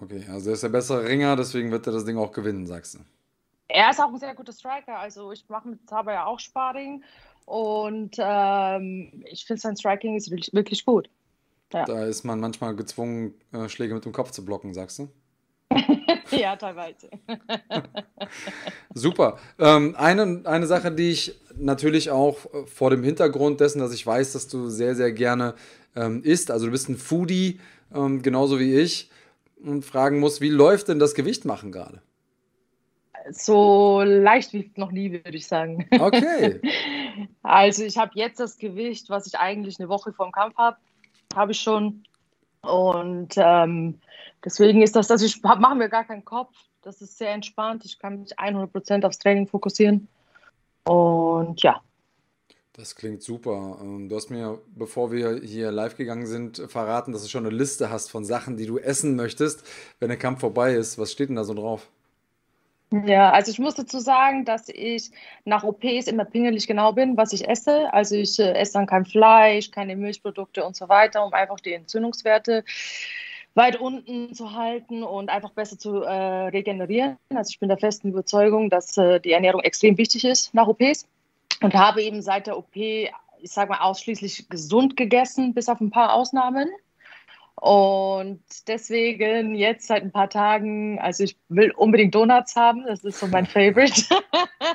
[0.00, 2.94] Okay, also er ist der bessere Ringer, deswegen wird er das Ding auch gewinnen, sagst
[2.94, 2.98] du.
[3.68, 4.98] Er ist auch ein sehr guter Striker.
[4.98, 7.02] Also ich mache mit Saba ja auch Sparring
[7.44, 11.10] und ähm, ich finde sein Striking ist wirklich, wirklich gut.
[11.72, 11.84] Ja.
[11.84, 15.08] Da ist man manchmal gezwungen, äh, Schläge mit dem Kopf zu blocken, sagst du?
[16.40, 17.08] ja, teilweise.
[18.94, 19.38] Super.
[19.58, 24.06] Ähm, eine, eine Sache, die ich natürlich auch äh, vor dem Hintergrund dessen, dass ich
[24.06, 25.54] weiß, dass du sehr, sehr gerne
[25.96, 27.60] ähm, isst, also du bist ein Foodie,
[27.94, 29.10] ähm, genauso wie ich,
[29.62, 32.00] und fragen muss, wie läuft denn das Gewicht machen gerade?
[33.30, 35.86] So leicht wie noch nie, würde ich sagen.
[35.98, 36.60] Okay.
[37.42, 40.76] Also ich habe jetzt das Gewicht, was ich eigentlich eine Woche vor dem Kampf habe
[41.34, 42.04] habe ich schon.
[42.62, 44.00] Und ähm,
[44.44, 46.54] deswegen ist das, dass ich mache mir gar keinen Kopf.
[46.82, 47.84] Das ist sehr entspannt.
[47.84, 50.08] Ich kann mich 100% aufs Training fokussieren.
[50.84, 51.82] Und ja.
[52.72, 53.78] Das klingt super.
[53.80, 57.54] Ähm, du hast mir, bevor wir hier live gegangen sind, verraten, dass du schon eine
[57.54, 59.64] Liste hast von Sachen, die du essen möchtest,
[59.98, 60.96] wenn der Kampf vorbei ist.
[60.96, 61.90] Was steht denn da so drauf?
[62.90, 65.10] Ja, also ich muss dazu sagen, dass ich
[65.44, 67.92] nach OPs immer pingelig genau bin, was ich esse.
[67.92, 71.74] Also ich äh, esse dann kein Fleisch, keine Milchprodukte und so weiter, um einfach die
[71.74, 72.64] Entzündungswerte
[73.54, 77.18] weit unten zu halten und einfach besser zu äh, regenerieren.
[77.34, 81.06] Also ich bin der festen Überzeugung, dass äh, die Ernährung extrem wichtig ist nach OPs
[81.60, 83.10] und habe eben seit der OP, ich
[83.42, 86.68] sage mal, ausschließlich gesund gegessen, bis auf ein paar Ausnahmen.
[87.60, 93.18] Und deswegen jetzt seit ein paar Tagen, also ich will unbedingt Donuts haben, das ist
[93.18, 94.02] so mein Favorite.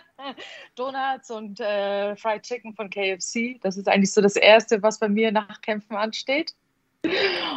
[0.75, 5.07] Donuts und äh, Fried Chicken von KFC, das ist eigentlich so das Erste, was bei
[5.07, 6.53] mir nach Kämpfen ansteht.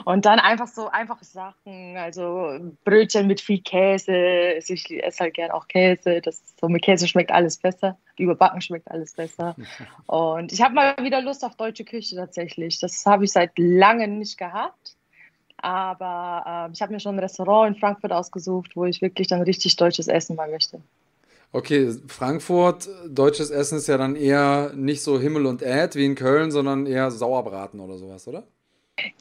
[0.05, 4.55] Und dann einfach so einfache Sachen, also Brötchen mit viel Käse.
[4.67, 6.21] Ich esse halt gern auch Käse.
[6.21, 7.97] Das, so mit Käse schmeckt alles besser.
[8.19, 9.55] Überbacken schmeckt alles besser.
[10.07, 12.81] Und ich habe mal wieder Lust auf deutsche Küche tatsächlich.
[12.81, 14.96] Das habe ich seit langem nicht gehabt.
[15.59, 19.43] Aber äh, ich habe mir schon ein Restaurant in Frankfurt ausgesucht, wo ich wirklich dann
[19.43, 20.81] richtig deutsches Essen mal möchte.
[21.53, 26.15] Okay, Frankfurt, deutsches Essen ist ja dann eher nicht so Himmel und Äd wie in
[26.15, 28.45] Köln, sondern eher Sauerbraten oder sowas, oder?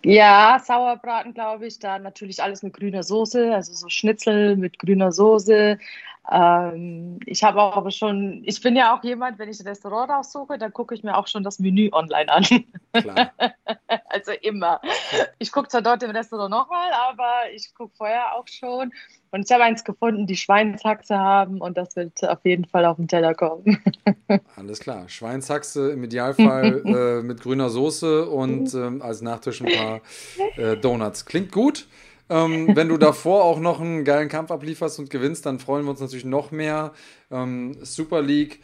[0.03, 1.79] Ja, Sauerbraten, glaube ich.
[1.79, 5.77] Da natürlich alles mit grüner Soße, also so Schnitzel mit grüner Soße.
[6.31, 10.09] Ähm, ich habe auch aber schon, ich bin ja auch jemand, wenn ich ein Restaurant
[10.09, 12.45] raussuche, dann gucke ich mir auch schon das Menü online an.
[12.93, 13.31] Klar.
[14.09, 14.81] also immer.
[15.37, 18.91] Ich gucke zwar dort im Restaurant nochmal, aber ich gucke vorher auch schon.
[19.31, 22.97] Und ich habe eins gefunden, die Schweinshaxe haben und das wird auf jeden Fall auf
[22.97, 23.83] den Teller kommen.
[24.55, 25.09] Alles klar.
[25.09, 30.01] Schweinshaxe im Idealfall äh, mit grüner Soße und äh, als Nachtisch ein paar
[30.57, 31.25] äh, Donuts.
[31.25, 31.87] Klingt gut.
[32.29, 35.91] Ähm, wenn du davor auch noch einen geilen Kampf ablieferst und gewinnst, dann freuen wir
[35.91, 36.93] uns natürlich noch mehr.
[37.31, 38.61] Ähm, Super League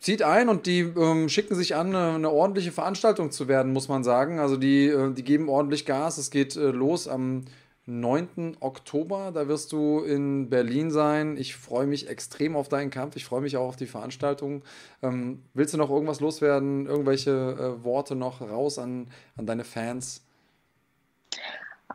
[0.00, 3.88] zieht ein und die ähm, schicken sich an, eine, eine, ordentliche Veranstaltung zu werden, muss
[3.88, 4.40] man sagen.
[4.40, 6.18] Also die, äh, die geben ordentlich Gas.
[6.18, 7.44] Es geht äh, los am
[7.86, 8.56] 9.
[8.60, 9.30] Oktober.
[9.32, 11.36] Da wirst du in Berlin sein.
[11.36, 13.16] Ich freue mich extrem auf deinen Kampf.
[13.16, 14.62] Ich freue mich auch auf die Veranstaltung.
[15.02, 16.86] Ähm, willst du noch irgendwas loswerden?
[16.86, 20.22] Irgendwelche äh, Worte noch raus an, an deine Fans?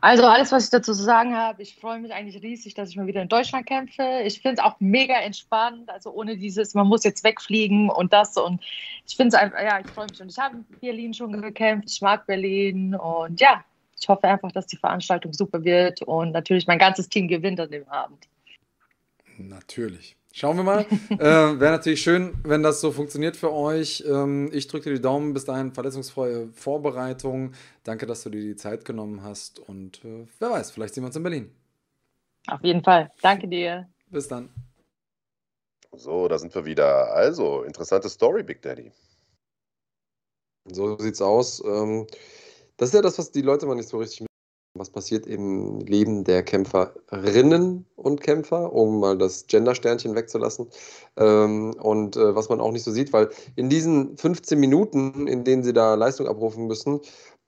[0.00, 2.96] Also alles, was ich dazu zu sagen habe, ich freue mich eigentlich riesig, dass ich
[2.96, 4.20] mal wieder in Deutschland kämpfe.
[4.24, 8.36] Ich finde es auch mega entspannt, also ohne dieses, man muss jetzt wegfliegen und das
[8.36, 8.62] und
[9.06, 11.90] ich finde es einfach, ja, ich freue mich und ich habe in Berlin schon gekämpft,
[11.90, 13.64] ich mag Berlin und ja,
[13.98, 17.70] ich hoffe einfach, dass die Veranstaltung super wird und natürlich mein ganzes Team gewinnt an
[17.70, 18.28] dem Abend.
[19.38, 20.16] Natürlich.
[20.38, 20.80] Schauen wir mal.
[21.12, 24.04] äh, Wäre natürlich schön, wenn das so funktioniert für euch.
[24.06, 25.32] Ähm, ich drücke dir die Daumen.
[25.32, 27.54] Bis dahin verletzungsfreie Vorbereitung.
[27.84, 29.58] Danke, dass du dir die Zeit genommen hast.
[29.58, 31.50] Und äh, wer weiß, vielleicht sehen wir uns in Berlin.
[32.48, 33.10] Auf jeden Fall.
[33.22, 33.88] Danke dir.
[34.10, 34.50] Bis dann.
[35.92, 37.14] So, da sind wir wieder.
[37.14, 38.92] Also, interessante Story, Big Daddy.
[40.66, 41.64] So sieht's aus.
[41.64, 42.06] Ähm,
[42.76, 44.26] das ist ja das, was die Leute mal nicht so richtig
[44.78, 50.68] was passiert im Leben der Kämpferinnen und Kämpfer, um mal das Gender-Sternchen wegzulassen.
[51.16, 55.44] Ähm, und äh, was man auch nicht so sieht, weil in diesen 15 Minuten, in
[55.44, 57.00] denen sie da Leistung abrufen müssen,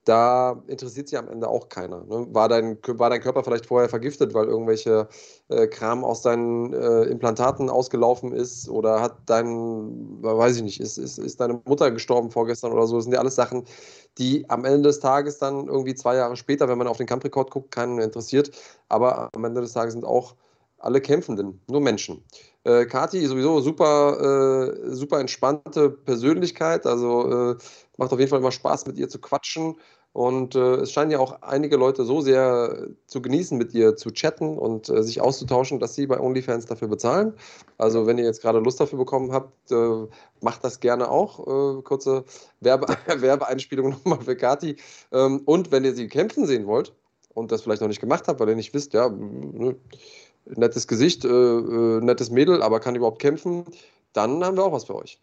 [0.08, 2.02] da interessiert sich am Ende auch keiner.
[2.04, 2.26] Ne?
[2.30, 5.08] War, dein, war dein Körper vielleicht vorher vergiftet, weil irgendwelche
[5.48, 10.96] äh, Kram aus deinen äh, Implantaten ausgelaufen ist oder hat dein, weiß ich nicht, ist,
[10.96, 12.96] ist, ist deine Mutter gestorben vorgestern oder so?
[12.96, 13.64] Das sind ja alles Sachen,
[14.16, 17.50] die am Ende des Tages dann irgendwie zwei Jahre später, wenn man auf den Kampfrekord
[17.50, 18.50] guckt, keinen interessiert.
[18.88, 20.34] Aber am Ende des Tages sind auch
[20.78, 22.24] alle Kämpfenden nur Menschen.
[22.64, 27.56] Äh, Kati sowieso super, äh, super entspannte Persönlichkeit, also äh,
[27.96, 29.76] macht auf jeden Fall immer Spaß mit ihr zu quatschen.
[30.18, 34.10] Und äh, es scheinen ja auch einige Leute so sehr zu genießen, mit ihr zu
[34.10, 37.34] chatten und äh, sich auszutauschen, dass sie bei OnlyFans dafür bezahlen.
[37.76, 40.08] Also wenn ihr jetzt gerade Lust dafür bekommen habt, äh,
[40.40, 41.78] macht das gerne auch.
[41.78, 42.24] Äh, kurze
[42.58, 44.74] Werbe Werbeeinspielung nochmal für Kati.
[45.12, 46.92] Ähm, und wenn ihr sie kämpfen sehen wollt
[47.34, 49.76] und das vielleicht noch nicht gemacht habt, weil ihr nicht wisst, ja, ne,
[50.46, 53.66] nettes Gesicht, äh, äh, nettes Mädel, aber kann überhaupt kämpfen,
[54.14, 55.20] dann haben wir auch was für euch.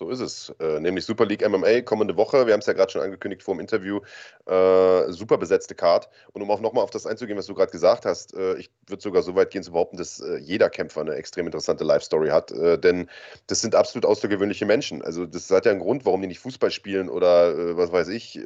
[0.00, 0.48] So ist es.
[0.60, 2.46] Äh, nämlich Super League MMA kommende Woche.
[2.46, 4.00] Wir haben es ja gerade schon angekündigt vor dem Interview.
[4.46, 6.08] Äh, super besetzte Card.
[6.32, 9.02] Und um auch nochmal auf das einzugehen, was du gerade gesagt hast, äh, ich würde
[9.02, 12.50] sogar so weit gehen zu behaupten, dass äh, jeder Kämpfer eine extrem interessante Life-Story hat.
[12.50, 13.10] Äh, denn
[13.48, 15.02] das sind absolut außergewöhnliche Menschen.
[15.02, 18.08] Also das hat ja einen Grund, warum die nicht Fußball spielen oder äh, was weiß
[18.08, 18.40] ich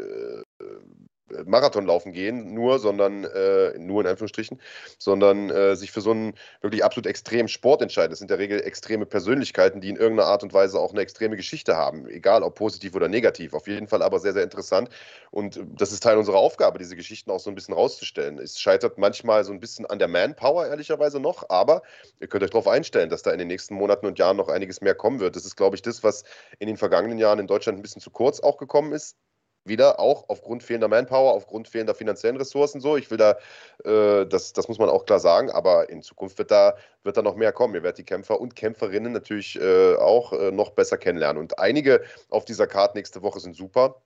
[1.47, 4.61] Marathon laufen gehen, nur, sondern äh, nur in Anführungsstrichen,
[4.99, 8.11] sondern äh, sich für so einen wirklich absolut extremen Sport entscheiden.
[8.11, 11.01] Das sind in der Regel extreme Persönlichkeiten, die in irgendeiner Art und Weise auch eine
[11.01, 13.55] extreme Geschichte haben, egal ob positiv oder negativ.
[13.55, 14.89] Auf jeden Fall aber sehr, sehr interessant.
[15.31, 18.39] Und das ist Teil unserer Aufgabe, diese Geschichten auch so ein bisschen rauszustellen.
[18.39, 21.83] Es scheitert manchmal so ein bisschen an der Manpower, ehrlicherweise noch, aber
[22.21, 24.81] ihr könnt euch darauf einstellen, dass da in den nächsten Monaten und Jahren noch einiges
[24.81, 25.37] mehr kommen wird.
[25.37, 26.25] Das ist, glaube ich, das, was
[26.59, 29.17] in den vergangenen Jahren in Deutschland ein bisschen zu kurz auch gekommen ist
[29.65, 32.97] wieder auch aufgrund fehlender Manpower, aufgrund fehlender finanziellen Ressourcen so.
[32.97, 33.37] Ich will da,
[33.85, 37.23] äh, das, das muss man auch klar sagen, aber in Zukunft wird da, wird da
[37.23, 37.75] noch mehr kommen.
[37.75, 41.41] Ihr werdet die Kämpfer und Kämpferinnen natürlich äh, auch äh, noch besser kennenlernen.
[41.41, 44.03] Und einige auf dieser Karte nächste Woche sind super.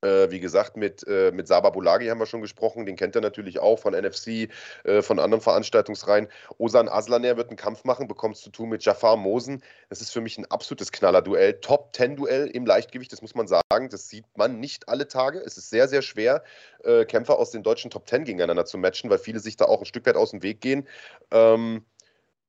[0.00, 2.86] Äh, wie gesagt, mit, äh, mit Saba Bulagi haben wir schon gesprochen.
[2.86, 4.48] Den kennt er natürlich auch von NFC,
[4.84, 6.28] äh, von anderen Veranstaltungsreihen.
[6.58, 9.60] Osan Aslaner wird einen Kampf machen, bekommt es zu tun mit Jafar Mosen.
[9.88, 11.54] Das ist für mich ein absolutes Knaller-Duell.
[11.54, 13.88] Top-10-Duell im Leichtgewicht, das muss man sagen.
[13.90, 15.40] Das sieht man nicht alle Tage.
[15.40, 16.44] Es ist sehr, sehr schwer,
[16.84, 19.80] äh, Kämpfer aus den deutschen Top 10 gegeneinander zu matchen, weil viele sich da auch
[19.80, 20.86] ein Stück weit aus dem Weg gehen.
[21.32, 21.84] Ähm,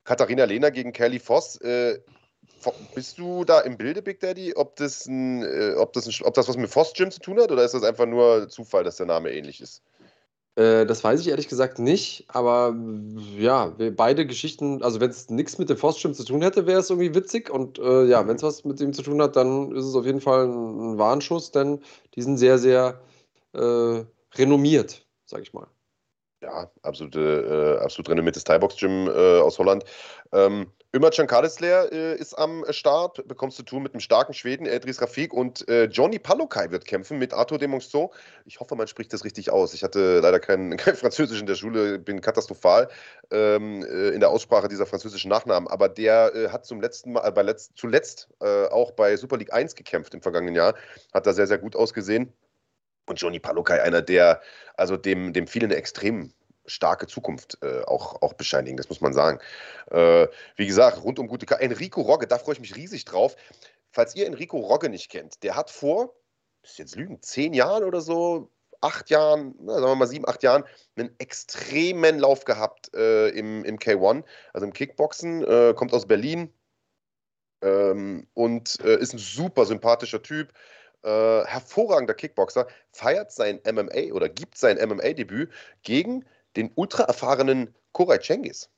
[0.03, 1.99] Katharina Lehner gegen Kelly Voss äh,
[2.95, 6.33] bist du da im Bilde, Big Daddy, ob das, ein, äh, ob das, ein, ob
[6.33, 8.97] das was mit Foss Gym zu tun hat oder ist das einfach nur Zufall, dass
[8.97, 9.81] der Name ähnlich ist?
[10.55, 12.75] Äh, das weiß ich ehrlich gesagt nicht, aber
[13.37, 16.79] ja, beide Geschichten, also wenn es nichts mit dem Foss Gym zu tun hätte, wäre
[16.79, 19.75] es irgendwie witzig und äh, ja, wenn es was mit dem zu tun hat, dann
[19.75, 21.81] ist es auf jeden Fall ein, ein Warnschuss, denn
[22.15, 22.99] die sind sehr, sehr
[23.53, 24.03] äh,
[24.35, 25.67] renommiert, sage ich mal.
[26.41, 29.83] Ja, absolute, äh, absolut renommiertes Thai-Box-Gym aus Holland.
[30.31, 34.99] Ähm, Ömer Cankadesler äh, ist am Start, bekommst du tun mit einem starken Schweden, Edris
[34.99, 38.11] Rafik und äh, Johnny Palokai wird kämpfen mit Arthur Demonceau.
[38.45, 39.75] Ich hoffe, man spricht das richtig aus.
[39.75, 42.89] Ich hatte leider kein, kein Französisch in der Schule, bin katastrophal
[43.29, 47.29] ähm, äh, in der Aussprache dieser französischen Nachnamen, aber der äh, hat zum letzten Mal,
[47.33, 50.73] bei letzt, zuletzt auch bei Super League 1 gekämpft im vergangenen Jahr,
[51.13, 52.33] hat da sehr, sehr gut ausgesehen.
[53.05, 54.41] Und Johnny Palokai, einer, der,
[54.75, 56.33] also dem, dem viele eine extrem
[56.69, 59.39] starke Zukunft äh, auch, auch bescheinigen, das muss man sagen.
[59.91, 63.35] Äh, wie gesagt, rund um gute K Enrico Rogge, da freue ich mich riesig drauf.
[63.91, 66.15] Falls ihr Enrico Rogge nicht kennt, der hat vor,
[66.63, 68.51] ist jetzt lügen, zehn Jahren oder so,
[68.81, 70.63] acht Jahren, na, sagen wir mal sieben, acht Jahren,
[70.95, 76.53] einen extremen Lauf gehabt äh, im, im K1, also im Kickboxen, äh, kommt aus Berlin
[77.61, 80.53] ähm, und äh, ist ein super sympathischer Typ
[81.03, 85.51] äh, hervorragender Kickboxer, feiert sein MMA oder gibt sein MMA-Debüt
[85.83, 88.69] gegen den ultra erfahrenen Koray Cengiz.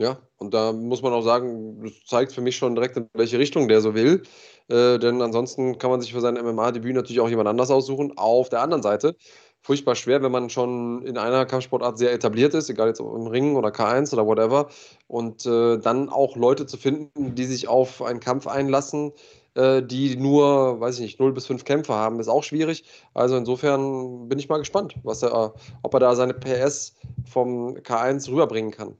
[0.00, 3.38] Ja, und da muss man auch sagen, das zeigt für mich schon direkt, in welche
[3.38, 4.22] Richtung der so will.
[4.68, 8.16] Äh, denn ansonsten kann man sich für sein MMA-Debüt natürlich auch jemand anders aussuchen.
[8.16, 9.14] Auf der anderen Seite,
[9.60, 13.56] furchtbar schwer, wenn man schon in einer Kampfsportart sehr etabliert ist, egal jetzt im Ring
[13.56, 14.70] oder K1 oder whatever,
[15.06, 19.12] und äh, dann auch Leute zu finden, die sich auf einen Kampf einlassen,
[19.54, 22.84] äh, die nur, weiß ich nicht, 0 bis 5 Kämpfe haben, ist auch schwierig.
[23.14, 26.94] Also insofern bin ich mal gespannt, was er, ob er da seine PS
[27.24, 28.96] vom K1 rüberbringen kann.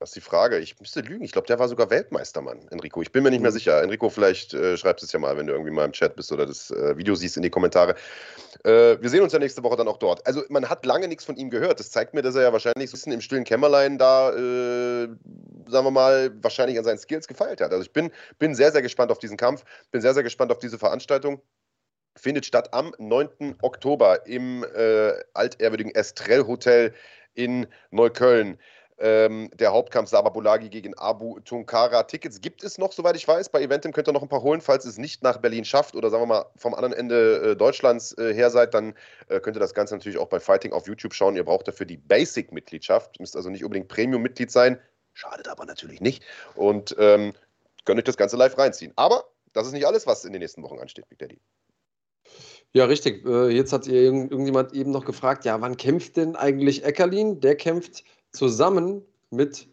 [0.00, 0.58] Das ist die Frage.
[0.58, 1.22] Ich müsste lügen.
[1.22, 3.02] Ich glaube, der war sogar Weltmeistermann, Enrico.
[3.02, 3.54] Ich bin mir nicht mehr mhm.
[3.54, 3.82] sicher.
[3.82, 6.46] Enrico, vielleicht äh, schreibst es ja mal, wenn du irgendwie mal im Chat bist oder
[6.46, 7.94] das äh, Video siehst in die Kommentare.
[8.64, 10.26] Äh, wir sehen uns ja nächste Woche dann auch dort.
[10.26, 11.80] Also, man hat lange nichts von ihm gehört.
[11.80, 15.08] Das zeigt mir, dass er ja wahrscheinlich so ein bisschen im stillen Kämmerlein da, äh,
[15.68, 17.70] sagen wir mal, wahrscheinlich an seinen Skills gefeilt hat.
[17.70, 19.64] Also, ich bin, bin sehr, sehr gespannt auf diesen Kampf.
[19.90, 21.42] Bin sehr, sehr gespannt auf diese Veranstaltung
[22.16, 23.54] findet statt am 9.
[23.62, 26.92] Oktober im äh, altehrwürdigen Estrell Hotel
[27.34, 28.58] in Neukölln
[29.00, 32.02] ähm, der Hauptkampf Sabah gegen Abu Tunkara.
[32.04, 33.48] Tickets gibt es noch, soweit ich weiß.
[33.48, 36.10] Bei Eventim könnt ihr noch ein paar holen, falls es nicht nach Berlin schafft oder
[36.10, 38.94] sagen wir mal vom anderen Ende äh, Deutschlands äh, her seid, dann
[39.28, 41.34] äh, könnt ihr das Ganze natürlich auch bei Fighting auf YouTube schauen.
[41.34, 43.18] Ihr braucht dafür die Basic-Mitgliedschaft.
[43.18, 44.78] Müsst also nicht unbedingt Premium-Mitglied sein.
[45.14, 46.22] Schadet aber natürlich nicht.
[46.54, 47.32] Und ähm,
[47.84, 48.92] könnt euch das Ganze live reinziehen.
[48.96, 51.40] Aber das ist nicht alles, was in den nächsten Wochen ansteht, Big Daddy.
[52.72, 53.26] Ja, richtig.
[53.26, 57.40] Äh, jetzt hat irgendjemand eben noch gefragt, ja, wann kämpft denn eigentlich Eckerlin?
[57.40, 59.68] Der kämpft zusammen mit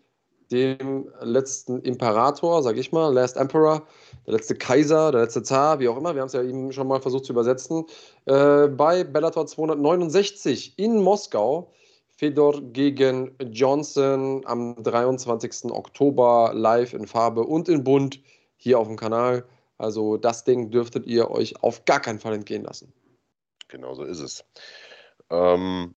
[0.52, 3.86] dem letzten Imperator, sag ich mal, Last Emperor,
[4.26, 6.88] der letzte Kaiser, der letzte Zar, wie auch immer, wir haben es ja eben schon
[6.88, 7.86] mal versucht zu übersetzen,
[8.26, 11.74] äh, bei Bellator 269 in Moskau.
[12.20, 15.72] Fedor gegen Johnson am 23.
[15.72, 18.20] Oktober live in Farbe und in Bunt
[18.56, 19.48] hier auf dem Kanal.
[19.78, 22.92] Also das Ding dürftet ihr euch auf gar keinen Fall entgehen lassen.
[23.68, 24.44] Genau so ist es.
[25.30, 25.94] Ähm,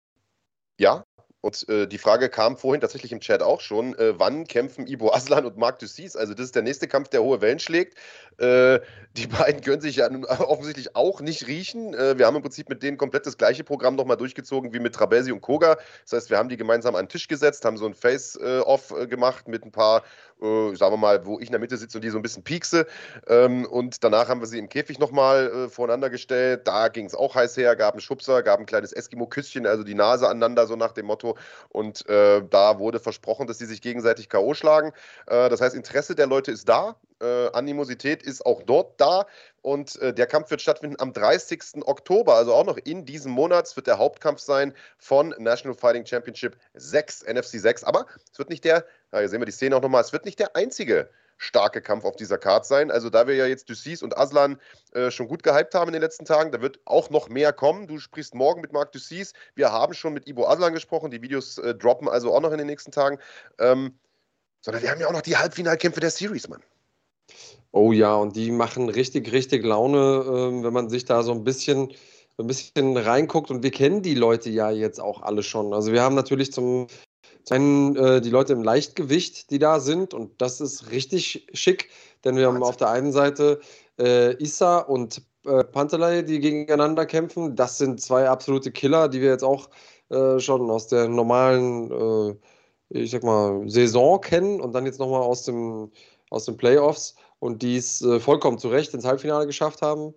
[0.78, 1.04] ja,
[1.41, 5.12] und äh, die Frage kam vorhin tatsächlich im Chat auch schon, äh, wann kämpfen Ibo
[5.12, 6.14] Aslan und Marc Dussis?
[6.14, 7.97] Also das ist der nächste Kampf, der hohe Wellen schlägt.
[8.38, 8.80] Äh,
[9.16, 10.11] die beiden können sich ja
[10.41, 11.95] offensichtlich auch nicht riechen.
[11.95, 14.95] Äh, wir haben im Prinzip mit denen komplett das gleiche Programm nochmal durchgezogen wie mit
[14.95, 15.78] Trabesi und Koga.
[16.03, 19.07] Das heißt, wir haben die gemeinsam an den Tisch gesetzt, haben so ein Face-Off äh,
[19.07, 20.03] gemacht mit ein paar,
[20.43, 22.45] äh, sagen wir mal, wo ich in der Mitte sitze und die so ein bisschen
[22.45, 22.86] piekse.
[23.26, 26.66] Ähm, und danach haben wir sie im Käfig nochmal voreinander gestellt.
[26.66, 29.95] Da ging es auch heiß her, gab einen Schubser, gab ein kleines Eskimo-Küsschen, also die
[29.95, 31.36] Nase aneinander, so nach dem Motto,
[31.68, 34.55] und äh, da wurde versprochen, dass sie sich gegenseitig K.O.
[34.55, 34.93] schlagen.
[35.26, 39.26] Äh, das heißt, Interesse der Leute ist da, äh, Animosität ist auch dort da.
[39.62, 41.84] Und äh, der Kampf wird stattfinden am 30.
[41.84, 43.74] Oktober, also auch noch in diesem Monat.
[43.76, 47.84] Wird der Hauptkampf sein von National Fighting Championship 6, NFC 6.
[47.84, 50.24] Aber es wird nicht der, ja, hier sehen wir die Szene auch nochmal, es wird
[50.24, 52.90] nicht der einzige starke Kampf auf dieser Card sein.
[52.90, 54.61] Also da wir ja jetzt Dussis und Aslan
[54.92, 57.86] äh, schon gut gehypt haben in den letzten Tagen, da wird auch noch mehr kommen.
[57.86, 59.32] Du sprichst morgen mit Marc Dussis.
[59.54, 61.11] Wir haben schon mit Ibo Aslan gesprochen.
[61.11, 63.18] Die Videos äh, droppen also auch noch in den nächsten Tagen.
[63.58, 63.98] Ähm,
[64.61, 66.62] sondern wir haben ja auch noch die Halbfinalkämpfe der Series, Mann.
[67.72, 71.44] Oh ja, und die machen richtig, richtig Laune, äh, wenn man sich da so ein
[71.44, 71.94] bisschen
[72.38, 75.72] ein bisschen reinguckt und wir kennen die Leute ja jetzt auch alle schon.
[75.72, 76.86] Also wir haben natürlich zum
[77.51, 81.90] zum äh, die Leute im Leichtgewicht, die da sind, und das ist richtig schick,
[82.24, 83.61] denn wir haben auf der einen Seite
[83.98, 87.56] äh, Issa und äh, Pantelei, die gegeneinander kämpfen.
[87.56, 89.68] Das sind zwei absolute Killer, die wir jetzt auch
[90.10, 92.36] äh, schon aus der normalen, äh,
[92.90, 95.90] ich sag mal, Saison kennen und dann jetzt nochmal aus, dem,
[96.31, 100.14] aus den Playoffs und die es äh, vollkommen zu Recht ins Halbfinale geschafft haben.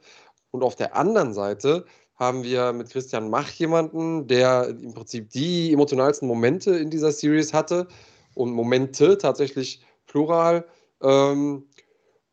[0.52, 1.86] Und auf der anderen Seite
[2.24, 7.54] haben wir mit Christian Mach jemanden, der im Prinzip die emotionalsten Momente in dieser Series
[7.54, 7.88] hatte
[8.34, 10.66] und Momente tatsächlich plural.
[11.02, 11.66] Ähm,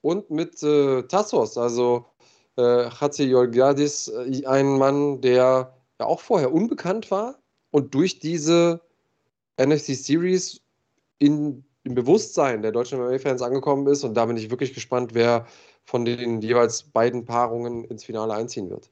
[0.02, 2.06] und mit äh, Tassos, also
[2.56, 7.38] äh, Hatzi Yolgadis, äh, ein Mann, der ja auch vorher unbekannt war
[7.70, 8.80] und durch diese
[9.58, 10.60] NFC Series
[11.18, 14.04] in, im Bewusstsein der deutschen MMA-Fans angekommen ist.
[14.04, 15.46] Und da bin ich wirklich gespannt, wer
[15.84, 18.90] von den jeweils beiden Paarungen ins Finale einziehen wird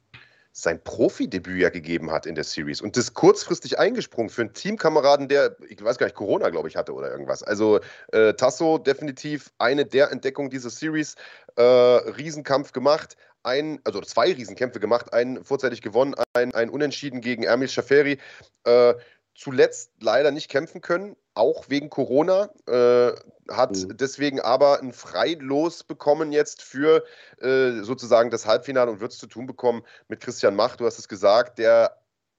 [0.52, 5.28] sein Profidebüt ja gegeben hat in der Series und das kurzfristig eingesprungen für einen Teamkameraden,
[5.28, 7.42] der, ich weiß gar nicht, Corona, glaube ich, hatte oder irgendwas.
[7.42, 7.80] Also
[8.12, 11.14] äh, Tasso definitiv eine der Entdeckungen dieser Series.
[11.56, 17.44] Äh, Riesenkampf gemacht, ein, also zwei Riesenkämpfe gemacht, einen vorzeitig gewonnen, ein, ein Unentschieden gegen
[17.44, 18.18] Ermil Schaferi.
[18.64, 18.94] Äh,
[19.38, 23.12] zuletzt leider nicht kämpfen können, auch wegen Corona, äh,
[23.48, 23.96] hat mhm.
[23.96, 27.04] deswegen aber ein Freilos bekommen jetzt für
[27.40, 30.98] äh, sozusagen das Halbfinale und wird es zu tun bekommen mit Christian Mach, du hast
[30.98, 31.96] es gesagt, der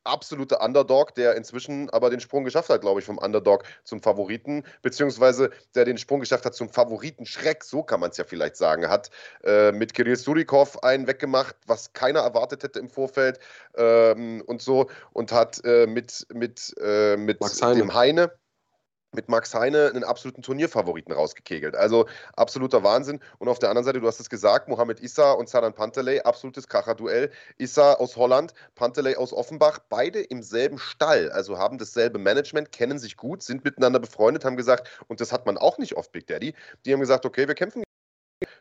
[0.09, 4.63] absolute Underdog, der inzwischen aber den Sprung geschafft hat, glaube ich, vom Underdog zum Favoriten,
[4.81, 8.89] beziehungsweise der den Sprung geschafft hat zum Favoritenschreck, so kann man es ja vielleicht sagen,
[8.89, 9.09] hat
[9.43, 13.39] äh, mit Kirill Surikov einen weggemacht, was keiner erwartet hätte im Vorfeld
[13.75, 18.31] ähm, und so und hat äh, mit, mit, äh, mit dem Heine
[19.11, 21.75] mit Max Heine einen absoluten Turnierfavoriten rausgekegelt.
[21.75, 23.19] Also absoluter Wahnsinn.
[23.39, 26.67] Und auf der anderen Seite, du hast es gesagt, Mohamed Issa und Saran Panteley, absolutes
[26.67, 27.31] Kracherduell.
[27.57, 32.99] Issa aus Holland, Panteley aus Offenbach, beide im selben Stall, also haben dasselbe Management, kennen
[32.99, 36.27] sich gut, sind miteinander befreundet, haben gesagt, und das hat man auch nicht oft, Big
[36.27, 36.53] Daddy,
[36.85, 37.83] die haben gesagt, okay, wir kämpfen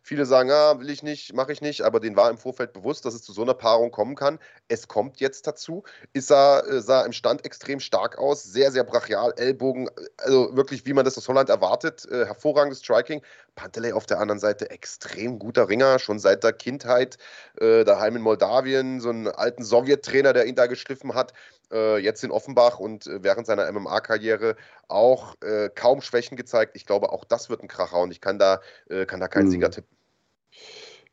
[0.03, 3.05] Viele sagen, ah, will ich nicht, mache ich nicht, aber denen war im Vorfeld bewusst,
[3.05, 4.39] dass es zu so einer Paarung kommen kann.
[4.69, 5.85] Es kommt jetzt dazu.
[6.13, 10.93] Issa äh, sah im Stand extrem stark aus, sehr, sehr brachial, Ellbogen, also wirklich, wie
[10.93, 13.23] man das aus Holland erwartet, äh, hervorragendes Striking.
[13.55, 17.19] Panteley auf der anderen Seite extrem guter Ringer, schon seit der Kindheit,
[17.61, 21.33] äh, daheim in Moldawien, so einen alten Sowjettrainer, der ihn da geschliffen hat
[21.73, 24.57] äh, jetzt in Offenbach und äh, während seiner MMA-Karriere
[24.89, 26.77] auch äh, kaum Schwächen gezeigt.
[26.77, 29.45] Ich glaube, auch das wird ein Kracher und ich kann da, äh, kann da keinen
[29.45, 29.51] hm.
[29.51, 29.97] Sieger tippen.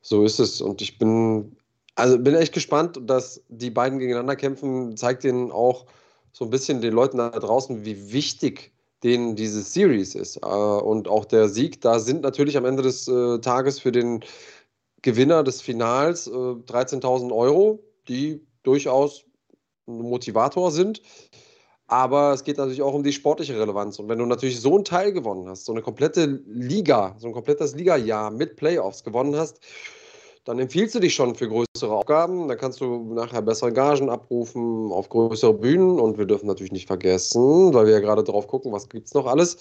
[0.01, 0.61] So ist es.
[0.61, 1.57] Und ich bin,
[1.95, 5.85] also bin echt gespannt, dass die beiden gegeneinander kämpfen, zeigt ihnen auch
[6.31, 8.71] so ein bisschen den Leuten da draußen, wie wichtig
[9.03, 10.37] denen diese Series ist.
[10.37, 14.23] Äh, und auch der Sieg, da sind natürlich am Ende des äh, Tages für den
[15.01, 19.24] Gewinner des Finals 13.000 Euro, die durchaus
[19.85, 21.01] Motivator sind.
[21.87, 23.99] Aber es geht natürlich auch um die sportliche Relevanz.
[23.99, 27.33] Und wenn du natürlich so einen Teil gewonnen hast, so eine komplette Liga, so ein
[27.33, 29.59] komplettes Liga-Jahr mit Playoffs gewonnen hast,
[30.45, 32.47] dann empfiehlst du dich schon für größere Aufgaben.
[32.47, 35.99] Dann kannst du nachher bessere Gagen abrufen auf größere Bühnen.
[35.99, 39.13] Und wir dürfen natürlich nicht vergessen, weil wir ja gerade drauf gucken, was gibt es
[39.13, 39.57] noch alles.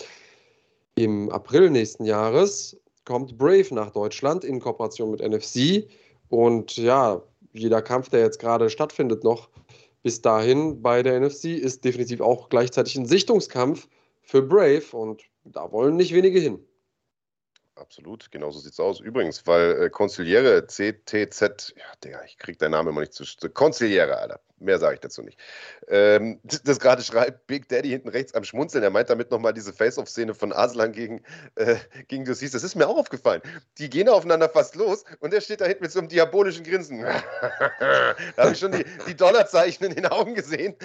[0.94, 5.88] Im April nächsten Jahres kommt Brave nach Deutschland in Kooperation mit NFC.
[6.28, 7.22] Und ja,
[7.52, 9.48] jeder Kampf, der jetzt gerade stattfindet, noch
[10.04, 13.88] bis dahin bei der NFC ist definitiv auch gleichzeitig ein Sichtungskampf
[14.22, 16.64] für Brave und da wollen nicht wenige hin.
[17.74, 19.00] Absolut, genau so sieht es aus.
[19.00, 23.24] Übrigens, weil äh, Conciliere, CTZ, ja, Digga, ich krieg deinen Namen immer nicht zu.
[23.48, 24.40] Conciliere, Alter.
[24.58, 25.38] Mehr sage ich dazu nicht.
[25.88, 28.84] Ähm, das gerade schreibt Big Daddy hinten rechts am Schmunzeln.
[28.84, 31.22] Er meint damit nochmal diese Face-Off-Szene von Aslan gegen,
[31.56, 31.76] äh,
[32.06, 32.52] gegen Dussis.
[32.52, 33.42] Das ist mir auch aufgefallen.
[33.78, 37.00] Die gehen aufeinander fast los und er steht da hinten mit so einem diabolischen Grinsen.
[37.00, 40.76] da habe ich schon die, die Dollarzeichen in den Augen gesehen.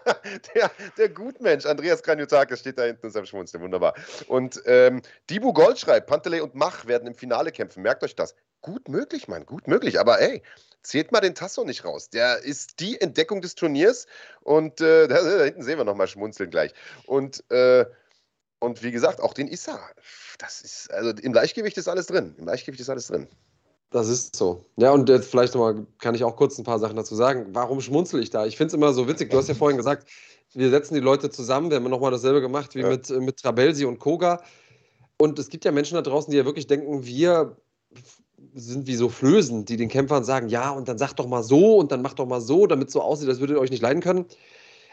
[0.54, 3.62] der, der Gutmensch, Andreas Kranjotakis, steht da hinten und seinem Schmunzeln.
[3.62, 3.94] Wunderbar.
[4.26, 5.00] Und ähm,
[5.30, 7.82] Dibu Gold schreibt, Panteley und Mach werden im Finale kämpfen.
[7.82, 8.34] Merkt euch das.
[8.62, 9.98] Gut möglich, Mann, gut möglich.
[9.98, 10.42] Aber ey,
[10.82, 12.10] zählt mal den Tasso nicht raus.
[12.10, 14.06] Der ist die Entdeckung des Turniers
[14.42, 16.72] und äh, da, da, hinten sehen wir nochmal schmunzeln gleich.
[17.06, 17.84] Und, äh,
[18.58, 19.80] und wie gesagt, auch den Issa.
[20.38, 22.34] Das ist, also im Gleichgewicht ist alles drin.
[22.38, 23.28] Im Gleichgewicht ist alles drin.
[23.90, 24.64] Das ist so.
[24.76, 27.48] Ja, und jetzt vielleicht nochmal, kann ich auch kurz ein paar Sachen dazu sagen.
[27.50, 28.46] Warum schmunzel ich da?
[28.46, 29.30] Ich finde es immer so witzig.
[29.30, 30.08] Du hast ja vorhin gesagt,
[30.54, 31.70] wir setzen die Leute zusammen.
[31.70, 32.88] Wir haben nochmal dasselbe gemacht wie ja.
[32.88, 34.42] mit, mit Trabelsi und Koga.
[35.18, 37.56] Und es gibt ja Menschen da draußen, die ja wirklich denken, wir
[38.54, 41.76] sind wie so Flößen, die den Kämpfern sagen, ja, und dann sagt doch mal so
[41.76, 43.82] und dann macht doch mal so, damit es so aussieht, als würdet ihr euch nicht
[43.82, 44.26] leiden können.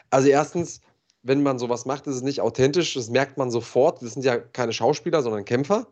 [0.10, 0.82] Also erstens,
[1.24, 4.02] wenn man sowas macht, ist es nicht authentisch, das merkt man sofort.
[4.02, 5.88] Das sind ja keine Schauspieler, sondern Kämpfer.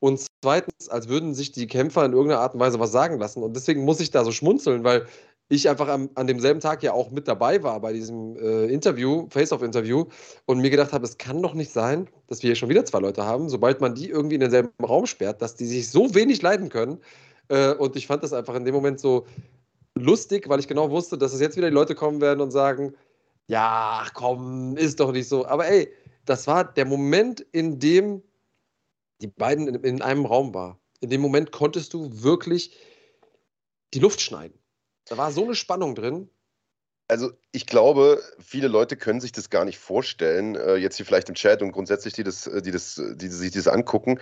[0.00, 3.42] Und zweitens, als würden sich die Kämpfer in irgendeiner Art und Weise was sagen lassen.
[3.42, 5.06] Und deswegen muss ich da so schmunzeln, weil
[5.48, 9.26] ich einfach am, an demselben Tag ja auch mit dabei war bei diesem äh, Interview,
[9.30, 10.06] Face-Off-Interview,
[10.46, 13.00] und mir gedacht habe, es kann doch nicht sein, dass wir hier schon wieder zwei
[13.00, 16.40] Leute haben, sobald man die irgendwie in denselben Raum sperrt, dass die sich so wenig
[16.42, 16.98] leiden können.
[17.48, 19.26] Äh, und ich fand das einfach in dem Moment so
[19.94, 22.94] lustig, weil ich genau wusste, dass es jetzt wieder die Leute kommen werden und sagen,
[23.46, 25.46] ja, komm, ist doch nicht so.
[25.46, 25.88] Aber ey,
[26.24, 28.22] das war der Moment, in dem
[29.20, 30.76] die beiden in, in einem Raum waren.
[31.00, 32.76] In dem Moment konntest du wirklich
[33.92, 34.58] die Luft schneiden.
[35.06, 36.30] Da war so eine Spannung drin.
[37.06, 41.28] Also ich glaube, viele Leute können sich das gar nicht vorstellen, äh, jetzt hier vielleicht
[41.28, 44.18] im Chat und grundsätzlich, die, das, äh, die, das, die sich das angucken.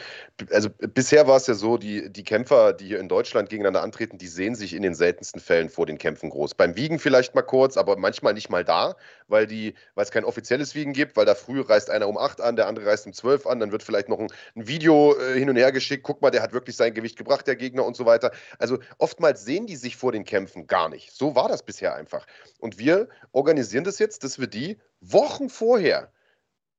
[0.51, 4.19] Also bisher war es ja so, die, die Kämpfer, die hier in Deutschland gegeneinander antreten,
[4.19, 6.55] die sehen sich in den seltensten Fällen vor den Kämpfen groß.
[6.57, 8.97] Beim Wiegen vielleicht mal kurz, aber manchmal nicht mal da,
[9.33, 9.49] weil,
[9.97, 12.87] es kein offizielles Wiegen gibt, weil da früh reist einer um 8 an, der andere
[12.87, 15.73] reist um 12 an, dann wird vielleicht noch ein, ein Video äh, hin und her
[15.73, 18.31] geschickt, guck mal, der hat wirklich sein Gewicht gebracht, der Gegner und so weiter.
[18.59, 21.11] Also oftmals sehen die sich vor den Kämpfen gar nicht.
[21.13, 22.27] So war das bisher einfach.
[22.59, 26.13] Und wir organisieren das jetzt, dass wir die Wochen vorher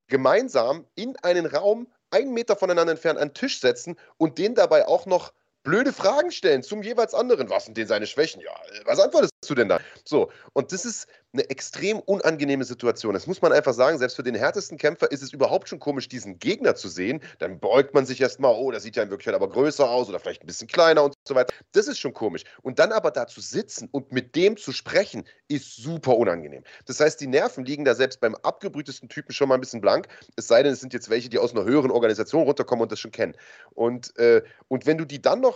[0.06, 4.86] gemeinsam in einen Raum einen Meter voneinander entfernt an den Tisch setzen und den dabei
[4.86, 5.32] auch noch
[5.64, 7.50] blöde Fragen stellen zum jeweils anderen.
[7.50, 8.40] Was sind denn seine Schwächen?
[8.40, 8.52] Ja,
[8.84, 9.80] was antwortest du denn da?
[10.04, 13.12] So, und das ist eine extrem unangenehme Situation.
[13.12, 13.98] Das muss man einfach sagen.
[13.98, 17.20] Selbst für den härtesten Kämpfer ist es überhaupt schon komisch, diesen Gegner zu sehen.
[17.40, 20.20] Dann beugt man sich erstmal, oh, der sieht ja in Wirklichkeit aber größer aus oder
[20.20, 21.52] vielleicht ein bisschen kleiner und so weiter.
[21.72, 22.44] Das ist schon komisch.
[22.62, 26.62] Und dann aber da zu sitzen und mit dem zu sprechen, ist super unangenehm.
[26.86, 30.06] Das heißt, die Nerven liegen da selbst beim abgebrühtesten Typen schon mal ein bisschen blank.
[30.36, 33.00] Es sei denn, es sind jetzt welche, die aus einer höheren Organisation runterkommen und das
[33.00, 33.36] schon kennen.
[33.72, 35.53] Und, äh, und wenn du die dann noch,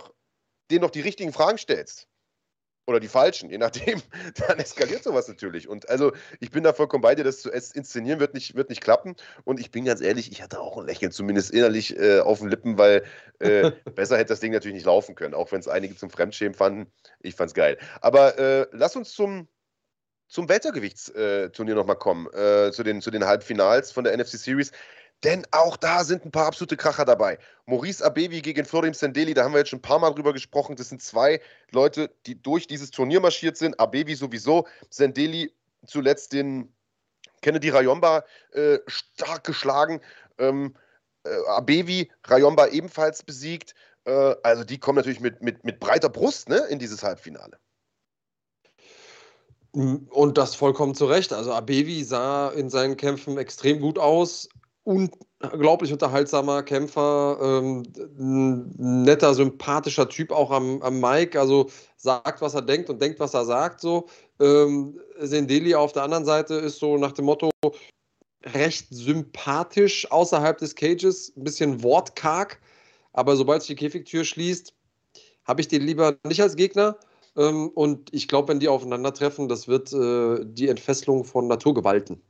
[0.71, 2.07] denen noch die richtigen Fragen stellst,
[2.89, 4.01] oder die falschen, je nachdem,
[4.47, 5.69] dann eskaliert sowas natürlich.
[5.69, 8.81] Und also ich bin da vollkommen bei dir, das zu inszenieren wird nicht, wird nicht
[8.81, 9.15] klappen.
[9.45, 12.49] Und ich bin ganz ehrlich, ich hatte auch ein Lächeln, zumindest innerlich äh, auf den
[12.49, 13.03] Lippen, weil
[13.39, 16.55] äh, besser hätte das Ding natürlich nicht laufen können, auch wenn es einige zum Fremdschämen
[16.55, 16.91] fanden.
[17.19, 17.77] Ich fand's geil.
[18.01, 19.47] Aber äh, lass uns zum,
[20.27, 24.71] zum Weltergewichtsturnier nochmal kommen, äh, zu, den, zu den Halbfinals von der NFC Series.
[25.23, 27.39] Denn auch da sind ein paar absolute Kracher dabei.
[27.65, 30.77] Maurice Abevi gegen Florim Sendeli, da haben wir jetzt schon ein paar Mal drüber gesprochen.
[30.77, 31.41] Das sind zwei
[31.71, 33.79] Leute, die durch dieses Turnier marschiert sind.
[33.79, 35.53] Abevi sowieso, Sendeli
[35.85, 36.73] zuletzt den
[37.41, 40.01] Kennedy Rayomba äh, stark geschlagen.
[40.37, 40.75] Ähm,
[41.25, 43.75] äh, Abevi, Rayomba ebenfalls besiegt.
[44.05, 47.57] Äh, also die kommen natürlich mit, mit, mit breiter Brust ne, in dieses Halbfinale.
[49.71, 51.33] Und das vollkommen zu Recht.
[51.33, 54.49] Also Abevi sah in seinen Kämpfen extrem gut aus
[54.89, 57.83] unglaublich unterhaltsamer Kämpfer, ähm,
[58.77, 63.33] netter, sympathischer Typ auch am, am Mike, also sagt, was er denkt und denkt, was
[63.33, 63.81] er sagt.
[63.81, 64.07] So.
[64.39, 67.51] Ähm, Sendeli auf der anderen Seite ist so nach dem Motto
[68.53, 72.59] recht sympathisch außerhalb des Cages, ein bisschen wortkarg,
[73.13, 74.73] aber sobald sich die Käfigtür schließt,
[75.43, 76.97] habe ich den lieber nicht als Gegner.
[77.35, 82.21] Ähm, und ich glaube, wenn die aufeinandertreffen, das wird äh, die Entfesselung von Naturgewalten.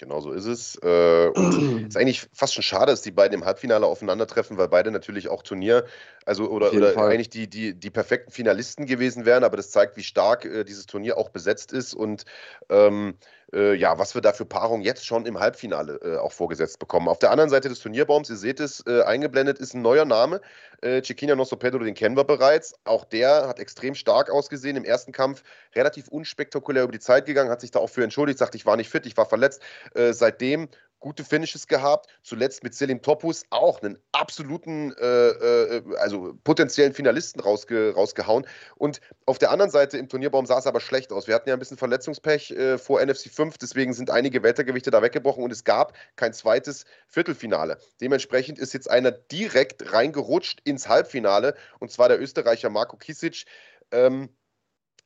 [0.00, 0.76] Genau so ist es.
[0.82, 4.90] Äh, und ist eigentlich fast schon schade, dass die beiden im Halbfinale aufeinandertreffen, weil beide
[4.90, 5.84] natürlich auch Turnier,
[6.26, 10.02] also oder, oder eigentlich die, die, die perfekten Finalisten gewesen wären, aber das zeigt, wie
[10.02, 12.24] stark äh, dieses Turnier auch besetzt ist und
[12.70, 13.14] ähm,
[13.54, 17.08] äh, ja, was wir da für Paarungen jetzt schon im Halbfinale äh, auch vorgesetzt bekommen.
[17.08, 20.40] Auf der anderen Seite des Turnierbaums, ihr seht es, äh, eingeblendet ist ein neuer Name.
[20.82, 22.74] Äh, Chiquinha Nosso Pedro, den kennen wir bereits.
[22.84, 25.42] Auch der hat extrem stark ausgesehen im ersten Kampf,
[25.74, 28.76] relativ unspektakulär über die Zeit gegangen, hat sich da auch für entschuldigt, sagt, ich war
[28.76, 29.62] nicht fit, ich war verletzt.
[29.94, 30.68] Äh, seitdem
[31.04, 32.08] gute Finishes gehabt.
[32.22, 38.46] Zuletzt mit Selim Topus auch einen absoluten, äh, äh, also potenziellen Finalisten rausge rausgehauen.
[38.76, 41.26] Und auf der anderen Seite im Turnierbaum sah es aber schlecht aus.
[41.26, 45.02] Wir hatten ja ein bisschen Verletzungspech äh, vor NFC 5, deswegen sind einige Weltergewichte da
[45.02, 47.76] weggebrochen und es gab kein zweites Viertelfinale.
[48.00, 53.44] Dementsprechend ist jetzt einer direkt reingerutscht ins Halbfinale und zwar der Österreicher Marco Kisic.
[53.90, 54.30] Ähm,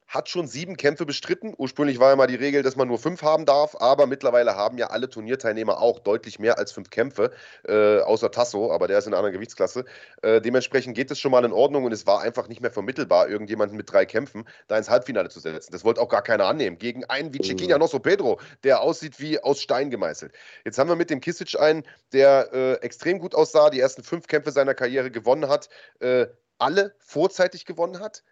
[0.09, 1.55] hat schon sieben Kämpfe bestritten.
[1.56, 4.78] Ursprünglich war ja mal die Regel, dass man nur fünf haben darf, aber mittlerweile haben
[4.78, 7.30] ja alle Turnierteilnehmer auch deutlich mehr als fünf Kämpfe,
[7.68, 9.85] äh, außer Tasso, aber der ist in einer anderen Gewichtsklasse.
[10.22, 13.28] Äh, dementsprechend geht es schon mal in Ordnung und es war einfach nicht mehr vermittelbar,
[13.28, 15.72] irgendjemanden mit drei Kämpfen da ins Halbfinale zu setzen.
[15.72, 16.78] Das wollte auch gar keiner annehmen.
[16.78, 17.80] Gegen einen wie Chiquinha mhm.
[17.80, 20.32] Nosso Pedro, der aussieht wie aus Stein gemeißelt.
[20.64, 24.26] Jetzt haben wir mit dem Kisic einen, der äh, extrem gut aussah, die ersten fünf
[24.26, 25.68] Kämpfe seiner Karriere gewonnen hat,
[26.01, 26.26] äh,
[26.56, 28.22] alle vorzeitig gewonnen hat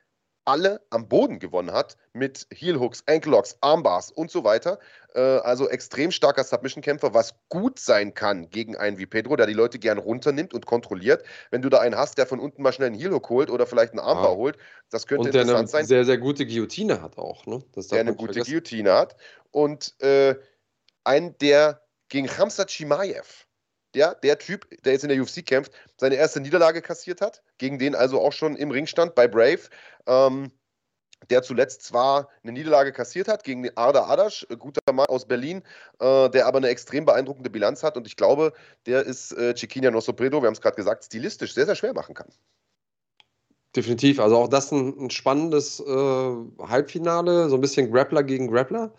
[0.46, 4.78] alle am Boden gewonnen hat mit Heelhooks, Ankle-Locks, Armbars und so weiter.
[5.14, 9.52] Äh, also extrem starker Submission-Kämpfer, was gut sein kann gegen einen wie Pedro, der die
[9.52, 11.24] Leute gern runternimmt und kontrolliert.
[11.50, 13.92] Wenn du da einen hast, der von unten mal schnell einen Heelhook holt oder vielleicht
[13.92, 14.36] einen Armbar ah.
[14.36, 14.56] holt,
[14.90, 15.86] das könnte und der interessant eine sein.
[15.86, 17.44] sehr, sehr gute Guillotine hat auch.
[17.46, 17.62] Ne?
[17.90, 18.50] der eine gute vergessen.
[18.50, 19.16] Guillotine hat.
[19.50, 20.36] Und äh,
[21.02, 23.45] ein, der gegen Khamzat Chimaev
[23.96, 27.78] der, der Typ, der jetzt in der UFC kämpft, seine erste Niederlage kassiert hat, gegen
[27.78, 29.62] den also auch schon im Ring stand bei Brave.
[30.06, 30.52] Ähm,
[31.30, 35.62] der zuletzt zwar eine Niederlage kassiert hat gegen Arda Adasch, äh, guter Mann aus Berlin,
[35.98, 38.52] äh, der aber eine extrem beeindruckende Bilanz hat und ich glaube,
[38.84, 42.14] der ist äh, Chiquinha Nossopredo, wir haben es gerade gesagt, stilistisch sehr, sehr schwer machen
[42.14, 42.28] kann.
[43.74, 48.92] Definitiv, also auch das ein, ein spannendes äh, Halbfinale, so ein bisschen Grappler gegen Grappler.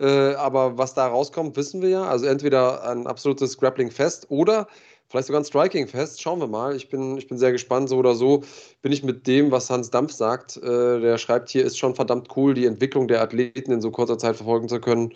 [0.00, 2.04] Äh, aber was da rauskommt, wissen wir ja.
[2.04, 4.66] Also entweder ein absolutes Grappling-Fest oder
[5.08, 6.20] vielleicht sogar ein Striking-Fest.
[6.20, 6.74] Schauen wir mal.
[6.74, 7.88] Ich bin, ich bin sehr gespannt.
[7.88, 8.42] So oder so
[8.82, 10.56] bin ich mit dem, was Hans Dampf sagt.
[10.56, 14.18] Äh, der schreibt hier, ist schon verdammt cool, die Entwicklung der Athleten in so kurzer
[14.18, 15.12] Zeit verfolgen zu können.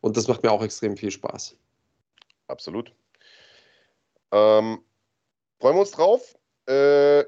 [0.00, 1.56] Und das macht mir auch extrem viel Spaß.
[2.48, 2.92] Absolut.
[4.32, 4.80] Ähm,
[5.60, 6.36] freuen wir uns drauf.
[6.66, 7.24] Äh,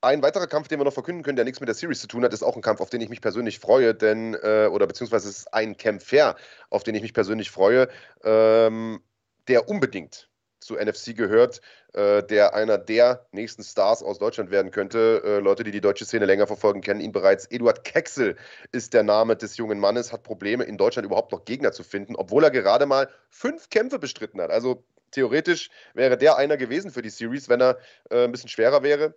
[0.00, 2.24] ein weiterer Kampf, den wir noch verkünden können, der nichts mit der Series zu tun
[2.24, 5.28] hat, ist auch ein Kampf, auf den ich mich persönlich freue, denn, äh, oder beziehungsweise
[5.28, 6.36] es ist ein Kämpfer,
[6.70, 7.88] auf den ich mich persönlich freue,
[8.22, 9.00] ähm,
[9.48, 10.28] der unbedingt
[10.60, 11.60] zu NFC gehört,
[11.94, 15.22] äh, der einer der nächsten Stars aus Deutschland werden könnte.
[15.24, 17.46] Äh, Leute, die die deutsche Szene länger verfolgen, kennen ihn bereits.
[17.46, 18.36] Eduard Kexel
[18.72, 22.16] ist der Name des jungen Mannes, hat Probleme in Deutschland überhaupt noch Gegner zu finden,
[22.16, 24.50] obwohl er gerade mal fünf Kämpfe bestritten hat.
[24.50, 27.78] Also theoretisch wäre der einer gewesen für die Series, wenn er
[28.10, 29.14] äh, ein bisschen schwerer wäre.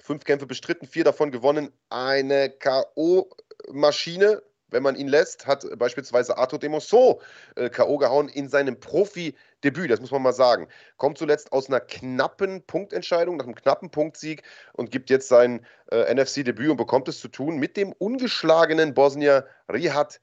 [0.00, 1.72] Fünf Kämpfe bestritten, vier davon gewonnen.
[1.88, 7.20] Eine K.O.-Maschine, wenn man ihn lässt, hat beispielsweise Arthur Demosso
[7.56, 7.98] äh, K.O.
[7.98, 10.68] gehauen in seinem Profi-Debüt, das muss man mal sagen.
[10.96, 14.42] Kommt zuletzt aus einer knappen Punktentscheidung, nach einem knappen Punktsieg
[14.72, 19.46] und gibt jetzt sein äh, NFC-Debüt und bekommt es zu tun mit dem ungeschlagenen Bosnier
[19.72, 20.20] Rihad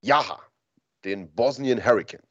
[0.00, 0.42] Jaha,
[1.04, 2.22] den Bosnian Hurricane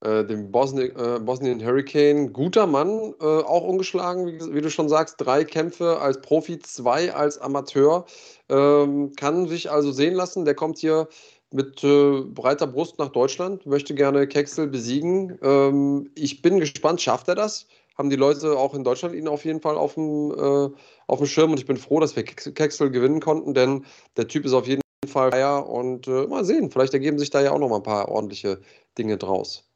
[0.00, 2.32] äh, dem Bosni äh, Bosnian Hurricane.
[2.32, 5.16] Guter Mann, äh, auch ungeschlagen, wie, wie, du schon sagst.
[5.18, 8.06] Drei Kämpfe als Profi, zwei als Amateur.
[8.48, 10.44] Ähm, kann sich also sehen lassen.
[10.44, 11.08] Der kommt hier
[11.52, 15.38] mit äh, breiter Brust nach Deutschland, möchte gerne Kecksel besiegen.
[15.42, 17.66] Ähm, ich bin gespannt, schafft er das?
[17.98, 20.70] Haben die Leute auch in Deutschland ihn auf jeden Fall auf dem, äh,
[21.06, 23.84] auf dem Schirm und ich bin froh, dass wir Kecksel gewinnen konnten, denn
[24.16, 27.50] der Typ ist auf jeden Fall und äh, mal sehen, vielleicht ergeben sich da ja
[27.50, 28.60] auch noch mal ein paar ordentliche
[28.96, 29.69] Dinge draus.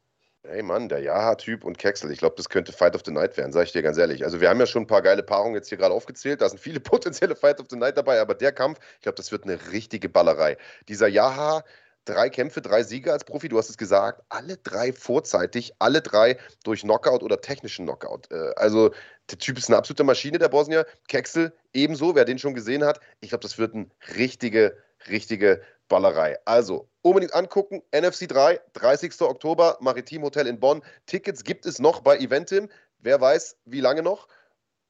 [0.49, 3.51] Ey Mann, der Jaha-Typ und Kexel, ich glaube, das könnte Fight of the Night werden,
[3.51, 4.23] sage ich dir ganz ehrlich.
[4.23, 6.59] Also wir haben ja schon ein paar geile Paarungen jetzt hier gerade aufgezählt, da sind
[6.59, 9.59] viele potenzielle Fight of the Night dabei, aber der Kampf, ich glaube, das wird eine
[9.71, 10.57] richtige Ballerei.
[10.87, 11.63] Dieser Jaha,
[12.05, 16.37] drei Kämpfe, drei Siege als Profi, du hast es gesagt, alle drei vorzeitig, alle drei
[16.63, 18.31] durch Knockout oder technischen Knockout.
[18.31, 18.91] Äh, also
[19.31, 20.85] der Typ ist eine absolute Maschine, der Bosnier.
[21.07, 22.99] Kexel ebenso, wer den schon gesehen hat.
[23.21, 26.37] Ich glaube, das wird eine richtige, richtige Ballerei.
[26.45, 27.81] Also unbedingt angucken.
[27.91, 29.21] NFC 3, 30.
[29.21, 30.81] Oktober, Maritim Hotel in Bonn.
[31.05, 32.69] Tickets gibt es noch bei Eventim.
[32.99, 34.27] Wer weiß, wie lange noch?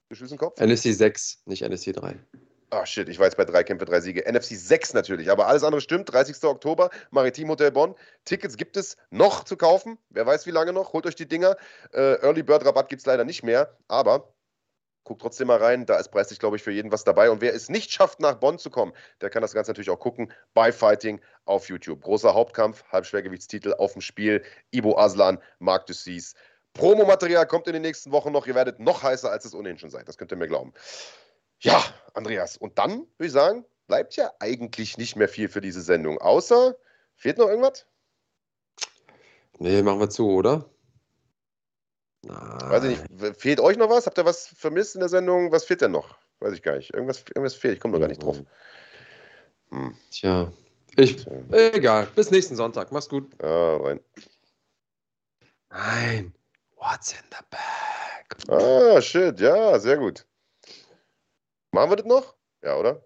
[0.09, 0.59] Geschüssen Kopf?
[0.59, 2.17] NSC 6, nicht NSC 3.
[2.71, 4.23] Ah, shit, ich jetzt bei drei Kämpfe, drei Siege.
[4.29, 6.11] NFC 6 natürlich, aber alles andere stimmt.
[6.11, 6.43] 30.
[6.43, 7.95] Oktober, Maritim Hotel Bonn.
[8.25, 9.97] Tickets gibt es noch zu kaufen.
[10.09, 10.93] Wer weiß, wie lange noch.
[10.93, 11.57] Holt euch die Dinger.
[11.93, 14.34] Äh, Early Bird Rabatt gibt es leider nicht mehr, aber
[15.05, 17.29] Guckt trotzdem mal rein, da ist preislich, glaube ich, für jeden was dabei.
[17.29, 18.91] Und wer es nicht schafft, nach Bonn zu kommen,
[19.21, 22.01] der kann das Ganze natürlich auch gucken bei Fighting auf YouTube.
[22.01, 24.43] Großer Hauptkampf, Halbschwergewichtstitel auf dem Spiel.
[24.71, 26.33] Ibo Aslan, Marc Dussis.
[26.73, 28.47] Promomaterial kommt in den nächsten Wochen noch.
[28.47, 30.07] Ihr werdet noch heißer, als es ohnehin schon seid.
[30.07, 30.73] Das könnt ihr mir glauben.
[31.59, 31.83] Ja,
[32.15, 32.57] Andreas.
[32.57, 36.17] Und dann würde ich sagen, bleibt ja eigentlich nicht mehr viel für diese Sendung.
[36.17, 36.75] Außer,
[37.15, 37.85] fehlt noch irgendwas?
[39.59, 40.69] Nee, machen wir zu, oder?
[42.27, 42.69] Nein.
[42.69, 44.07] Weiß ich nicht, fehlt euch noch was?
[44.07, 45.51] Habt ihr was vermisst in der Sendung?
[45.51, 46.17] Was fehlt denn noch?
[46.39, 46.93] Weiß ich gar nicht.
[46.93, 48.41] Irgendwas, irgendwas fehlt, ich komme noch gar nicht drauf.
[49.69, 49.95] Hm.
[50.09, 50.51] Tja,
[50.95, 52.07] ich, egal.
[52.15, 52.91] Bis nächsten Sonntag.
[52.91, 53.31] Mach's gut.
[53.41, 53.99] Ja, rein.
[55.69, 56.33] Nein.
[56.77, 58.37] What's in the bag?
[58.49, 59.39] Ah, shit.
[59.39, 60.25] Ja, sehr gut.
[61.71, 62.35] Machen wir das noch?
[62.63, 63.03] Ja, oder?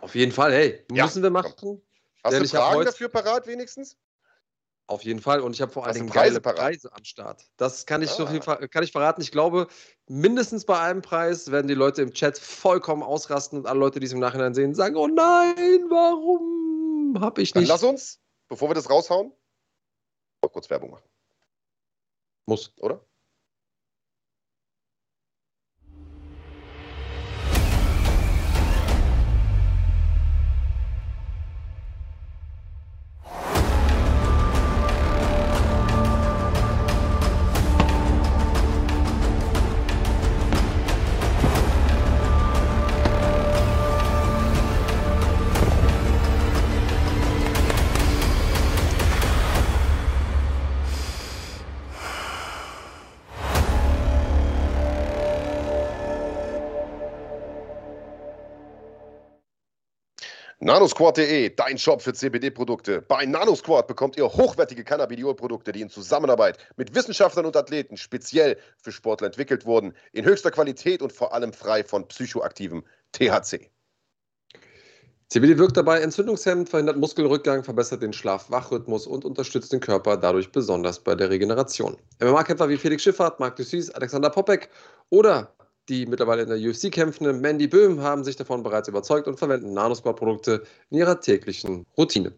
[0.00, 0.52] Auf jeden Fall.
[0.52, 1.52] Hey, müssen ja, wir machen.
[1.58, 1.82] Komm.
[2.22, 3.96] Hast Denn du Fragen dafür parat wenigstens?
[4.88, 5.40] Auf jeden Fall.
[5.40, 7.44] Und ich habe vor allen Dingen geile Preise am Start.
[7.56, 8.14] Das kann ich, ah.
[8.14, 9.20] so kann ich verraten.
[9.20, 9.66] Ich glaube,
[10.06, 14.06] mindestens bei einem Preis werden die Leute im Chat vollkommen ausrasten und alle Leute, die
[14.06, 17.68] es im Nachhinein sehen, sagen: Oh nein, warum habe ich nicht.
[17.68, 19.32] Dann lass uns, bevor wir das raushauen,
[20.42, 21.08] noch kurz Werbung machen.
[22.46, 22.72] Muss.
[22.78, 23.04] Oder?
[60.66, 63.00] Nanosquad.de, dein Shop für CBD-Produkte.
[63.00, 68.90] Bei Nanosquad bekommt ihr hochwertige Cannabidiol-Produkte, die in Zusammenarbeit mit Wissenschaftlern und Athleten speziell für
[68.90, 72.82] Sportler entwickelt wurden, in höchster Qualität und vor allem frei von psychoaktivem
[73.12, 73.70] THC.
[75.28, 80.98] CBD wirkt dabei entzündungshemmend, verhindert Muskelrückgang, verbessert den Schlaf-Wach-Rhythmus und unterstützt den Körper dadurch besonders
[80.98, 81.96] bei der Regeneration.
[82.20, 84.68] MMA-Kämpfer wie Felix Schiffert, Marc Dussis, Alexander Popek
[85.10, 85.54] oder
[85.88, 89.72] die mittlerweile in der UFC kämpfende Mandy Böhm haben sich davon bereits überzeugt und verwenden
[89.72, 92.32] Nanosquad-Produkte in ihrer täglichen Routine.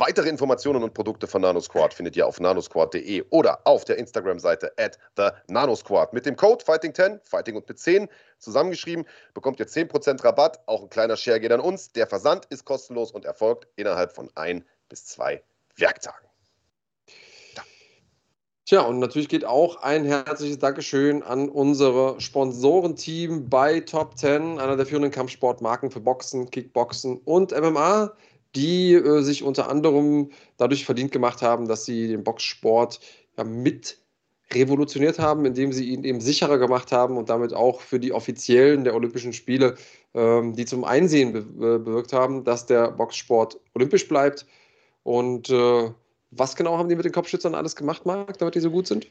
[0.00, 4.98] Weitere Informationen und Produkte von NanoSquad findet ihr auf nanosquad.de oder auf der Instagram-Seite at
[5.18, 6.14] the NanoSquad.
[6.14, 10.58] Mit dem Code Fighting10, Fighting und mit 10 zusammengeschrieben, bekommt ihr 10% Rabatt.
[10.64, 11.92] Auch ein kleiner Share geht an uns.
[11.92, 15.42] Der Versand ist kostenlos und erfolgt innerhalb von ein bis zwei
[15.76, 16.29] Werktagen.
[18.70, 24.76] Tja, und natürlich geht auch ein herzliches Dankeschön an unsere Sponsorenteam bei Top 10, einer
[24.76, 28.12] der führenden Kampfsportmarken für Boxen, Kickboxen und MMA,
[28.54, 33.00] die äh, sich unter anderem dadurch verdient gemacht haben, dass sie den Boxsport
[33.36, 33.98] ja, mit
[34.52, 38.84] revolutioniert haben, indem sie ihn eben sicherer gemacht haben und damit auch für die Offiziellen
[38.84, 39.74] der Olympischen Spiele,
[40.14, 41.42] ähm, die zum Einsehen be
[41.80, 44.46] bewirkt haben, dass der Boxsport olympisch bleibt.
[45.02, 45.90] Und äh,
[46.30, 49.06] was genau haben die mit den Kopfschützern alles gemacht, Marc, damit die so gut sind?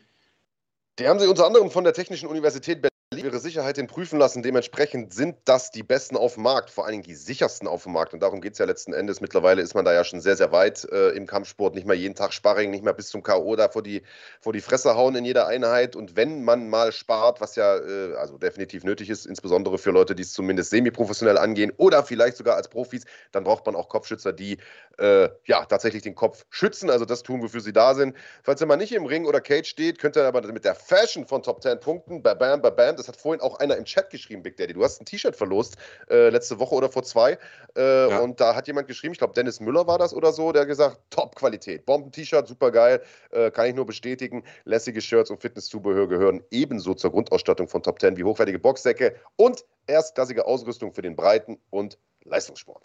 [1.00, 4.44] Die haben sie unter anderem von der Technischen Universität Berlin ihre Sicherheit hin prüfen lassen.
[4.44, 7.94] Dementsprechend sind das die besten auf dem Markt, vor allen Dingen die sichersten auf dem
[7.94, 8.14] Markt.
[8.14, 9.20] Und darum geht es ja letzten Endes.
[9.20, 11.74] Mittlerweile ist man da ja schon sehr, sehr weit äh, im Kampfsport.
[11.74, 13.56] Nicht mehr jeden Tag Sparring, nicht mehr bis zum K.O.
[13.56, 14.04] da vor die,
[14.40, 15.96] vor die Fresse hauen in jeder Einheit.
[15.96, 20.14] Und wenn man mal spart, was ja äh, also definitiv nötig ist, insbesondere für Leute,
[20.14, 24.34] die es zumindest semi-professionell angehen oder vielleicht sogar als Profis, dann braucht man auch Kopfschützer,
[24.34, 24.60] die
[25.00, 26.92] äh, ja tatsächlich den Kopf schützen.
[26.92, 28.16] Also das tun, wofür sie da sind.
[28.44, 31.26] Falls ihr mal nicht im Ring oder Cage steht, könnt ihr aber mit der Fashion
[31.26, 34.44] von Top 10 Punkten, bam, bam, bam, das hat vorhin auch einer im Chat geschrieben,
[34.44, 34.74] Big Daddy.
[34.74, 35.78] Du hast ein T-Shirt verlost,
[36.10, 37.38] äh, letzte Woche oder vor zwei.
[37.76, 38.20] Äh, ja.
[38.20, 41.00] Und da hat jemand geschrieben, ich glaube, Dennis Müller war das oder so, der gesagt:
[41.10, 41.86] Top-Qualität.
[41.86, 43.02] Bomben-T-Shirt, super geil.
[43.32, 44.44] Äh, kann ich nur bestätigen.
[44.66, 49.66] Lässige Shirts und Fitnesszubehör gehören ebenso zur Grundausstattung von Top 10 wie hochwertige Boxsäcke und
[49.88, 52.84] erstklassige Ausrüstung für den Breiten- und Leistungssport.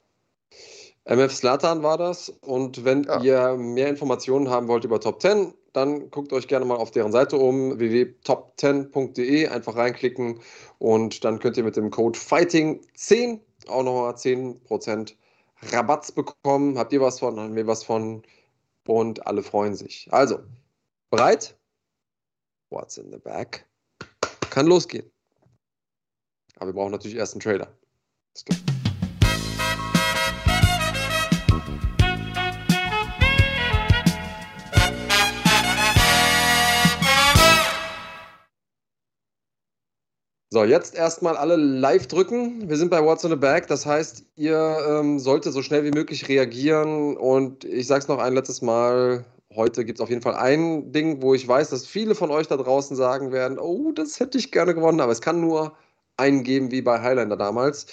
[1.05, 2.31] MF Slatan war das.
[2.41, 3.21] Und wenn ja.
[3.21, 7.13] ihr mehr Informationen haben wollt über Top 10, dann guckt euch gerne mal auf deren
[7.13, 10.41] Seite um, www.top10.de, einfach reinklicken
[10.79, 15.15] und dann könnt ihr mit dem Code FIGHTING10 auch nochmal 10%
[15.73, 16.79] Rabatz bekommen.
[16.79, 18.23] Habt ihr was von, haben wir was von
[18.87, 20.09] und alle freuen sich.
[20.11, 20.41] Also,
[21.11, 21.57] bereit?
[22.71, 23.67] What's in the back?
[24.51, 25.11] Kann losgehen.
[26.57, 27.69] Aber wir brauchen natürlich erst einen Trailer.
[28.35, 28.74] Let's go.
[40.55, 42.69] So, jetzt erstmal alle live drücken.
[42.69, 43.67] Wir sind bei What's in the Bag.
[43.67, 47.17] Das heißt, ihr ähm, solltet so schnell wie möglich reagieren.
[47.17, 49.25] Und ich sage es noch ein letztes Mal.
[49.53, 52.47] Heute gibt es auf jeden Fall ein Ding, wo ich weiß, dass viele von euch
[52.47, 55.01] da draußen sagen werden: Oh, das hätte ich gerne gewonnen.
[55.01, 55.73] Aber es kann nur
[56.19, 57.87] einen geben, wie bei Highlander damals.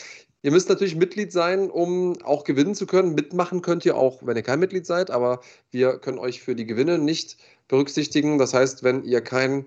[0.44, 3.16] Ihr müsst natürlich Mitglied sein, um auch gewinnen zu können.
[3.16, 5.10] Mitmachen könnt ihr auch, wenn ihr kein Mitglied seid.
[5.10, 7.38] Aber wir können euch für die Gewinne nicht
[7.70, 8.38] berücksichtigen.
[8.38, 9.66] Das heißt, wenn ihr kein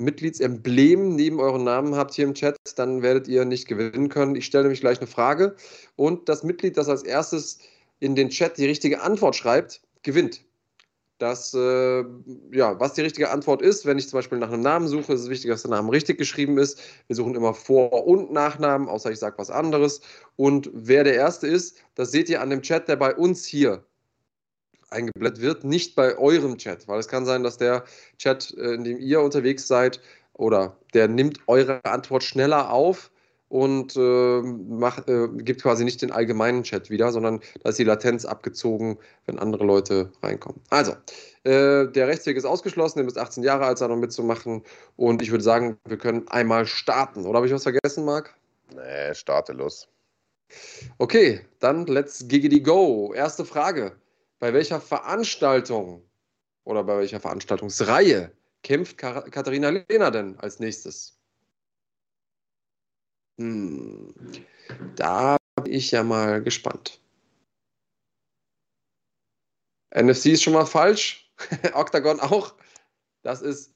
[0.00, 4.34] Mitgliedsemblem neben euren Namen habt hier im Chat, dann werdet ihr nicht gewinnen können.
[4.34, 5.56] Ich stelle nämlich gleich eine Frage
[5.96, 7.58] und das Mitglied, das als erstes
[8.00, 10.44] in den Chat die richtige Antwort schreibt, gewinnt.
[11.18, 12.02] Das, äh,
[12.50, 15.20] ja, was die richtige Antwort ist, wenn ich zum Beispiel nach einem Namen suche, ist
[15.20, 16.80] es wichtig, dass der Name richtig geschrieben ist.
[17.08, 20.00] Wir suchen immer Vor- und Nachnamen, außer ich sage was anderes.
[20.36, 23.84] Und wer der Erste ist, das seht ihr an dem Chat, der bei uns hier
[24.90, 27.84] eingeblendet wird, nicht bei eurem Chat, weil es kann sein, dass der
[28.18, 30.00] Chat, äh, in dem ihr unterwegs seid,
[30.34, 33.10] oder der nimmt eure Antwort schneller auf
[33.50, 37.84] und äh, macht, äh, gibt quasi nicht den allgemeinen Chat wieder, sondern da ist die
[37.84, 38.96] Latenz abgezogen,
[39.26, 40.60] wenn andere Leute reinkommen.
[40.70, 40.92] Also,
[41.42, 44.62] äh, der Rechtsweg ist ausgeschlossen, ihr müsst 18 Jahre alt sein, um mitzumachen.
[44.96, 47.26] Und ich würde sagen, wir können einmal starten.
[47.26, 48.34] Oder habe ich was vergessen, Marc?
[48.72, 49.88] Nee, starte los.
[50.98, 53.12] Okay, dann let's giggity go.
[53.14, 53.92] Erste Frage.
[54.40, 56.10] Bei welcher Veranstaltung
[56.64, 61.20] oder bei welcher Veranstaltungsreihe kämpft Katharina Lehner denn als nächstes?
[63.38, 64.14] Hm,
[64.96, 67.00] da bin ich ja mal gespannt.
[69.94, 71.30] NFC ist schon mal falsch.
[71.74, 72.54] Octagon auch.
[73.22, 73.74] Das ist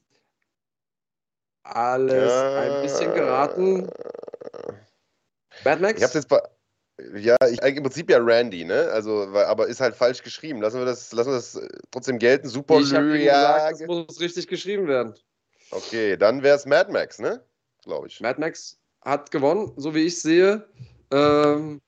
[1.63, 3.87] alles ein bisschen geraten.
[5.63, 5.99] Bad Max?
[5.99, 6.41] Ich habe jetzt bei,
[7.15, 8.89] ja, ich, im Prinzip ja Randy, ne?
[8.91, 10.61] Also, aber ist halt falsch geschrieben.
[10.61, 12.47] Lassen wir das, lassen wir das äh, trotzdem gelten.
[12.47, 15.13] Super Ich gesagt, das muss richtig geschrieben werden.
[15.71, 17.43] Okay, dann wäre es Mad Max, ne?
[17.83, 18.21] Glaube ich.
[18.21, 20.67] Mad Max hat gewonnen, so wie ich sehe.
[21.11, 21.81] Ähm,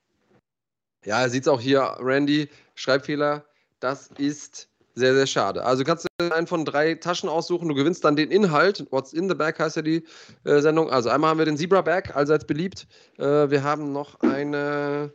[1.04, 3.44] ja, er sieht es auch hier, Randy, Schreibfehler.
[3.80, 4.68] Das ist
[4.98, 5.64] sehr, sehr schade.
[5.64, 7.68] Also kannst du einen von drei Taschen aussuchen.
[7.68, 8.86] Du gewinnst dann den Inhalt.
[8.90, 10.04] What's in the Bag heißt ja die
[10.44, 10.90] äh, Sendung.
[10.90, 12.86] Also einmal haben wir den Zebra Bag, allseits beliebt.
[13.16, 15.12] Äh, wir haben noch eine,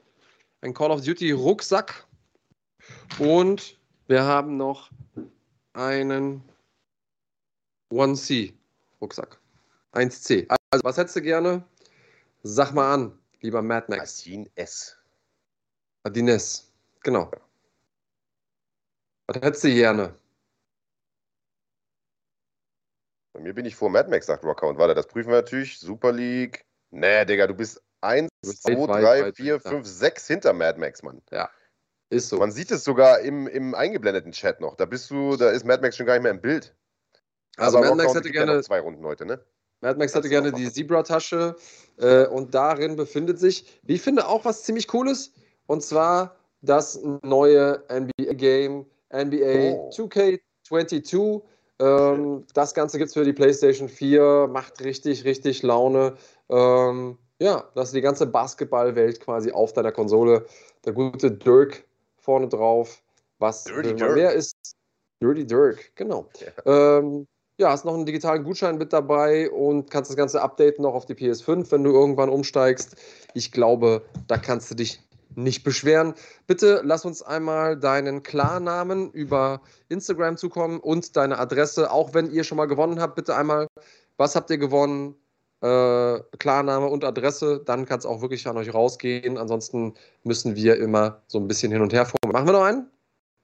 [0.61, 2.05] ein Call of Duty Rucksack.
[3.19, 3.77] Und
[4.07, 4.89] wir haben noch
[5.73, 6.41] einen
[7.91, 8.53] 1C
[9.01, 9.39] Rucksack.
[9.93, 10.47] 1C.
[10.71, 11.63] Also was hättest du gerne?
[12.43, 14.21] Sag mal an, lieber Mad Max.
[14.21, 14.97] Adin S.
[16.03, 16.71] Adin S.
[17.03, 17.29] Genau.
[19.27, 20.15] Was hättest du gerne?
[23.33, 24.67] Bei mir bin ich vor Mad Max, sagt Rocker.
[24.67, 25.79] Und warte, das prüfen wir natürlich.
[25.79, 26.65] Super League.
[26.91, 31.21] Nee, Digga, du bist 1, 2, 3, 4, 5, 6 hinter Mad Max, Mann.
[31.31, 31.49] Ja,
[32.09, 32.37] ist so.
[32.37, 34.75] Man sieht es sogar im, im eingeblendeten Chat noch.
[34.75, 36.75] Da bist du, da ist Mad Max schon gar nicht mehr im Bild.
[37.57, 39.43] Also Aber Mad Max hätte gerne ja zwei Runden heute, ne?
[39.81, 41.55] Mad Max hätte gerne die Zebra-Tasche
[41.97, 45.33] äh, und darin befindet sich, wie ich finde, auch was ziemlich Cooles.
[45.65, 49.89] Und zwar das neue NBA-Game NBA oh.
[49.91, 51.41] 2K22.
[51.79, 56.15] Ähm, das Ganze gibt es für die PlayStation 4, macht richtig, richtig Laune.
[56.49, 60.45] Ähm, ja, das ist die ganze Basketballwelt quasi auf deiner Konsole.
[60.85, 61.85] Der gute Dirk
[62.17, 63.01] vorne drauf.
[63.39, 64.15] Was Dirty Dirk.
[64.15, 64.55] mehr ist.
[65.21, 66.29] Dirty Dirk, genau.
[66.65, 66.99] Ja.
[66.99, 67.27] Ähm,
[67.57, 71.05] ja, hast noch einen digitalen Gutschein mit dabei und kannst das Ganze updaten noch auf
[71.05, 72.95] die PS5, wenn du irgendwann umsteigst.
[73.33, 75.01] Ich glaube, da kannst du dich
[75.35, 76.13] nicht beschweren.
[76.47, 81.91] Bitte lass uns einmal deinen Klarnamen über Instagram zukommen und deine Adresse.
[81.91, 83.67] Auch wenn ihr schon mal gewonnen habt, bitte einmal,
[84.17, 85.15] was habt ihr gewonnen?
[85.61, 89.37] Äh, Klarname und Adresse, dann kann es auch wirklich an euch rausgehen.
[89.37, 89.93] Ansonsten
[90.23, 92.33] müssen wir immer so ein bisschen hin und her formen.
[92.33, 92.89] Machen wir noch einen?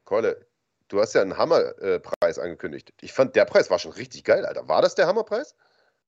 [0.03, 0.45] Kolle,
[0.89, 2.93] du hast ja einen Hammerpreis äh, angekündigt.
[2.99, 4.67] Ich fand, der Preis war schon richtig geil, Alter.
[4.67, 5.55] War das der Hammerpreis?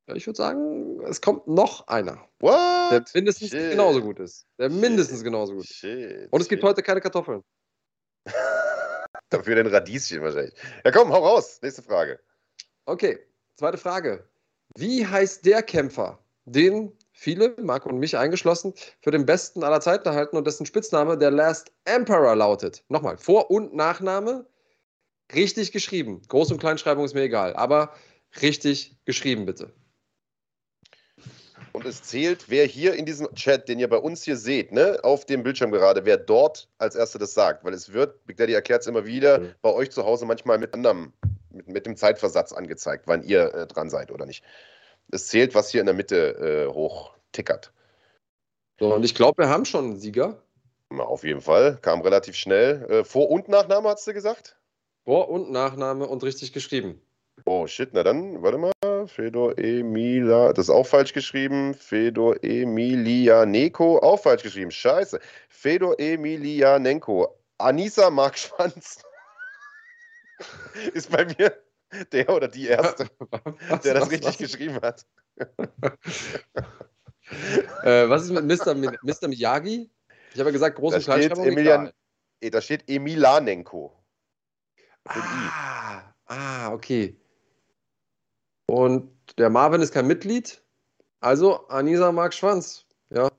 [0.08, 2.28] Ich würde sagen, es kommt noch einer.
[2.40, 2.92] What?
[2.92, 3.72] Der mindestens Shit.
[3.72, 4.46] genauso gut ist.
[4.58, 4.80] Der Shit.
[4.80, 5.66] mindestens genauso gut.
[5.66, 6.28] Shit.
[6.32, 7.44] Und es gibt heute keine Kartoffeln.
[9.30, 10.54] Dafür den Radieschen wahrscheinlich.
[10.84, 11.60] Ja, komm, hau raus.
[11.62, 12.20] Nächste Frage.
[12.86, 13.20] Okay,
[13.56, 14.28] zweite Frage.
[14.76, 20.08] Wie heißt der Kämpfer, den viele, Marco und mich eingeschlossen, für den besten aller Zeiten
[20.08, 22.84] erhalten und dessen Spitzname der Last Emperor lautet?
[22.90, 24.46] Nochmal, Vor- und Nachname
[25.34, 26.22] richtig geschrieben.
[26.28, 27.94] Groß- und Kleinschreibung ist mir egal, aber
[28.42, 29.74] richtig geschrieben bitte.
[31.74, 35.00] Und es zählt, wer hier in diesem Chat, den ihr bei uns hier seht, ne,
[35.04, 37.64] auf dem Bildschirm gerade, wer dort als Erster das sagt.
[37.64, 39.54] Weil es wird, Big Daddy erklärt es immer wieder, mhm.
[39.62, 41.14] bei euch zu Hause manchmal mit anderem,
[41.50, 44.44] mit, mit dem Zeitversatz angezeigt, wann ihr äh, dran seid oder nicht.
[45.12, 47.72] Es zählt, was hier in der Mitte äh, hoch tickert.
[48.80, 50.42] So, und ich glaube, wir haben schon einen Sieger.
[50.90, 52.86] Na, auf jeden Fall, kam relativ schnell.
[52.90, 54.58] Äh, Vor- und Nachname, hast du gesagt?
[55.06, 57.02] Vor- und Nachname und richtig geschrieben.
[57.46, 58.72] Oh shit, na dann, warte mal.
[59.12, 61.74] Fedor Emila, das ist auch falsch geschrieben.
[61.74, 64.72] Fedor Emilianenko, auch falsch geschrieben.
[64.72, 65.20] Scheiße.
[65.50, 67.38] Fedor Emilianenko.
[67.58, 69.04] Anissa Mark Schwanz.
[70.94, 71.62] ist bei mir
[72.12, 73.08] der oder die Erste,
[73.70, 74.38] was, der das was, richtig was?
[74.38, 75.06] geschrieben hat.
[77.84, 78.74] äh, was ist mit Mr.
[78.76, 79.28] Mr.
[79.28, 79.92] Miyagi?
[80.34, 80.98] Ich habe ja gesagt, große.
[81.12, 81.92] Emilian,
[82.40, 83.94] da steht Emilanenko.
[85.04, 87.21] Ah, ah, okay.
[88.72, 90.64] Und der Marvin ist kein Mitglied,
[91.20, 92.86] also Anisa mag Schwanz.
[93.10, 93.30] Ja.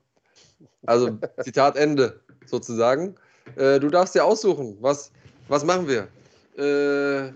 [0.85, 3.15] Also Zitat Ende sozusagen.
[3.55, 5.11] Äh, du darfst dir aussuchen, was,
[5.47, 6.07] was machen wir?
[6.55, 7.33] Äh,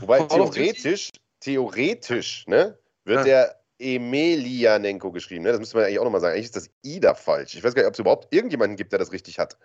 [0.00, 3.24] Wobei theoretisch, theoretisch, ne, wird ja.
[3.24, 5.44] der Emelianenko geschrieben.
[5.44, 5.52] Ne?
[5.52, 6.34] Das müsste man eigentlich auch nochmal sagen.
[6.34, 7.54] Eigentlich ist das I da falsch.
[7.54, 9.56] Ich weiß gar nicht, ob es überhaupt irgendjemanden gibt, der das richtig hat.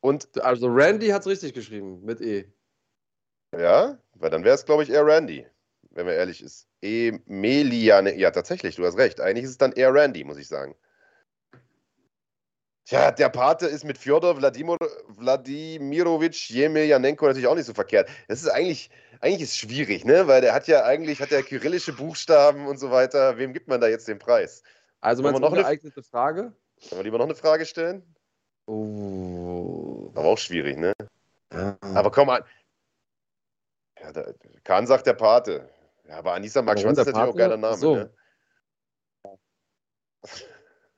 [0.00, 2.52] Und also Randy hat es richtig geschrieben mit E.
[3.56, 5.46] Ja, weil dann wäre es, glaube ich, eher Randy
[5.90, 6.66] wenn man ehrlich ist.
[6.82, 9.20] Emeliane, ja, tatsächlich, du hast recht.
[9.20, 10.74] Eigentlich ist es dann eher Randy, muss ich sagen.
[12.86, 14.76] Tja, der Pate ist mit Fjodor Wladimir,
[15.08, 18.08] Wladimirovich Jemiljanenko natürlich auch nicht so verkehrt.
[18.26, 18.90] Das ist eigentlich,
[19.20, 20.26] eigentlich ist schwierig, ne?
[20.26, 23.36] Weil der hat ja eigentlich, hat er kyrillische Buchstaben und so weiter.
[23.38, 24.62] Wem gibt man da jetzt den Preis?
[25.00, 26.52] Also meinst noch eine geeignete Frage?
[26.78, 28.02] Sollen wir lieber noch eine Frage stellen?
[28.66, 30.10] Oh.
[30.14, 30.92] Aber auch schwierig, ne?
[31.50, 31.76] Ah.
[31.94, 32.44] Aber komm mal.
[34.00, 34.32] Ja, da,
[34.64, 35.68] Kahn sagt der Pate.
[36.10, 37.76] Ja, aber Anissa Mark Schwanz ist natürlich auch ein geiler Name.
[37.76, 37.94] So.
[37.94, 38.10] Ne?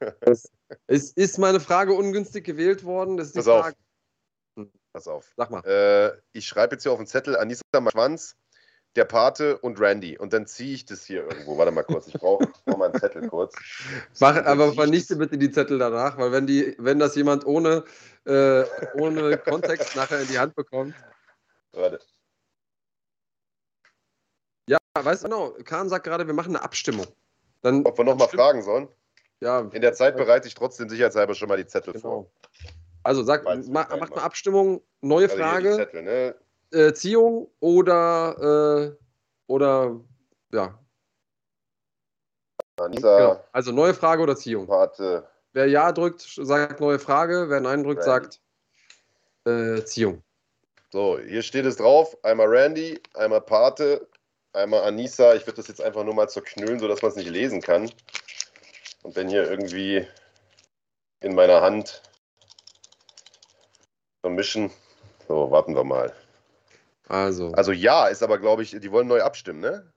[0.86, 3.18] es ist meine Frage ungünstig gewählt worden.
[3.18, 3.76] Das ist Pass Frage.
[4.56, 4.66] auf.
[4.94, 5.32] Pass auf.
[5.36, 5.62] Sag mal.
[5.66, 8.36] Äh, ich schreibe jetzt hier auf den Zettel Anissa Mark Schwanz,
[8.96, 10.16] der Pate und Randy.
[10.16, 11.58] Und dann ziehe ich das hier irgendwo.
[11.58, 12.06] Warte mal kurz.
[12.06, 13.54] Ich brauche brauch mal einen Zettel kurz.
[14.18, 17.84] Mach, aber vernichte bitte die Zettel danach, weil wenn, die, wenn das jemand ohne,
[18.24, 18.64] äh,
[18.94, 20.94] ohne Kontext nachher in die Hand bekommt.
[21.72, 22.00] Warte.
[24.94, 27.06] Weißt du genau, Kahn sagt gerade, wir machen eine Abstimmung.
[27.62, 28.88] Dann, Ob wir nochmal fragen sollen?
[29.40, 29.60] Ja.
[29.72, 32.02] In der Zeit bereite ich trotzdem sicherheitshalber schon mal die Zettel genau.
[32.02, 32.30] vor.
[33.02, 35.76] Also sag, ma, macht eine Abstimmung, neue also Frage.
[35.76, 36.34] Zettel, ne?
[36.72, 39.04] äh, Ziehung oder, äh,
[39.46, 40.00] oder
[40.52, 40.78] ja.
[42.76, 43.44] Genau.
[43.52, 44.68] Also neue Frage oder Ziehung.
[44.68, 45.26] Warte.
[45.52, 47.48] Wer Ja drückt, sagt neue Frage.
[47.48, 48.28] Wer Nein drückt, Randy.
[48.28, 48.40] sagt
[49.44, 50.22] äh, Ziehung.
[50.90, 54.08] So, hier steht es drauf: einmal Randy, einmal Pate,
[54.52, 55.34] einmal Anissa.
[55.34, 57.90] Ich würde das jetzt einfach nur mal zerknüllen, sodass man es nicht lesen kann.
[59.02, 60.06] Und wenn hier irgendwie
[61.20, 62.02] in meiner Hand
[64.20, 64.70] vermischen.
[65.28, 66.12] So, warten wir mal.
[67.08, 67.52] Also.
[67.52, 69.90] Also ja, ist aber, glaube ich, die wollen neu abstimmen, ne?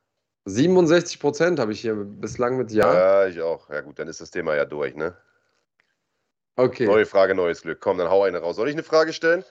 [0.45, 2.93] 67 Prozent habe ich hier bislang mit Ja.
[2.93, 3.69] Ja, ich auch.
[3.69, 5.17] Ja gut, dann ist das Thema ja durch, ne?
[6.57, 7.81] Okay, Neue Frage, neues Glück.
[7.81, 8.55] Komm, dann hau eine raus.
[8.55, 9.43] Soll ich eine Frage stellen?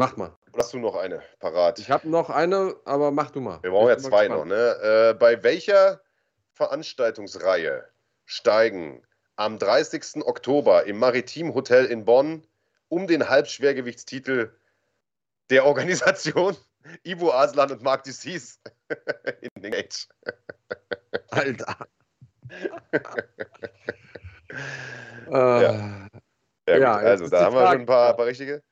[0.00, 0.34] Mach mal.
[0.52, 1.78] Oder hast du noch eine parat?
[1.78, 3.62] Ich habe noch eine, aber mach du mal.
[3.62, 4.48] Wir brauchen ja zwei gespannt.
[4.48, 5.10] noch, ne?
[5.10, 6.00] Äh, bei welcher
[6.54, 7.84] Veranstaltungsreihe
[8.24, 9.06] steigen
[9.36, 10.24] am 30.
[10.26, 12.46] Oktober im Maritim Hotel in Bonn
[12.88, 14.52] um den Halbschwergewichtstitel
[15.50, 16.56] der Organisation
[17.04, 18.58] Ivo Aslan und Marc Dussis
[19.54, 20.08] in den Age?
[21.30, 21.76] Alter.
[25.30, 25.60] Ja.
[25.60, 25.70] äh,
[26.66, 28.64] Ja, gut, Ja, also da haben wir schon ein paar, paar richtige.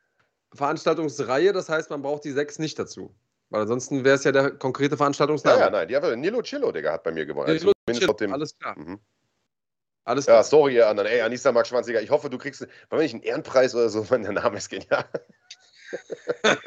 [0.58, 3.14] Veranstaltungsreihe, das heißt, man braucht die sechs nicht dazu.
[3.50, 5.58] Weil ansonsten wäre es ja der konkrete Ja, Veranstaltungsname.
[5.58, 6.20] ja, nein, die haben.
[6.20, 7.48] Nilo Chillo, Digga, hat bei mir gewonnen.
[7.48, 8.78] Also Nee, zumindest laut dem, Alles klar.
[8.78, 9.00] Mhm.
[10.04, 10.44] Alles Ja, klar.
[10.44, 11.08] sorry, ihr anderen.
[11.08, 14.22] Ey, Anissa Max Schwanziger, ich hoffe, du kriegst, war nicht einen Ehrenpreis oder so, Mann,
[14.22, 15.04] der Name ist genial.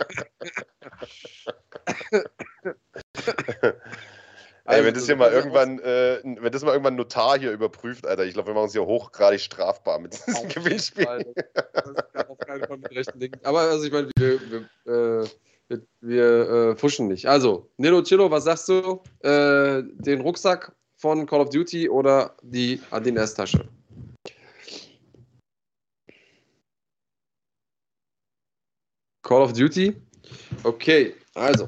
[4.72, 6.98] Ey, Also, wenn das hier mal kannst ja irgendwann, äh, wenn das mal irgendwann ein
[6.98, 11.06] Notar hier überprüft, Alter, ich glaube, wir machen uns hier hochgradig strafbar mit diesem Gewinnspiel.
[11.74, 13.40] Das ist auf keinen Fall mit rechten Dingen.
[13.44, 15.28] Aber also ich meine, wir, wir, äh,
[15.68, 17.28] wir, wir äh, fuschen nicht.
[17.28, 19.02] Also, Nilo Chillo, was sagst du?
[19.20, 23.68] Äh, den Rucksack von Call of Duty oder die Adidas-Tasche?
[29.24, 29.96] Call of Duty?
[30.64, 31.68] Okay, also,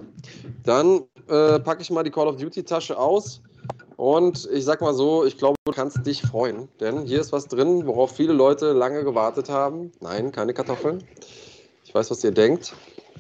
[0.64, 3.42] dann äh, packe ich mal die Call of Duty-Tasche aus.
[3.96, 7.48] Und ich sag mal so, ich glaube, du kannst dich freuen, denn hier ist was
[7.48, 9.92] drin, worauf viele Leute lange gewartet haben.
[10.02, 11.04] Nein, keine Kartoffeln.
[11.86, 12.74] Ich weiß, was ihr denkt,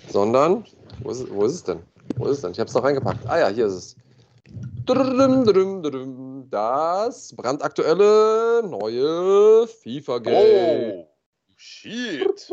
[0.10, 0.66] sondern
[1.04, 1.84] wo ist, es- wo ist es denn?
[2.18, 2.52] Wo ist es denn?
[2.52, 3.30] Ich habe es noch reingepackt.
[3.30, 3.96] Ah ja, hier ist es.
[6.50, 10.92] Das brandaktuelle neue FIFA-Game.
[10.92, 11.08] Oh,
[11.56, 12.52] shit.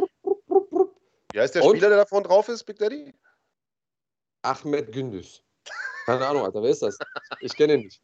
[1.33, 1.71] Wie heißt der Und?
[1.71, 3.13] Spieler, der da vorne drauf ist, Big Daddy?
[4.43, 5.43] Ahmed Gündüz.
[6.07, 6.99] Keine Ahnung, Alter, wer ist das?
[7.41, 8.03] Ich kenne ihn nicht.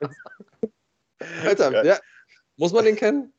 [1.44, 1.82] Alter, Ja.
[1.84, 1.98] ja.
[2.56, 3.32] muss man den kennen?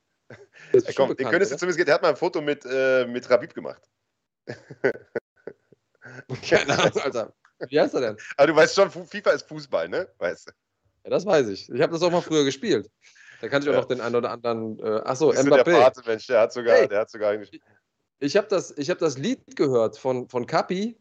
[0.71, 3.53] Bestimmt komm, den könntest du zumindest, der hat mal ein Foto mit, äh, mit Rabib
[3.53, 3.81] gemacht.
[6.47, 7.33] Keine Ahnung, Alter.
[7.69, 8.17] Wie heißt er denn?
[8.37, 10.09] Aber du weißt schon, FIFA ist Fußball, ne?
[10.17, 10.51] Weißt du?
[11.05, 11.69] Ja, das weiß ich.
[11.69, 12.89] Ich habe das auch mal früher gespielt.
[13.41, 13.81] Da kannte ich auch Ja.
[13.81, 14.79] noch den einen oder anderen.
[14.79, 15.81] Äh, achso, Bist du der Mbappé.
[15.81, 16.87] Pate, Mensch, der hat sogar, Hey.
[16.87, 17.61] der hat sogar eigentlich.
[18.19, 20.97] Ich habe das, ich hab das Lied gehört von, von Capi.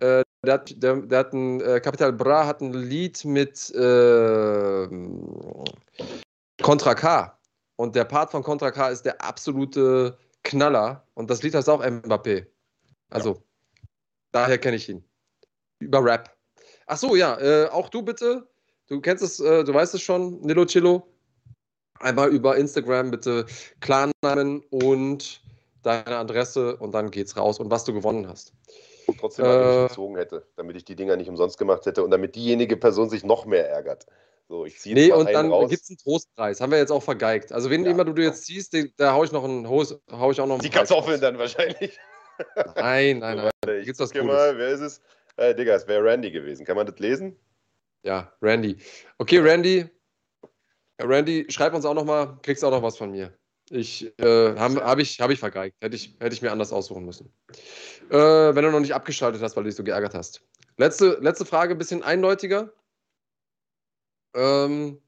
[0.00, 4.88] Äh, der, der, der hat ein, äh, Capital Bra hat ein Lied mit äh,
[6.62, 7.38] Contra K.
[7.76, 11.06] Und der Part von Contra K ist der absolute Knaller.
[11.14, 12.46] Und das Lied heißt auch Mbappé.
[13.10, 13.42] Also,
[14.32, 15.04] daher kenne ich ihn.
[15.80, 16.36] Über Rap.
[16.86, 18.48] Ach so, ja, äh, auch du bitte.
[18.86, 21.08] Du kennst es, äh, du weißt es schon, Nilo Chillo.
[22.00, 23.46] Einmal über Instagram bitte
[23.80, 25.42] Klarnamen und
[25.82, 28.52] deine Adresse und dann geht's raus und was du gewonnen hast.
[29.24, 29.84] Trotzdem mal, Äh.
[29.84, 33.08] ich gezogen hätte, damit ich die Dinger nicht umsonst gemacht hätte und damit diejenige Person
[33.08, 34.04] sich noch mehr ärgert.
[34.50, 35.70] So, ich ziehe Nee, mal und dann raus.
[35.70, 36.60] gibt's einen Trostpreis.
[36.60, 37.50] Haben wir jetzt auch vergeigt.
[37.50, 37.92] Also, wen Ja.
[37.92, 39.82] immer du jetzt ziehst, den, da hau ich noch einen, hau,
[40.12, 41.20] hau ich auch noch die Preis Kartoffeln raus.
[41.22, 41.98] dann wahrscheinlich.
[42.76, 43.50] Nein, nein, nein.
[43.64, 44.26] Warte, ich Gibt's was Cooles?
[44.26, 45.00] mal, wer ist es?
[45.38, 46.66] Äh, Digga, es wäre Randy gewesen.
[46.66, 47.34] Kann man das lesen?
[48.02, 48.76] Ja, Randy.
[49.16, 49.88] Okay, Randy.
[51.00, 53.32] Randy, schreib uns auch noch mal, kriegst auch noch was von mir.
[53.74, 55.76] Ich äh, habe hab ich, hab ich vergeigt.
[55.80, 57.32] Hätte ich, hätte ich mir anders aussuchen müssen.
[58.08, 60.42] Äh, wenn du noch nicht abgeschaltet hast, weil du dich so geärgert hast.
[60.76, 62.72] Letzte, letzte Frage, ein bisschen eindeutiger.
[64.32, 65.02] Ähm,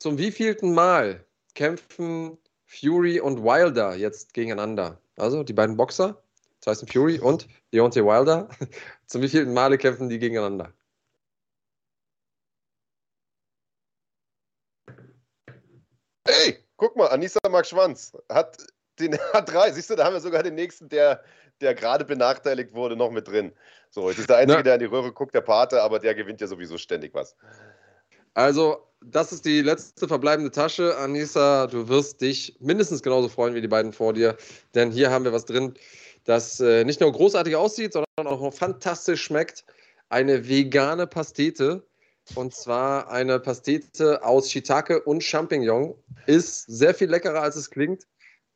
[0.00, 1.24] zum wievielten Mal
[1.54, 5.00] kämpfen Fury und Wilder jetzt gegeneinander?
[5.16, 6.20] Also die beiden Boxer,
[6.60, 8.48] Tyson Fury und Deontay Wilder.
[9.06, 10.72] Zum wievielten Male kämpfen die gegeneinander?
[16.26, 18.58] Ey, guck mal, Anissa Mark Schwanz hat
[18.98, 19.72] den hat drei.
[19.72, 21.22] Siehst du, da haben wir sogar den nächsten, der,
[21.62, 23.52] der gerade benachteiligt wurde, noch mit drin.
[23.88, 24.62] So, jetzt ist der Einzige, Na.
[24.62, 27.36] der an die Röhre guckt, der Pate, aber der gewinnt ja sowieso ständig was.
[28.34, 30.96] Also, das ist die letzte verbleibende Tasche.
[30.98, 34.36] Anissa, du wirst dich mindestens genauso freuen wie die beiden vor dir,
[34.74, 35.74] denn hier haben wir was drin,
[36.24, 39.64] das äh, nicht nur großartig aussieht, sondern auch fantastisch schmeckt.
[40.10, 41.82] Eine vegane Pastete.
[42.34, 45.94] Und zwar eine Pastete aus Shiitake und Champignon.
[46.26, 48.06] Ist sehr viel leckerer, als es klingt.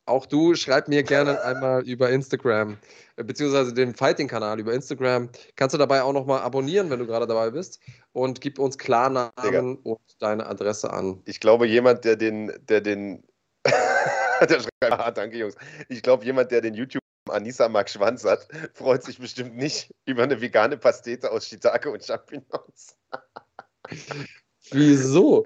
[0.09, 2.78] Auch du schreib mir gerne einmal über Instagram,
[3.16, 5.28] äh, beziehungsweise den Fighting-Kanal über Instagram.
[5.55, 7.78] Kannst du dabei auch nochmal abonnieren, wenn du gerade dabei bist.
[8.12, 9.61] Und gib uns Klarnamen Digga.
[9.61, 11.20] und deine Adresse an.
[11.27, 13.23] Ich glaube, jemand, der den, der den,
[14.40, 15.57] der schreibt, ah, danke Jungs.
[15.90, 20.23] Ich glaube, jemand, der den YouTube Anissa Mark Schwanz hat, freut sich bestimmt nicht über
[20.23, 22.97] eine vegane Pastete aus Shiitake und Champignons.
[24.70, 25.44] Wieso?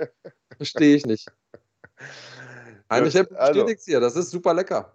[0.57, 1.29] Verstehe ich nicht.
[2.89, 3.61] Eigentlich Gut, also.
[3.65, 4.95] bestätigt hier, das ist super lecker.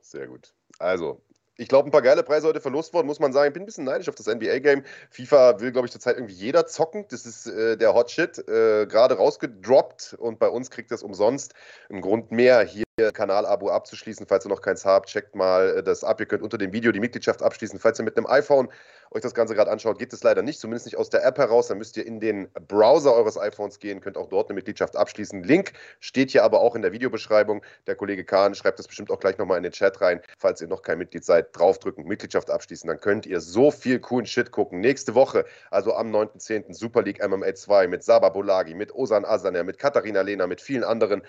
[0.00, 0.54] Sehr gut.
[0.78, 1.22] Also,
[1.56, 3.48] ich glaube, ein paar geile Preise heute verlost worden, muss man sagen.
[3.48, 4.84] Ich bin ein bisschen neidisch auf das NBA-Game.
[5.10, 7.04] FIFA will, glaube ich, zurzeit irgendwie jeder zocken.
[7.10, 8.38] Das ist äh, der Hot Shit.
[8.48, 11.54] Äh, Gerade rausgedroppt und bei uns kriegt das umsonst.
[11.90, 14.26] Ein Grund mehr, hier Kanal-Abo abzuschließen.
[14.26, 16.20] Falls ihr noch keins habt, checkt mal äh, das ab.
[16.20, 17.78] Ihr könnt unter dem Video die Mitgliedschaft abschließen.
[17.78, 18.68] Falls ihr mit einem iPhone
[19.10, 21.68] euch das Ganze gerade anschaut, geht es leider nicht, zumindest nicht aus der App heraus.
[21.68, 25.42] Dann müsst ihr in den Browser eures iPhones gehen, könnt auch dort eine Mitgliedschaft abschließen.
[25.42, 27.62] Link steht hier aber auch in der Videobeschreibung.
[27.86, 30.20] Der Kollege Kahn schreibt das bestimmt auch gleich nochmal in den Chat rein.
[30.36, 32.88] Falls ihr noch kein Mitglied seid, draufdrücken, Mitgliedschaft abschließen.
[32.88, 34.80] Dann könnt ihr so viel coolen Shit gucken.
[34.80, 36.74] Nächste Woche, also am 9.10.
[36.74, 40.84] Super League MMA 2 mit Saba Bolagi, mit Osan Asaner, mit Katharina Lehner, mit vielen
[40.84, 41.22] anderen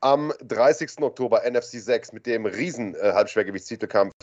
[0.00, 1.02] am 30.
[1.02, 3.12] Oktober NFC 6 mit dem riesen äh,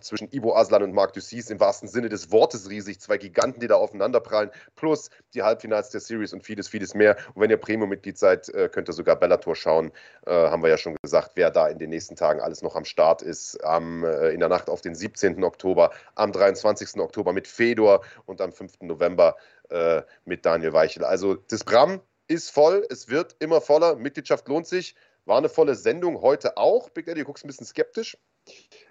[0.01, 2.99] zwischen Ivo Aslan und Marc Dussis im wahrsten Sinne des Wortes riesig.
[2.99, 7.17] Zwei Giganten, die da aufeinanderprallen, plus die Halbfinals der Series und vieles, vieles mehr.
[7.33, 9.91] Und wenn ihr Premium-Mitglied seid, äh, könnt ihr sogar Bellator schauen.
[10.25, 12.85] Äh, haben wir ja schon gesagt, wer da in den nächsten Tagen alles noch am
[12.85, 13.63] Start ist.
[13.63, 15.43] Am, äh, in der Nacht auf den 17.
[15.43, 16.99] Oktober, am 23.
[16.99, 18.81] Oktober mit Fedor und am 5.
[18.81, 19.35] November
[19.69, 21.03] äh, mit Daniel Weichel.
[21.03, 23.95] Also das Bram ist voll, es wird immer voller.
[23.95, 24.95] Mitgliedschaft lohnt sich.
[25.25, 26.89] War eine volle Sendung heute auch.
[26.89, 28.17] Big Daddy, du guckst ein bisschen skeptisch.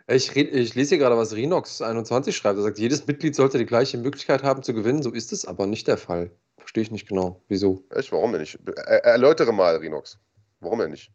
[0.09, 2.59] Ich, ich lese hier gerade, was Rinox21 schreibt.
[2.59, 5.03] Er sagt, jedes Mitglied sollte die gleiche Möglichkeit haben zu gewinnen.
[5.03, 6.31] So ist es aber nicht der Fall.
[6.57, 7.43] Verstehe ich nicht genau.
[7.49, 7.85] Wieso?
[7.91, 8.13] Echt?
[8.13, 8.59] Warum denn nicht?
[8.67, 10.19] Er erläutere mal, Rinox.
[10.61, 11.11] Warum denn nicht?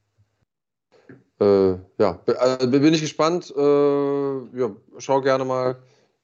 [1.39, 3.53] Äh, ja, äh, bin ich gespannt.
[3.55, 5.77] Äh, ja, schau gerne mal.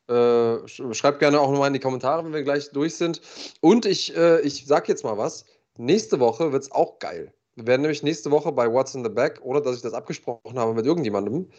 [0.08, 3.22] Äh, schreib gerne auch nochmal in die Kommentare, wenn wir gleich durch sind.
[3.62, 5.46] Und ich, äh, ich sag jetzt mal was.
[5.78, 7.34] Nächste Woche wird es auch geil.
[7.56, 10.58] Wir werden nämlich nächste Woche bei What's in the Back, ohne dass ich das abgesprochen
[10.58, 11.50] habe mit irgendjemandem,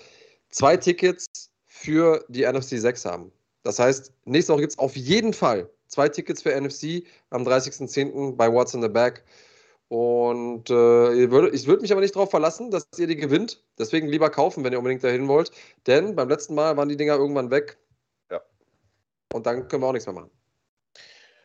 [0.50, 1.26] zwei Tickets
[1.66, 3.32] für die NFC 6 haben.
[3.62, 8.36] Das heißt, nächste Woche gibt es auf jeden Fall zwei Tickets für NFC am 30.10.
[8.36, 9.24] bei What's in the Back.
[9.88, 13.62] Und äh, ich würde mich aber nicht darauf verlassen, dass ihr die gewinnt.
[13.78, 15.52] Deswegen lieber kaufen, wenn ihr unbedingt dahin wollt.
[15.86, 17.78] Denn beim letzten Mal waren die Dinger irgendwann weg.
[18.30, 18.40] Ja.
[19.32, 20.30] Und dann können wir auch nichts mehr machen.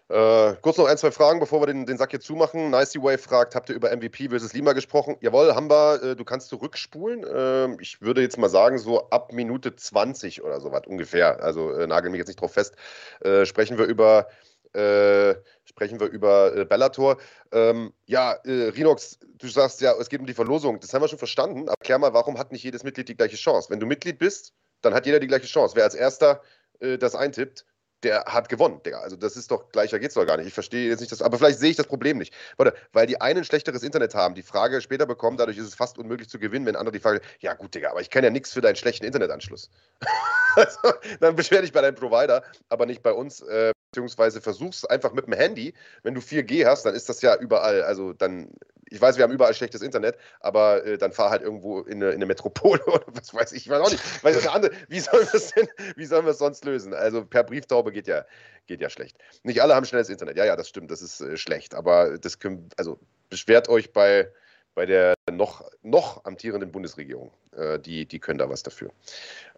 [0.09, 2.71] Äh, kurz noch ein, zwei Fragen, bevor wir den, den Sack hier zumachen.
[2.71, 5.17] Nicey Way fragt, habt ihr über MVP versus Lima gesprochen?
[5.21, 6.01] Jawohl, wir.
[6.01, 7.23] Äh, du kannst zurückspulen.
[7.23, 11.43] Äh, ich würde jetzt mal sagen, so ab Minute 20 oder so was ungefähr.
[11.43, 12.75] Also äh, nagel mich jetzt nicht drauf fest.
[13.21, 14.27] Äh, sprechen wir über.
[14.73, 17.17] Äh, sprechen wir über Bellator.
[17.51, 20.79] Ähm, ja, Rinox, du sagst ja, es geht um die Verlosung.
[20.79, 21.67] Das haben wir schon verstanden.
[21.67, 23.71] Aber klär mal, warum hat nicht jedes Mitglied die gleiche Chance?
[23.71, 25.75] Wenn du Mitglied bist, dann hat jeder die gleiche Chance.
[25.75, 26.41] Wer als erster
[26.79, 27.65] das eintippt,
[28.03, 28.99] der hat gewonnen, Digga.
[28.99, 30.47] Also das ist doch gleicher geht's doch gar nicht.
[30.47, 32.33] Ich verstehe jetzt nicht das, aber vielleicht sehe ich das Problem nicht.
[32.57, 35.97] Warte, weil die einen schlechteres Internet haben, die Frage später bekommen, dadurch ist es fast
[35.97, 38.53] unmöglich zu gewinnen, wenn andere die Frage, ja gut, Digga, aber ich kann ja nichts
[38.53, 39.69] für deinen schlechten Internetanschluss.
[40.55, 40.79] also,
[41.19, 45.25] dann beschwer dich bei deinem Provider, aber nicht bei uns, äh, beziehungsweise versuch's einfach mit
[45.25, 45.73] dem Handy.
[46.03, 48.49] Wenn du 4G hast, dann ist das ja überall, also dann
[48.89, 52.09] ich weiß, wir haben überall schlechtes Internet, aber äh, dann fahr halt irgendwo in eine,
[52.09, 53.65] in eine, Metropole oder was weiß ich.
[53.65, 54.23] Ich weiß auch nicht.
[54.23, 56.93] Weiß andere, wie sollen wir es denn, wie sollen wir es sonst lösen?
[56.93, 58.25] Also per Brieftaube geht ja,
[58.67, 59.17] geht ja schlecht.
[59.43, 60.37] Nicht alle haben schnelles Internet.
[60.37, 61.75] Ja, ja, das stimmt, das ist äh, schlecht.
[61.75, 62.99] Aber das können, also
[63.29, 64.31] beschwert euch bei,
[64.75, 67.31] bei der noch, noch amtierenden Bundesregierung.
[67.55, 68.91] Äh, die, die können da was dafür.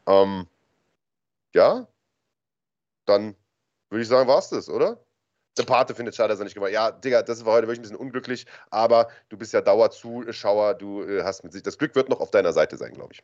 [0.08, 0.48] Ähm,
[1.53, 1.88] ja,
[3.06, 3.36] dann
[3.90, 5.03] würde ich sagen, war es das, oder?
[5.57, 7.84] Der Pate findet schade, dass er nicht gewonnen Ja, Digga, das war heute wirklich ein
[7.84, 11.64] bisschen unglücklich, aber du bist ja Dauerzuschauer, du äh, hast mit sich.
[11.64, 13.23] Das Glück wird noch auf deiner Seite sein, glaube ich.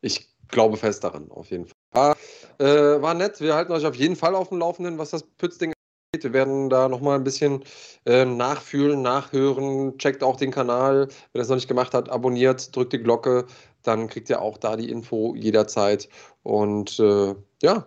[0.00, 2.14] Ich glaube fest daran, auf jeden Fall.
[2.58, 3.40] Äh, war nett.
[3.40, 5.72] Wir halten euch auf jeden Fall auf dem Laufenden, was das Pützding
[6.12, 6.24] angeht.
[6.24, 7.64] Wir werden da nochmal ein bisschen
[8.04, 9.98] äh, nachfühlen, nachhören.
[9.98, 11.08] Checkt auch den Kanal.
[11.32, 13.46] Wer das noch nicht gemacht hat, abonniert, drückt die Glocke.
[13.82, 16.08] Dann kriegt ihr auch da die Info jederzeit.
[16.42, 17.86] Und äh, ja,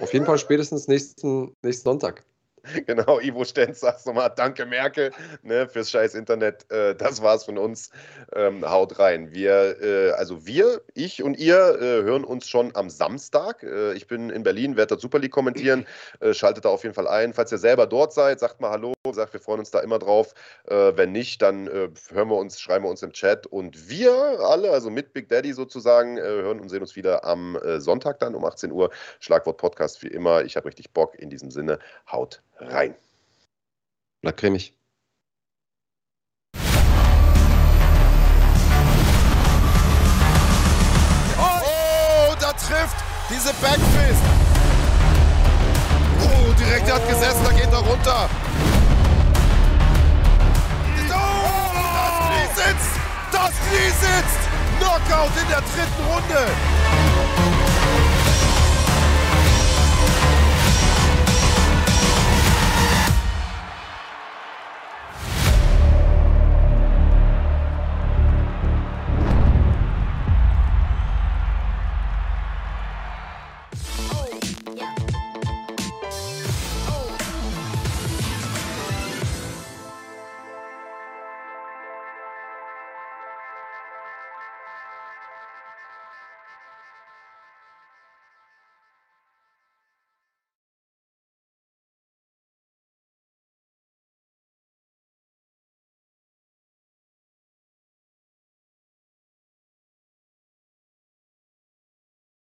[0.00, 2.24] auf jeden Fall spätestens nächsten, nächsten Sonntag.
[2.86, 5.10] Genau, Ivo Stenz sagt nochmal, danke Merkel
[5.42, 6.70] ne, fürs scheiß Internet.
[6.70, 7.90] Äh, das war's von uns.
[8.34, 9.32] Ähm, haut rein.
[9.32, 13.62] Wir, äh, also wir, ich und ihr äh, hören uns schon am Samstag.
[13.62, 15.86] Äh, ich bin in Berlin, werde da Super League kommentieren.
[16.20, 17.32] Äh, schaltet da auf jeden Fall ein.
[17.32, 20.34] Falls ihr selber dort seid, sagt mal Hallo, sagt, wir freuen uns da immer drauf.
[20.64, 23.46] Äh, wenn nicht, dann hören wir uns, schreiben wir uns im Chat.
[23.46, 28.18] Und wir alle, also mit Big Daddy sozusagen, hören und sehen uns wieder am Sonntag
[28.20, 28.90] dann um 18 Uhr.
[29.20, 30.42] Schlagwort Podcast wie immer.
[30.44, 31.18] Ich habe richtig Bock.
[31.18, 31.78] In diesem Sinne,
[32.10, 32.94] haut rein.
[34.22, 34.74] Na, cremig.
[41.38, 42.96] Oh, da trifft
[43.30, 44.22] diese Backfist.
[46.22, 48.28] Oh, direkt, hat gesessen, da geht er runter.
[51.12, 51.24] Oh,
[51.72, 52.92] das Knie sitzt.
[53.32, 54.40] Das Knie sitzt.
[54.78, 57.59] Knockout in der dritten Runde.